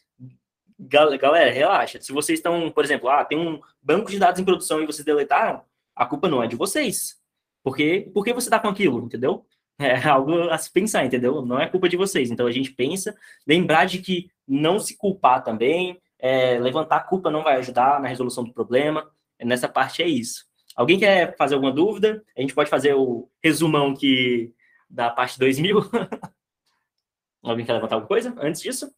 Galera, 0.80 1.51
relaxa. 1.51 2.01
Se 2.01 2.11
vocês 2.11 2.39
estão, 2.39 2.72
por 2.72 2.84
exemplo, 2.84 3.09
ah, 3.09 3.24
tem 3.24 3.38
um 3.38 3.61
banco 3.82 4.09
de 4.09 4.17
dados 4.17 4.39
em 4.39 4.45
produção 4.45 4.82
e 4.82 4.86
vocês 4.86 5.05
deletaram, 5.05 5.61
a 5.95 6.05
culpa 6.05 6.28
não 6.28 6.41
é 6.41 6.47
de 6.47 6.55
vocês. 6.55 7.20
Porque, 7.64 8.09
porque 8.14 8.34
você 8.34 8.47
está 8.47 8.59
com 8.59 8.68
aquilo, 8.68 9.05
entendeu? 9.05 9.45
É 9.80 9.95
algo 10.07 10.49
a 10.49 10.57
se 10.57 10.72
pensar, 10.72 11.05
entendeu? 11.05 11.41
Não 11.43 11.59
é 11.59 11.68
culpa 11.68 11.89
de 11.89 11.97
vocês. 11.97 12.32
Então 12.32 12.47
a 12.47 12.51
gente 12.51 12.72
pensa, 12.72 13.16
lembrar 13.47 13.86
de 13.86 13.99
que 13.99 14.30
não 14.47 14.80
se 14.80 14.97
culpar 14.97 15.43
também, 15.43 15.99
é, 16.20 16.59
levantar 16.59 16.97
a 16.97 17.03
culpa 17.03 17.32
não 17.32 17.43
vai 17.43 17.55
ajudar 17.57 17.99
na 17.99 18.07
resolução 18.07 18.43
do 18.43 18.53
problema. 18.53 19.09
Nessa 19.39 19.68
parte 19.68 20.03
é 20.03 20.07
isso. 20.07 20.45
Alguém 20.76 20.99
quer 20.99 21.36
fazer 21.36 21.55
alguma 21.55 21.74
dúvida? 21.74 22.24
A 22.38 22.41
gente 22.41 22.53
pode 22.53 22.70
fazer 22.70 22.93
o 22.93 23.30
resumão 23.43 23.93
que 23.93 24.53
da 24.89 25.09
parte 25.09 25.39
2000. 25.39 25.80
Alguém 27.43 27.66
quer 27.66 27.74
levantar 27.74 27.95
alguma 27.95 28.07
coisa 28.07 28.36
antes 28.38 28.62
disso? 28.62 28.93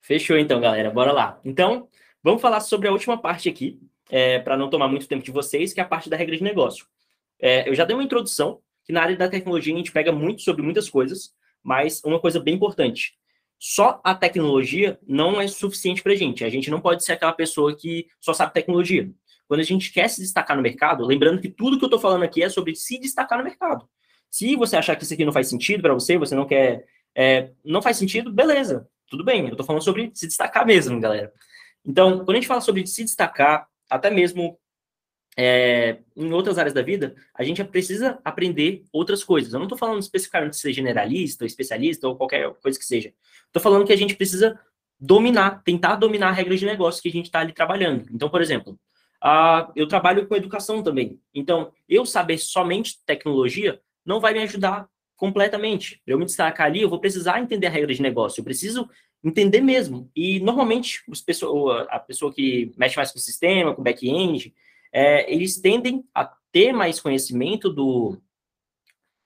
Fechou 0.00 0.38
então, 0.38 0.60
galera. 0.60 0.90
Bora 0.90 1.12
lá. 1.12 1.40
Então, 1.44 1.88
vamos 2.22 2.40
falar 2.40 2.60
sobre 2.60 2.88
a 2.88 2.92
última 2.92 3.20
parte 3.20 3.48
aqui, 3.48 3.80
é, 4.12 4.38
para 4.38 4.58
não 4.58 4.68
tomar 4.68 4.88
muito 4.88 5.08
tempo 5.08 5.24
de 5.24 5.30
vocês, 5.30 5.72
que 5.72 5.80
é 5.80 5.82
a 5.82 5.86
parte 5.86 6.10
da 6.10 6.16
regra 6.18 6.36
de 6.36 6.42
negócio. 6.42 6.84
É, 7.40 7.66
eu 7.66 7.74
já 7.74 7.86
dei 7.86 7.96
uma 7.96 8.04
introdução, 8.04 8.60
que 8.84 8.92
na 8.92 9.00
área 9.00 9.16
da 9.16 9.26
tecnologia 9.26 9.72
a 9.72 9.78
gente 9.78 9.90
pega 9.90 10.12
muito 10.12 10.42
sobre 10.42 10.60
muitas 10.60 10.90
coisas, 10.90 11.34
mas 11.62 12.02
uma 12.04 12.20
coisa 12.20 12.38
bem 12.38 12.54
importante. 12.54 13.14
Só 13.58 14.00
a 14.04 14.14
tecnologia 14.14 14.98
não 15.06 15.40
é 15.40 15.48
suficiente 15.48 16.02
para 16.02 16.12
a 16.12 16.16
gente. 16.16 16.44
A 16.44 16.50
gente 16.50 16.70
não 16.70 16.80
pode 16.80 17.02
ser 17.02 17.12
aquela 17.12 17.32
pessoa 17.32 17.74
que 17.74 18.06
só 18.20 18.34
sabe 18.34 18.52
tecnologia. 18.52 19.10
Quando 19.48 19.60
a 19.60 19.64
gente 19.64 19.90
quer 19.90 20.08
se 20.08 20.20
destacar 20.20 20.56
no 20.56 20.62
mercado, 20.62 21.06
lembrando 21.06 21.40
que 21.40 21.48
tudo 21.48 21.78
que 21.78 21.84
eu 21.84 21.86
estou 21.86 22.00
falando 22.00 22.22
aqui 22.24 22.42
é 22.42 22.50
sobre 22.50 22.74
se 22.74 22.98
destacar 22.98 23.38
no 23.38 23.44
mercado. 23.44 23.88
Se 24.30 24.56
você 24.56 24.76
achar 24.76 24.94
que 24.94 25.04
isso 25.04 25.14
aqui 25.14 25.24
não 25.24 25.32
faz 25.32 25.48
sentido 25.48 25.80
para 25.80 25.94
você, 25.94 26.18
você 26.18 26.34
não 26.34 26.46
quer. 26.46 26.84
É, 27.14 27.50
não 27.64 27.80
faz 27.80 27.96
sentido, 27.96 28.30
beleza, 28.32 28.88
tudo 29.08 29.24
bem. 29.24 29.44
Eu 29.44 29.52
estou 29.52 29.64
falando 29.64 29.82
sobre 29.82 30.10
se 30.12 30.26
destacar 30.26 30.66
mesmo, 30.66 31.00
galera. 31.00 31.32
Então, 31.84 32.18
quando 32.18 32.32
a 32.32 32.34
gente 32.34 32.46
fala 32.46 32.60
sobre 32.60 32.86
se 32.86 33.04
destacar, 33.04 33.68
até 33.92 34.10
mesmo 34.10 34.58
é, 35.36 35.98
em 36.16 36.32
outras 36.32 36.58
áreas 36.58 36.74
da 36.74 36.82
vida, 36.82 37.14
a 37.34 37.42
gente 37.42 37.62
precisa 37.64 38.18
aprender 38.24 38.84
outras 38.92 39.24
coisas. 39.24 39.52
Eu 39.52 39.58
não 39.58 39.66
estou 39.66 39.78
falando 39.78 40.00
especificamente 40.00 40.52
de 40.52 40.58
ser 40.58 40.72
generalista, 40.72 41.44
ou 41.44 41.46
especialista, 41.46 42.08
ou 42.08 42.16
qualquer 42.16 42.52
coisa 42.54 42.78
que 42.78 42.84
seja. 42.84 43.12
Estou 43.46 43.62
falando 43.62 43.86
que 43.86 43.92
a 43.92 43.96
gente 43.96 44.16
precisa 44.16 44.58
dominar, 44.98 45.62
tentar 45.62 45.96
dominar 45.96 46.28
a 46.28 46.32
regra 46.32 46.56
de 46.56 46.64
negócio 46.64 47.02
que 47.02 47.08
a 47.08 47.12
gente 47.12 47.26
está 47.26 47.40
ali 47.40 47.52
trabalhando. 47.52 48.06
Então, 48.12 48.28
por 48.28 48.40
exemplo, 48.40 48.78
uh, 49.24 49.72
eu 49.74 49.86
trabalho 49.86 50.26
com 50.26 50.36
educação 50.36 50.82
também. 50.82 51.20
Então, 51.34 51.72
eu 51.88 52.06
saber 52.06 52.38
somente 52.38 52.98
tecnologia 53.04 53.80
não 54.04 54.20
vai 54.20 54.32
me 54.32 54.40
ajudar 54.40 54.88
completamente. 55.16 56.02
Eu 56.06 56.18
me 56.18 56.24
destacar 56.24 56.66
ali, 56.66 56.82
eu 56.82 56.88
vou 56.88 57.00
precisar 57.00 57.40
entender 57.40 57.66
a 57.66 57.70
regra 57.70 57.94
de 57.94 58.02
negócio, 58.02 58.40
eu 58.40 58.44
preciso 58.44 58.88
entender 59.22 59.60
mesmo. 59.60 60.10
E 60.14 60.40
normalmente 60.40 61.02
os 61.08 61.20
pessoa, 61.20 61.82
a 61.90 61.98
pessoa 61.98 62.32
que 62.32 62.72
mexe 62.76 62.96
mais 62.96 63.12
com 63.12 63.18
o 63.18 63.22
sistema, 63.22 63.74
com 63.74 63.82
back-end, 63.82 64.54
é, 64.92 65.32
eles 65.32 65.60
tendem 65.60 66.04
a 66.14 66.24
ter 66.50 66.72
mais 66.72 67.00
conhecimento 67.00 67.70
do 67.70 68.18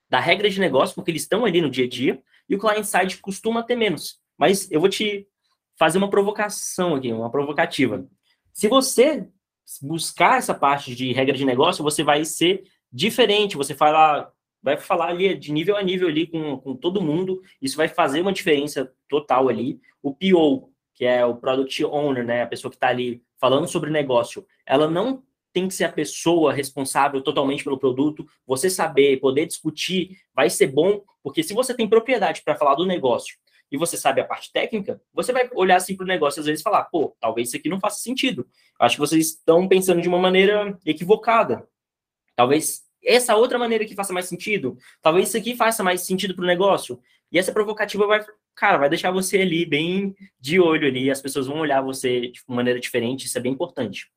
da 0.08 0.20
regra 0.20 0.48
de 0.48 0.60
negócio, 0.60 0.94
porque 0.94 1.10
eles 1.10 1.22
estão 1.22 1.44
ali 1.44 1.60
no 1.60 1.68
dia 1.68 1.84
a 1.84 1.88
dia, 1.88 2.22
e 2.48 2.54
o 2.54 2.60
client-side 2.60 3.16
costuma 3.18 3.64
ter 3.64 3.74
menos. 3.74 4.20
Mas 4.38 4.70
eu 4.70 4.78
vou 4.78 4.88
te 4.88 5.26
fazer 5.76 5.98
uma 5.98 6.08
provocação 6.08 6.94
aqui, 6.94 7.12
uma 7.12 7.28
provocativa. 7.28 8.06
Se 8.52 8.68
você 8.68 9.26
buscar 9.82 10.38
essa 10.38 10.54
parte 10.54 10.94
de 10.94 11.12
regra 11.12 11.36
de 11.36 11.44
negócio, 11.44 11.82
você 11.82 12.04
vai 12.04 12.24
ser 12.24 12.62
diferente, 12.92 13.56
você 13.56 13.74
fala, 13.74 14.32
vai 14.66 14.76
falar 14.76 15.10
ali 15.10 15.32
de 15.36 15.52
nível 15.52 15.76
a 15.76 15.82
nível 15.82 16.08
ali 16.08 16.26
com, 16.26 16.58
com 16.58 16.74
todo 16.74 17.00
mundo, 17.00 17.40
isso 17.62 17.76
vai 17.76 17.86
fazer 17.86 18.20
uma 18.20 18.32
diferença 18.32 18.92
total 19.08 19.48
ali. 19.48 19.80
O 20.02 20.12
PO, 20.12 20.72
que 20.92 21.04
é 21.04 21.24
o 21.24 21.36
Product 21.36 21.84
Owner, 21.84 22.24
né, 22.24 22.42
a 22.42 22.48
pessoa 22.48 22.68
que 22.68 22.76
está 22.76 22.88
ali 22.88 23.22
falando 23.40 23.68
sobre 23.68 23.90
negócio, 23.90 24.44
ela 24.66 24.90
não 24.90 25.22
tem 25.52 25.68
que 25.68 25.74
ser 25.74 25.84
a 25.84 25.92
pessoa 25.92 26.52
responsável 26.52 27.20
totalmente 27.20 27.62
pelo 27.62 27.78
produto. 27.78 28.26
Você 28.44 28.68
saber, 28.68 29.20
poder 29.20 29.46
discutir, 29.46 30.18
vai 30.34 30.50
ser 30.50 30.66
bom, 30.66 31.00
porque 31.22 31.44
se 31.44 31.54
você 31.54 31.72
tem 31.72 31.88
propriedade 31.88 32.42
para 32.42 32.56
falar 32.56 32.74
do 32.74 32.84
negócio 32.84 33.36
e 33.70 33.78
você 33.78 33.96
sabe 33.96 34.20
a 34.20 34.24
parte 34.24 34.50
técnica, 34.52 35.00
você 35.14 35.32
vai 35.32 35.48
olhar 35.54 35.76
assim 35.76 35.94
para 35.94 36.02
o 36.02 36.08
negócio 36.08 36.40
às 36.40 36.46
vezes 36.46 36.60
falar, 36.60 36.82
pô, 36.86 37.16
talvez 37.20 37.48
isso 37.48 37.56
aqui 37.56 37.68
não 37.68 37.78
faça 37.78 38.00
sentido. 38.00 38.44
Acho 38.80 38.96
que 38.96 39.00
vocês 39.00 39.28
estão 39.28 39.68
pensando 39.68 40.02
de 40.02 40.08
uma 40.08 40.18
maneira 40.18 40.76
equivocada. 40.84 41.68
Talvez 42.34 42.85
essa 43.06 43.36
outra 43.36 43.58
maneira 43.58 43.84
que 43.84 43.94
faça 43.94 44.12
mais 44.12 44.26
sentido, 44.26 44.76
talvez 45.00 45.28
isso 45.28 45.36
aqui 45.36 45.54
faça 45.54 45.84
mais 45.84 46.02
sentido 46.02 46.34
para 46.34 46.42
o 46.42 46.46
negócio. 46.46 47.00
E 47.30 47.38
essa 47.38 47.52
provocativa 47.52 48.06
vai, 48.06 48.24
cara, 48.54 48.78
vai 48.78 48.88
deixar 48.88 49.10
você 49.10 49.38
ali 49.38 49.64
bem 49.64 50.14
de 50.40 50.60
olho 50.60 50.86
ali, 50.86 51.10
as 51.10 51.22
pessoas 51.22 51.46
vão 51.46 51.58
olhar 51.58 51.80
você 51.80 52.28
de 52.28 52.42
maneira 52.48 52.80
diferente, 52.80 53.26
isso 53.26 53.38
é 53.38 53.40
bem 53.40 53.52
importante. 53.52 54.08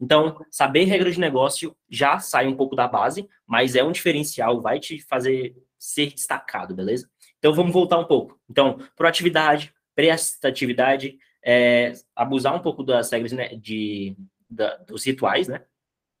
Então, 0.00 0.44
saber 0.50 0.84
regra 0.84 1.10
de 1.10 1.18
negócio 1.18 1.74
já 1.88 2.18
sai 2.18 2.46
um 2.46 2.56
pouco 2.56 2.76
da 2.76 2.86
base, 2.86 3.28
mas 3.46 3.74
é 3.74 3.82
um 3.82 3.92
diferencial, 3.92 4.60
vai 4.60 4.78
te 4.78 5.00
fazer 5.00 5.56
ser 5.78 6.12
destacado, 6.12 6.74
beleza? 6.74 7.08
Então, 7.38 7.54
vamos 7.54 7.72
voltar 7.72 7.98
um 7.98 8.04
pouco. 8.04 8.38
Então, 8.48 8.78
proatividade, 8.94 9.72
prestatividade, 9.94 11.18
é, 11.44 11.92
abusar 12.14 12.54
um 12.54 12.60
pouco 12.60 12.82
das 12.82 13.10
regras 13.10 13.32
né, 13.32 13.48
de, 13.54 14.16
da, 14.50 14.76
dos 14.78 15.04
rituais, 15.04 15.48
né? 15.48 15.62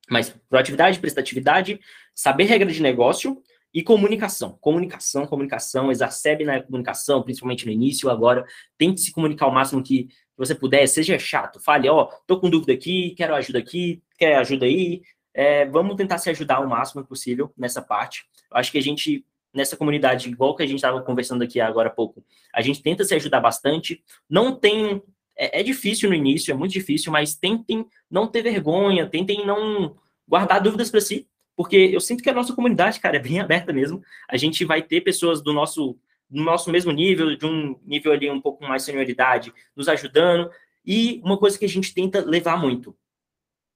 Mas 0.08 0.34
proatividade, 0.48 0.98
prestatividade, 0.98 1.80
saber 2.14 2.44
regra 2.44 2.70
de 2.70 2.80
negócio 2.80 3.42
e 3.74 3.82
comunicação. 3.82 4.56
Comunicação, 4.60 5.26
comunicação, 5.26 5.90
exacerbe 5.90 6.44
na 6.44 6.62
comunicação, 6.62 7.22
principalmente 7.22 7.66
no 7.66 7.72
início, 7.72 8.08
agora. 8.08 8.44
Tente 8.78 9.00
se 9.00 9.12
comunicar 9.12 9.46
o 9.46 9.52
máximo 9.52 9.82
que 9.82 10.08
você 10.36 10.54
puder, 10.54 10.86
seja 10.86 11.18
chato. 11.18 11.60
Fale, 11.60 11.88
ó, 11.88 12.04
oh, 12.04 12.06
tô 12.26 12.38
com 12.38 12.48
dúvida 12.48 12.72
aqui, 12.72 13.14
quero 13.16 13.34
ajuda 13.34 13.58
aqui, 13.58 14.02
quer 14.18 14.36
ajuda 14.36 14.66
aí. 14.66 15.02
É, 15.34 15.66
vamos 15.66 15.96
tentar 15.96 16.18
se 16.18 16.30
ajudar 16.30 16.60
o 16.60 16.68
máximo 16.68 17.04
possível 17.04 17.52
nessa 17.56 17.82
parte. 17.82 18.24
Acho 18.50 18.72
que 18.72 18.78
a 18.78 18.82
gente, 18.82 19.26
nessa 19.52 19.76
comunidade, 19.76 20.30
igual 20.30 20.56
que 20.56 20.62
a 20.62 20.66
gente 20.66 20.76
estava 20.76 21.02
conversando 21.02 21.42
aqui 21.42 21.60
agora 21.60 21.88
há 21.88 21.92
pouco, 21.92 22.24
a 22.54 22.62
gente 22.62 22.82
tenta 22.82 23.04
se 23.04 23.14
ajudar 23.14 23.40
bastante. 23.40 24.02
Não 24.28 24.58
tem 24.58 25.02
é, 25.36 25.60
é, 25.60 25.62
difícil 25.62 26.08
no 26.08 26.14
início, 26.14 26.50
é 26.50 26.54
muito 26.54 26.72
difícil, 26.72 27.12
mas 27.12 27.34
tentem 27.34 27.86
não 28.10 28.26
ter 28.26 28.42
vergonha, 28.42 29.06
tentem 29.06 29.44
não 29.44 29.96
guardar 30.26 30.60
dúvidas 30.60 30.90
para 30.90 31.00
si, 31.00 31.28
porque 31.54 31.76
eu 31.76 32.00
sinto 32.00 32.22
que 32.22 32.30
a 32.30 32.34
nossa 32.34 32.54
comunidade, 32.54 33.00
cara, 33.00 33.16
é 33.16 33.20
bem 33.20 33.38
aberta 33.40 33.72
mesmo. 33.72 34.02
A 34.28 34.36
gente 34.36 34.64
vai 34.64 34.82
ter 34.82 35.00
pessoas 35.02 35.42
do 35.42 35.52
nosso 35.52 35.98
no 36.28 36.42
nosso 36.42 36.70
mesmo 36.72 36.90
nível, 36.90 37.36
de 37.36 37.46
um 37.46 37.78
nível 37.84 38.12
ali 38.12 38.28
um 38.28 38.40
pouco 38.40 38.64
mais 38.64 38.82
senioridade, 38.82 39.52
nos 39.76 39.88
ajudando. 39.88 40.50
E 40.84 41.20
uma 41.24 41.38
coisa 41.38 41.56
que 41.58 41.64
a 41.64 41.68
gente 41.68 41.94
tenta 41.94 42.20
levar 42.20 42.56
muito, 42.56 42.96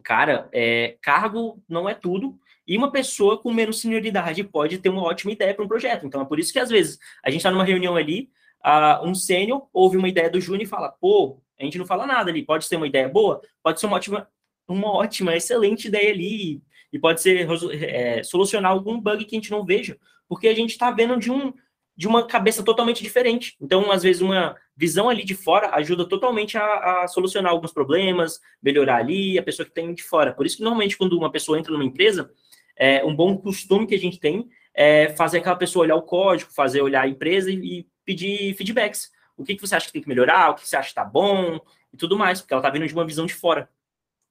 cara, 0.03 0.49
é, 0.53 0.97
cargo 1.01 1.63
não 1.69 1.89
é 1.89 1.95
tudo. 1.95 2.39
E 2.67 2.77
uma 2.77 2.91
pessoa 2.91 3.39
com 3.39 3.53
menos 3.53 3.81
senioridade 3.81 4.45
pode 4.45 4.79
ter 4.79 4.89
uma 4.89 5.03
ótima 5.03 5.33
ideia 5.33 5.55
para 5.55 5.65
um 5.65 5.69
projeto. 5.69 6.07
Então 6.07 6.21
é 6.21 6.25
por 6.25 6.39
isso 6.39 6.53
que 6.53 6.59
às 6.59 6.71
vezes 6.71 6.99
a 7.23 7.31
gente 7.31 7.41
está 7.41 7.51
numa 7.51 7.65
reunião 7.65 7.97
ali, 7.97 8.31
uh, 8.65 9.07
um 9.07 9.15
sênior 9.15 9.69
ouve 9.73 9.97
uma 9.97 10.09
ideia 10.09 10.31
do 10.31 10.41
júnior 10.41 10.63
e 10.63 10.67
fala, 10.67 10.91
pô, 10.91 11.41
a 11.59 11.65
gente 11.65 11.79
não 11.79 11.87
fala 11.87 12.07
nada 12.07 12.31
ali. 12.31 12.45
Pode 12.45 12.65
ser 12.65 12.77
uma 12.77 12.87
ideia 12.87 13.09
boa, 13.09 13.41
pode 13.63 13.81
ser 13.81 13.87
uma 13.87 13.97
ótima, 13.97 14.29
uma 14.67 14.93
ótima, 14.93 15.37
excelente 15.37 15.89
ideia 15.89 16.11
ali 16.11 16.63
e 16.93 16.99
pode 16.99 17.21
ser 17.21 17.49
é, 17.83 18.23
solucionar 18.23 18.73
algum 18.73 19.01
bug 19.01 19.25
que 19.25 19.37
a 19.37 19.39
gente 19.39 19.51
não 19.51 19.65
veja, 19.65 19.97
porque 20.29 20.49
a 20.49 20.55
gente 20.55 20.71
está 20.71 20.91
vendo 20.91 21.19
de 21.19 21.31
um 21.31 21.53
de 22.01 22.09
uma 22.09 22.27
cabeça 22.27 22.63
totalmente 22.63 23.03
diferente. 23.03 23.59
Então, 23.61 23.93
às 23.93 24.03
vezes, 24.03 24.23
uma 24.23 24.57
visão 24.75 25.11
ali 25.11 25.23
de 25.23 25.35
fora 25.35 25.75
ajuda 25.75 26.09
totalmente 26.09 26.57
a, 26.57 27.03
a, 27.03 27.09
solucionar 27.09 27.53
alguns 27.53 27.75
problemas, 27.75 28.41
melhorar 28.63 28.97
ali 28.97 29.39
a 29.39 29.43
pessoa 29.43 29.67
que 29.67 29.75
tem 29.75 29.93
de 29.93 30.03
fora. 30.03 30.33
Por 30.33 30.47
isso 30.47 30.57
que, 30.57 30.63
normalmente, 30.63 30.97
quando 30.97 31.19
uma 31.19 31.31
pessoa 31.31 31.59
entra 31.59 31.71
numa 31.71 31.85
empresa, 31.85 32.31
é, 32.75 33.05
um 33.05 33.15
bom 33.15 33.37
costume 33.37 33.87
que 33.87 33.95
a 33.95 33.99
gente 33.99 34.19
tem 34.19 34.49
é 34.75 35.11
fazer 35.11 35.39
aquela 35.39 35.57
pessoa 35.57 35.85
olhar 35.85 35.97
o 35.97 36.03
código, 36.03 36.51
fazer 36.51 36.81
olhar 36.81 37.03
a 37.03 37.09
empresa 37.09 37.51
e, 37.51 37.57
e 37.57 37.87
pedir 38.11 38.55
feedbacks. 38.57 39.13
O 39.37 39.45
que, 39.45 39.55
que 39.55 39.61
você 39.61 39.77
acha 39.77 39.87
que 39.87 39.93
tem 39.93 40.03
que 40.03 40.09
melhorar, 40.09 40.51
o 40.51 40.55
que 40.55 40.69
você 40.69 40.77
acha 40.77 40.89
que 40.89 40.91
está 40.91 41.05
bom 41.05 41.61
e 41.93 41.97
tudo 41.97 42.19
mais, 42.19 42.41
porque 42.41 42.53
ela 42.53 42.61
está 42.61 42.71
vindo 42.71 42.87
de 42.87 42.93
uma 42.93 43.07
visão 43.07 43.25
de 43.25 43.35
fora. 43.35 43.71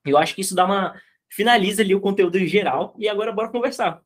Eu 0.06 0.18
acho 0.18 0.36
que 0.36 0.42
isso 0.42 0.54
dá 0.54 0.66
uma. 0.66 1.02
finaliza 1.30 1.82
ali 1.82 1.96
o 1.96 2.02
conteúdo 2.02 2.38
em 2.38 2.46
geral. 2.46 2.94
E 2.98 3.08
agora, 3.08 3.32
bora 3.32 3.50
conversar. 3.50 4.02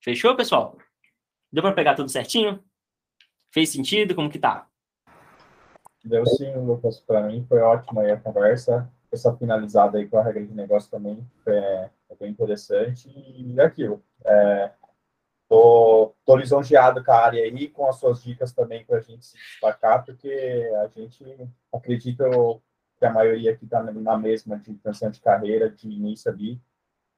Fechou, 0.00 0.34
pessoal? 0.34 0.78
Deu 1.52 1.62
para 1.62 1.74
pegar 1.74 1.94
tudo 1.94 2.08
certinho? 2.08 2.62
Fez 3.52 3.68
sentido? 3.70 4.14
Como 4.14 4.30
que 4.30 4.38
tá? 4.38 4.68
Deu 6.04 6.24
sim, 6.24 6.54
Lucas, 6.56 7.00
para 7.00 7.22
mim 7.22 7.44
foi 7.48 7.60
ótima 7.60 8.02
aí 8.02 8.10
a 8.10 8.16
conversa. 8.16 8.90
Essa 9.12 9.36
finalizada 9.36 9.98
aí 9.98 10.08
com 10.08 10.18
a 10.18 10.22
regra 10.22 10.44
de 10.44 10.54
negócio 10.54 10.90
também 10.90 11.26
é, 11.46 11.90
é 12.10 12.14
bem 12.18 12.30
interessante. 12.30 13.08
E 13.08 13.60
aquilo, 13.60 14.02
é, 14.24 14.70
tô, 15.48 16.14
tô 16.24 16.36
lisonjeado 16.36 17.04
com 17.04 17.12
a 17.12 17.16
área 17.16 17.42
aí, 17.42 17.68
com 17.68 17.88
as 17.88 17.96
suas 17.96 18.22
dicas 18.22 18.52
também 18.52 18.84
para 18.84 18.98
a 18.98 19.00
gente 19.00 19.24
se 19.24 19.36
destacar, 19.36 20.04
porque 20.04 20.70
a 20.82 20.88
gente 20.88 21.24
acredita 21.72 22.24
que 22.98 23.04
a 23.04 23.12
maioria 23.12 23.52
aqui 23.52 23.64
está 23.64 23.82
na 23.82 24.16
mesma 24.16 24.58
de 24.58 24.74
transição 24.74 25.10
de 25.10 25.20
carreira, 25.20 25.70
de 25.70 25.88
início 25.88 26.30
ali, 26.30 26.60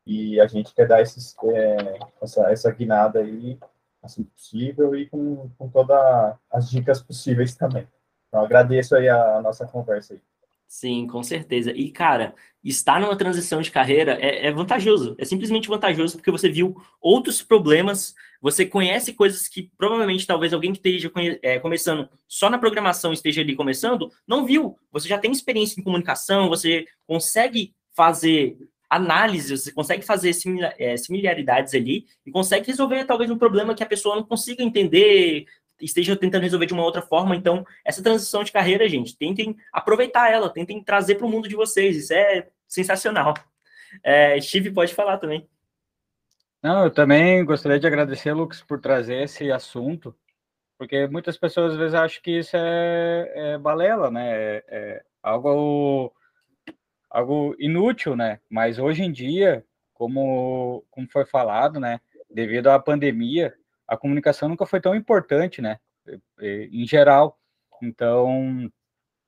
e 0.07 0.41
a 0.41 0.47
gente 0.47 0.74
quer 0.74 0.89
dar 0.89 1.03
esses, 1.03 1.37
é, 1.45 1.99
essa, 2.22 2.51
essa 2.51 2.70
guinada 2.72 3.20
aí 3.20 3.59
assim 4.03 4.24
possível 4.24 4.95
e 4.95 5.07
com, 5.07 5.51
com 5.59 5.68
todas 5.68 6.37
as 6.51 6.70
dicas 6.70 7.03
possíveis 7.03 7.55
também. 7.55 7.87
Então, 8.29 8.45
agradeço 8.45 8.95
aí 8.97 9.09
a, 9.09 9.37
a, 9.37 9.43
nossa 9.43 9.66
conversa 9.66 10.14
aí. 10.14 10.22
Sim, 10.69 11.07
com 11.07 11.23
certeza. 11.23 11.73
E, 11.73 11.91
cara, 11.91 12.35
estar 12.62 13.01
numa 13.01 13.16
transição 13.16 13.62
de 13.62 13.71
carreira 13.71 14.19
é, 14.21 14.47
é, 14.47 14.53
vantajoso. 14.53 15.16
É 15.19 15.25
simplesmente 15.25 15.66
vantajoso 15.66 16.19
porque 16.19 16.31
você 16.31 16.51
viu 16.51 16.77
outros 17.01 17.43
problemas, 17.43 18.14
você 18.41 18.66
conhece 18.66 19.14
coisas 19.14 19.49
que 19.49 19.71
provavelmente 19.79 20.27
talvez 20.27 20.53
alguém 20.53 20.73
que 20.73 20.79
esteja 20.79 21.11
é, 21.43 21.59
começando 21.59 22.07
só 22.29 22.51
na 22.51 22.59
programação 22.59 23.14
esteja 23.14 23.41
ali 23.41 23.57
começando, 23.57 24.12
não 24.27 24.45
viu. 24.45 24.77
Você 24.93 25.09
já 25.09 25.19
tem 25.19 25.33
experiência 25.33 25.81
em 25.81 25.85
comunicação, 25.85 26.51
você 26.51 26.85
consegue 27.07 27.75
fazer 27.97 28.59
análise, 28.91 29.57
você 29.57 29.73
consegue 29.73 30.03
fazer 30.05 30.35
é, 30.79 30.97
similaridades 30.99 31.75
ali 31.75 32.07
e 32.27 32.31
consegue 32.31 32.66
resolver 32.66 33.05
talvez 33.07 33.31
um 33.31 33.39
problema 33.39 33.75
que 33.75 33.83
a 33.83 33.87
pessoa 33.87 34.16
não 34.16 34.23
consiga 34.23 34.62
entender, 34.62 35.47
esteja 35.81 36.16
tentando 36.16 36.43
resolver 36.43 36.66
de 36.66 36.74
uma 36.74 36.85
outra 36.85 37.03
forma. 37.03 37.37
Então, 37.37 37.64
essa 37.85 38.03
transição 38.03 38.43
de 38.43 38.53
carreira, 38.53 38.89
gente, 38.89 39.16
tentem 39.16 39.57
aproveitar 39.72 40.31
ela, 40.31 40.51
tentem 40.51 40.83
trazer 40.83 41.16
para 41.16 41.26
o 41.26 41.31
mundo 41.31 41.49
de 41.49 41.57
vocês. 41.57 41.97
Isso 41.97 42.12
é 42.12 42.49
sensacional. 42.66 43.35
É, 44.03 44.41
Steve, 44.41 44.70
pode 44.70 44.95
falar 44.95 45.18
também. 45.18 45.49
Não, 46.62 46.85
eu 46.85 46.91
também 46.91 47.45
gostaria 47.45 47.79
de 47.79 47.87
agradecer, 47.87 48.33
Lucas, 48.33 48.61
por 48.62 48.81
trazer 48.81 49.22
esse 49.22 49.51
assunto, 49.53 50.14
porque 50.76 51.07
muitas 51.07 51.37
pessoas 51.37 51.72
às 51.72 51.79
vezes 51.79 51.95
acham 51.95 52.20
que 52.22 52.39
isso 52.39 52.57
é, 52.57 53.33
é 53.35 53.59
balela, 53.59 54.11
né? 54.11 54.29
É, 54.29 54.64
é 54.68 55.03
algo 55.22 56.12
algo 57.11 57.55
inútil, 57.59 58.14
né? 58.16 58.41
Mas 58.51 58.79
hoje 58.79 59.03
em 59.03 59.11
dia, 59.11 59.64
como, 59.95 60.85
como 60.91 61.09
foi 61.11 61.24
falado, 61.24 61.81
né? 61.81 62.01
Devido 62.31 62.68
à 62.68 62.79
pandemia, 62.79 63.55
a 63.89 63.97
comunicação 63.97 64.49
nunca 64.49 64.66
foi 64.66 64.80
tão 64.80 64.95
importante, 64.95 65.62
né? 65.62 65.80
Em 66.41 66.86
geral. 66.86 67.39
Então, 67.82 68.70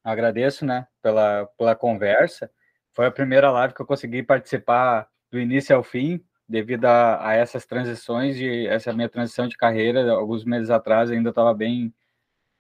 agradeço, 0.05 0.67
né? 0.67 0.87
Pela, 1.03 1.47
pela 1.59 1.75
conversa. 1.75 2.51
Foi 2.93 3.07
a 3.07 3.11
primeira 3.11 3.51
live 3.51 3.75
que 3.75 3.81
eu 3.81 3.87
consegui 3.87 4.23
participar 4.23 5.09
do 5.31 5.41
início 5.41 5.75
ao 5.75 5.83
fim, 5.83 6.23
devido 6.49 6.85
a, 6.85 7.29
a 7.29 7.35
essas 7.35 7.65
transições 7.65 8.37
e 8.37 8.67
essa 8.67 8.93
minha 8.93 9.09
transição 9.09 9.49
de 9.49 9.57
carreira. 9.57 10.11
Alguns 10.13 10.45
meses 10.45 10.69
atrás 10.71 11.11
ainda 11.11 11.31
estava 11.31 11.55
bem 11.55 11.95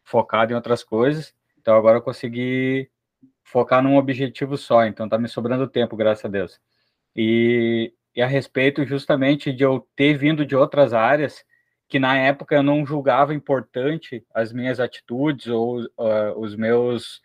focado 0.03 0.53
em 0.53 0.57
outras 0.57 0.82
coisas. 0.82 1.34
Então, 1.59 1.76
agora 1.76 1.98
eu 1.98 2.03
consegui 2.03 2.90
focar 3.44 3.82
num 3.82 3.96
objetivo 3.96 4.57
só, 4.57 4.84
então 4.84 5.09
tá 5.09 5.18
me 5.18 5.28
sobrando 5.28 5.66
tempo, 5.68 5.96
graças 5.96 6.24
a 6.24 6.28
Deus. 6.28 6.61
E, 7.14 7.92
e 8.14 8.22
a 8.22 8.26
respeito 8.26 8.84
justamente 8.86 9.53
de 9.53 9.64
eu 9.64 9.86
ter 9.96 10.16
vindo 10.16 10.46
de 10.46 10.55
outras 10.55 10.94
áreas, 10.94 11.44
que 11.91 11.99
na 11.99 12.16
época 12.16 12.55
eu 12.55 12.62
não 12.62 12.86
julgava 12.86 13.34
importante 13.34 14.24
as 14.32 14.53
minhas 14.53 14.78
atitudes 14.78 15.49
ou 15.49 15.80
uh, 15.80 16.38
os 16.38 16.55
meus 16.55 17.16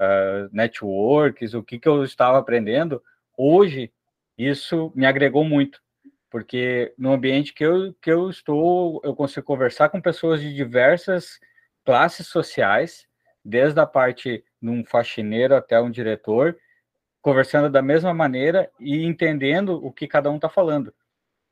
uh, 0.00 0.50
networks, 0.50 1.54
o 1.54 1.62
que, 1.62 1.78
que 1.78 1.88
eu 1.88 2.02
estava 2.02 2.36
aprendendo, 2.36 3.00
hoje 3.36 3.92
isso 4.36 4.92
me 4.94 5.06
agregou 5.06 5.44
muito, 5.44 5.80
porque 6.28 6.92
no 6.98 7.12
ambiente 7.12 7.54
que 7.54 7.64
eu, 7.64 7.94
que 8.02 8.10
eu 8.10 8.28
estou, 8.28 9.00
eu 9.04 9.14
consigo 9.14 9.46
conversar 9.46 9.88
com 9.88 10.00
pessoas 10.00 10.40
de 10.40 10.52
diversas 10.52 11.38
classes 11.84 12.26
sociais, 12.26 13.06
desde 13.44 13.78
a 13.78 13.86
parte 13.86 14.44
de 14.60 14.68
um 14.68 14.84
faxineiro 14.84 15.54
até 15.54 15.80
um 15.80 15.92
diretor, 15.92 16.58
conversando 17.22 17.70
da 17.70 17.80
mesma 17.80 18.12
maneira 18.12 18.68
e 18.80 19.04
entendendo 19.04 19.74
o 19.84 19.92
que 19.92 20.08
cada 20.08 20.28
um 20.28 20.36
está 20.36 20.48
falando. 20.48 20.92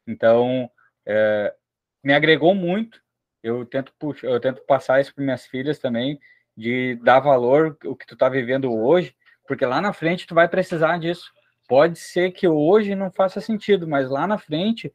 Então, 0.05 0.69
é, 1.07 1.55
me 2.03 2.15
agregou 2.15 2.55
muito. 2.55 3.01
Eu 3.43 3.65
tento, 3.65 3.93
puxar, 3.99 4.29
eu 4.29 4.41
tento 4.41 4.63
passar 4.67 5.01
isso 5.01 5.15
para 5.15 5.25
minhas 5.25 5.47
filhas 5.47 5.79
também, 5.79 6.19
de 6.57 6.97
dar 7.03 7.21
valor 7.21 7.77
o 7.85 7.95
que 7.95 8.07
tu 8.07 8.15
está 8.15 8.29
vivendo 8.29 8.73
hoje, 8.73 9.15
porque 9.47 9.65
lá 9.65 9.81
na 9.81 9.93
frente 9.93 10.27
tu 10.27 10.35
vai 10.35 10.49
precisar 10.49 10.99
disso. 10.99 11.33
Pode 11.69 11.99
ser 11.99 12.33
que 12.33 12.49
hoje 12.49 12.95
não 12.95 13.11
faça 13.11 13.41
sentido, 13.41 13.87
mas 13.87 14.11
lá 14.11 14.27
na 14.27 14.39
frente 14.39 14.93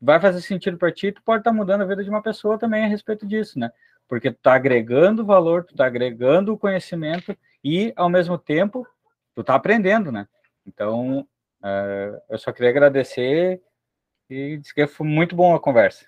vai 0.00 0.20
fazer 0.20 0.40
sentido 0.40 0.78
para 0.78 0.90
ti, 0.90 1.12
tu 1.12 1.22
pode 1.22 1.40
estar 1.40 1.50
tá 1.50 1.56
mudando 1.56 1.82
a 1.82 1.86
vida 1.86 2.02
de 2.02 2.10
uma 2.10 2.22
pessoa 2.22 2.58
também 2.58 2.84
a 2.84 2.88
respeito 2.88 3.26
disso, 3.26 3.58
né? 3.58 3.70
porque 4.12 4.30
tu 4.30 4.36
está 4.36 4.52
agregando 4.52 5.24
valor, 5.24 5.64
tu 5.64 5.72
está 5.72 5.86
agregando 5.86 6.58
conhecimento 6.58 7.34
e, 7.64 7.94
ao 7.96 8.10
mesmo 8.10 8.36
tempo, 8.36 8.86
tu 9.34 9.40
está 9.40 9.54
aprendendo, 9.54 10.12
né? 10.12 10.28
Então, 10.66 11.20
uh, 11.62 12.20
eu 12.28 12.36
só 12.36 12.52
queria 12.52 12.68
agradecer 12.68 13.62
e 14.28 14.58
dizer 14.58 14.74
que 14.74 14.86
foi 14.86 15.06
muito 15.06 15.34
bom 15.34 15.54
a 15.54 15.60
conversa. 15.60 16.04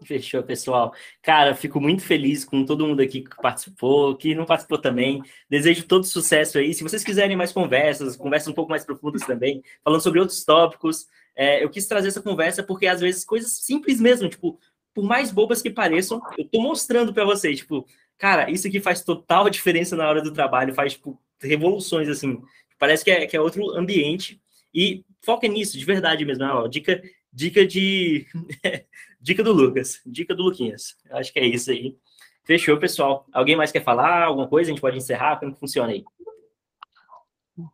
Fechou, 0.04 0.42
pessoal. 0.42 0.94
Cara, 1.22 1.54
fico 1.54 1.80
muito 1.80 2.02
feliz 2.02 2.44
com 2.44 2.64
todo 2.64 2.86
mundo 2.86 3.00
aqui 3.00 3.22
que 3.22 3.36
participou, 3.36 4.16
que 4.16 4.34
não 4.34 4.46
participou 4.46 4.78
também. 4.78 5.22
Desejo 5.48 5.86
todo 5.86 6.04
sucesso 6.04 6.58
aí. 6.58 6.72
Se 6.72 6.82
vocês 6.82 7.04
quiserem 7.04 7.36
mais 7.36 7.52
conversas, 7.52 8.16
conversas 8.16 8.48
um 8.48 8.54
pouco 8.54 8.70
mais 8.70 8.84
profundas 8.84 9.22
também, 9.22 9.62
falando 9.84 10.00
sobre 10.00 10.20
outros 10.20 10.44
tópicos, 10.44 11.06
é, 11.36 11.62
eu 11.62 11.70
quis 11.70 11.86
trazer 11.86 12.08
essa 12.08 12.22
conversa 12.22 12.62
porque 12.62 12.86
às 12.86 13.00
vezes 13.00 13.24
coisas 13.24 13.52
simples 13.52 14.00
mesmo, 14.00 14.28
tipo, 14.28 14.58
por 14.94 15.04
mais 15.04 15.30
bobas 15.30 15.62
que 15.62 15.70
pareçam, 15.70 16.20
eu 16.36 16.44
tô 16.48 16.60
mostrando 16.60 17.12
para 17.14 17.24
vocês, 17.24 17.58
tipo, 17.58 17.86
cara, 18.18 18.50
isso 18.50 18.66
aqui 18.66 18.80
faz 18.80 19.02
total 19.02 19.48
diferença 19.50 19.96
na 19.96 20.08
hora 20.08 20.22
do 20.22 20.32
trabalho, 20.32 20.74
faz, 20.74 20.94
tipo, 20.94 21.20
revoluções, 21.40 22.08
assim. 22.08 22.40
Parece 22.78 23.04
que 23.04 23.10
é, 23.10 23.26
que 23.26 23.36
é 23.36 23.40
outro 23.40 23.70
ambiente. 23.76 24.40
E 24.72 25.04
foca 25.24 25.48
nisso, 25.48 25.78
de 25.78 25.84
verdade 25.84 26.24
mesmo. 26.24 26.44
Ó, 26.44 26.66
dica, 26.66 27.02
dica 27.32 27.66
de. 27.66 28.26
dica 29.20 29.42
do 29.42 29.52
Lucas, 29.52 30.00
dica 30.04 30.34
do 30.34 30.44
Luquinhas. 30.44 30.96
Acho 31.10 31.32
que 31.32 31.38
é 31.38 31.46
isso 31.46 31.70
aí. 31.70 31.96
Fechou, 32.44 32.78
pessoal. 32.78 33.26
Alguém 33.32 33.56
mais 33.56 33.70
quer 33.70 33.84
falar 33.84 34.24
alguma 34.24 34.48
coisa? 34.48 34.70
A 34.70 34.72
gente 34.72 34.80
pode 34.80 34.96
encerrar? 34.96 35.38
Como 35.38 35.54
funciona 35.54 35.92
aí? 35.92 36.04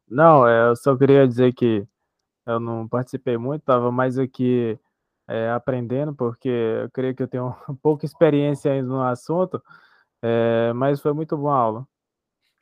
Não, 0.09 0.47
é, 0.47 0.69
eu 0.71 0.77
só 0.77 0.97
queria 0.97 1.27
dizer 1.27 1.55
que 1.55 1.87
eu 2.45 2.61
não 2.61 2.89
participei 2.89 3.37
muito, 3.37 3.63
estava 3.63 3.91
mais 3.91 4.19
aqui 4.19 4.79
é, 5.29 5.51
aprendendo, 5.51 6.15
porque 6.15 6.49
eu 6.49 6.91
creio 6.91 7.15
que 7.15 7.23
eu 7.23 7.29
tenho 7.29 7.55
pouca 7.83 8.05
experiência 8.05 8.73
ainda 8.73 8.89
no 8.89 9.03
assunto, 9.03 9.63
é, 10.23 10.73
mas 10.75 11.01
foi 11.01 11.13
muito 11.13 11.37
boa 11.37 11.55
a 11.55 11.59
aula. 11.59 11.89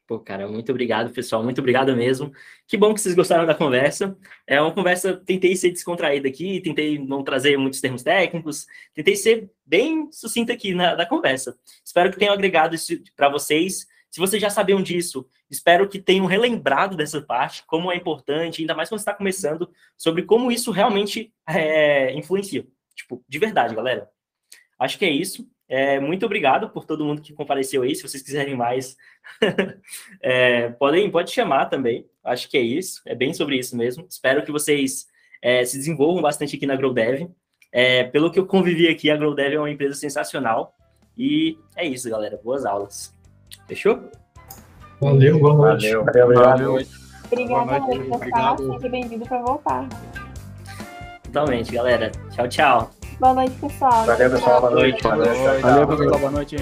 Pô, 0.06 0.20
cara, 0.20 0.46
muito 0.46 0.70
obrigado, 0.70 1.10
pessoal. 1.12 1.42
Muito 1.42 1.60
obrigado 1.60 1.96
mesmo. 1.96 2.30
Que 2.66 2.76
bom 2.76 2.92
que 2.92 3.00
vocês 3.00 3.14
gostaram 3.14 3.46
da 3.46 3.54
conversa. 3.54 4.16
É 4.46 4.60
uma 4.60 4.72
conversa, 4.72 5.16
tentei 5.16 5.56
ser 5.56 5.70
descontraída 5.70 6.28
aqui, 6.28 6.60
tentei 6.60 6.98
não 6.98 7.24
trazer 7.24 7.56
muitos 7.56 7.80
termos 7.80 8.02
técnicos, 8.02 8.66
tentei 8.92 9.16
ser 9.16 9.50
bem 9.64 10.10
sucinta 10.12 10.52
aqui 10.52 10.74
na, 10.74 10.94
na 10.94 11.06
conversa. 11.06 11.58
Espero 11.82 12.10
que 12.10 12.18
tenha 12.18 12.32
agregado 12.32 12.74
isso 12.74 12.92
para 13.16 13.30
vocês. 13.30 13.86
Se 14.10 14.20
vocês 14.20 14.40
já 14.40 14.50
sabiam 14.50 14.82
disso, 14.82 15.26
espero 15.50 15.88
que 15.88 15.98
tenham 15.98 16.26
relembrado 16.26 16.96
dessa 16.96 17.22
parte, 17.22 17.64
como 17.66 17.90
é 17.90 17.96
importante, 17.96 18.60
ainda 18.60 18.74
mais 18.74 18.90
quando 18.90 18.98
está 18.98 19.14
começando, 19.14 19.70
sobre 19.96 20.22
como 20.22 20.52
isso 20.52 20.70
realmente 20.70 21.32
é, 21.48 22.12
influencia. 22.14 22.66
Tipo, 22.94 23.24
de 23.26 23.38
verdade, 23.38 23.74
galera. 23.74 24.08
Acho 24.78 24.98
que 24.98 25.04
é 25.06 25.10
isso. 25.10 25.48
É, 25.76 25.98
muito 25.98 26.24
obrigado 26.24 26.70
por 26.70 26.84
todo 26.84 27.04
mundo 27.04 27.20
que 27.20 27.32
compareceu 27.32 27.82
aí. 27.82 27.96
Se 27.96 28.02
vocês 28.02 28.22
quiserem 28.22 28.54
mais, 28.54 28.96
é, 30.22 30.68
podem 30.68 31.10
pode 31.10 31.32
chamar 31.32 31.66
também. 31.66 32.06
Acho 32.22 32.48
que 32.48 32.56
é 32.56 32.60
isso. 32.60 33.02
É 33.04 33.12
bem 33.12 33.34
sobre 33.34 33.56
isso 33.56 33.76
mesmo. 33.76 34.06
Espero 34.08 34.44
que 34.44 34.52
vocês 34.52 35.08
é, 35.42 35.64
se 35.64 35.76
desenvolvam 35.76 36.22
bastante 36.22 36.54
aqui 36.54 36.64
na 36.64 36.76
GrowDev. 36.76 37.28
É, 37.72 38.04
pelo 38.04 38.30
que 38.30 38.38
eu 38.38 38.46
convivi 38.46 38.86
aqui, 38.86 39.10
a 39.10 39.16
GrowDev 39.16 39.56
é 39.56 39.58
uma 39.58 39.68
empresa 39.68 39.96
sensacional. 39.96 40.76
E 41.18 41.58
é 41.74 41.84
isso, 41.84 42.08
galera. 42.08 42.40
Boas 42.40 42.64
aulas. 42.64 43.12
Fechou? 43.66 44.08
Valeu, 45.00 45.40
boa 45.40 45.54
noite. 45.54 45.92
Valeu, 45.92 46.04
valeu, 46.04 46.36
valeu. 46.36 46.86
Obrigada, 47.26 47.64
Boa 47.64 47.78
noite, 47.80 47.98
Lucas. 47.98 48.14
obrigado. 48.14 48.68
Tá? 48.68 48.74
Seja 48.74 48.88
bem-vindo 48.88 49.24
para 49.26 49.42
voltar. 49.42 49.88
Totalmente, 51.24 51.72
galera. 51.72 52.12
Tchau, 52.30 52.48
tchau. 52.48 52.93
Boa 53.18 53.34
noite, 53.34 53.52
pessoal. 53.60 54.06
Valeu, 54.06 54.30
pessoal. 54.30 54.60
Boa 54.60 54.70
noite. 54.72 55.02
Boa 55.02 55.16
Valeu, 55.16 55.34
tchau, 55.34 55.44
Valeu, 55.60 55.86
tchau. 55.86 55.96
pessoal. 55.96 56.18
Boa 56.18 56.30
noite. 56.30 56.56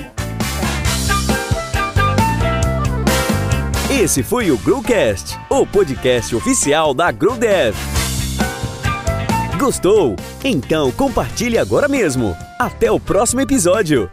Esse 3.91 4.23
foi 4.23 4.51
o 4.51 4.57
Growcast, 4.59 5.39
o 5.51 5.67
podcast 5.67 6.35
oficial 6.35 6.95
da 6.95 7.11
GrowDev. 7.13 7.77
Gostou? 9.59 10.17
Então 10.43 10.91
compartilhe 10.93 11.59
agora 11.59 11.89
mesmo. 11.89 12.37
Até 12.59 12.91
o 12.91 12.99
próximo 12.99 13.41
episódio. 13.41 14.11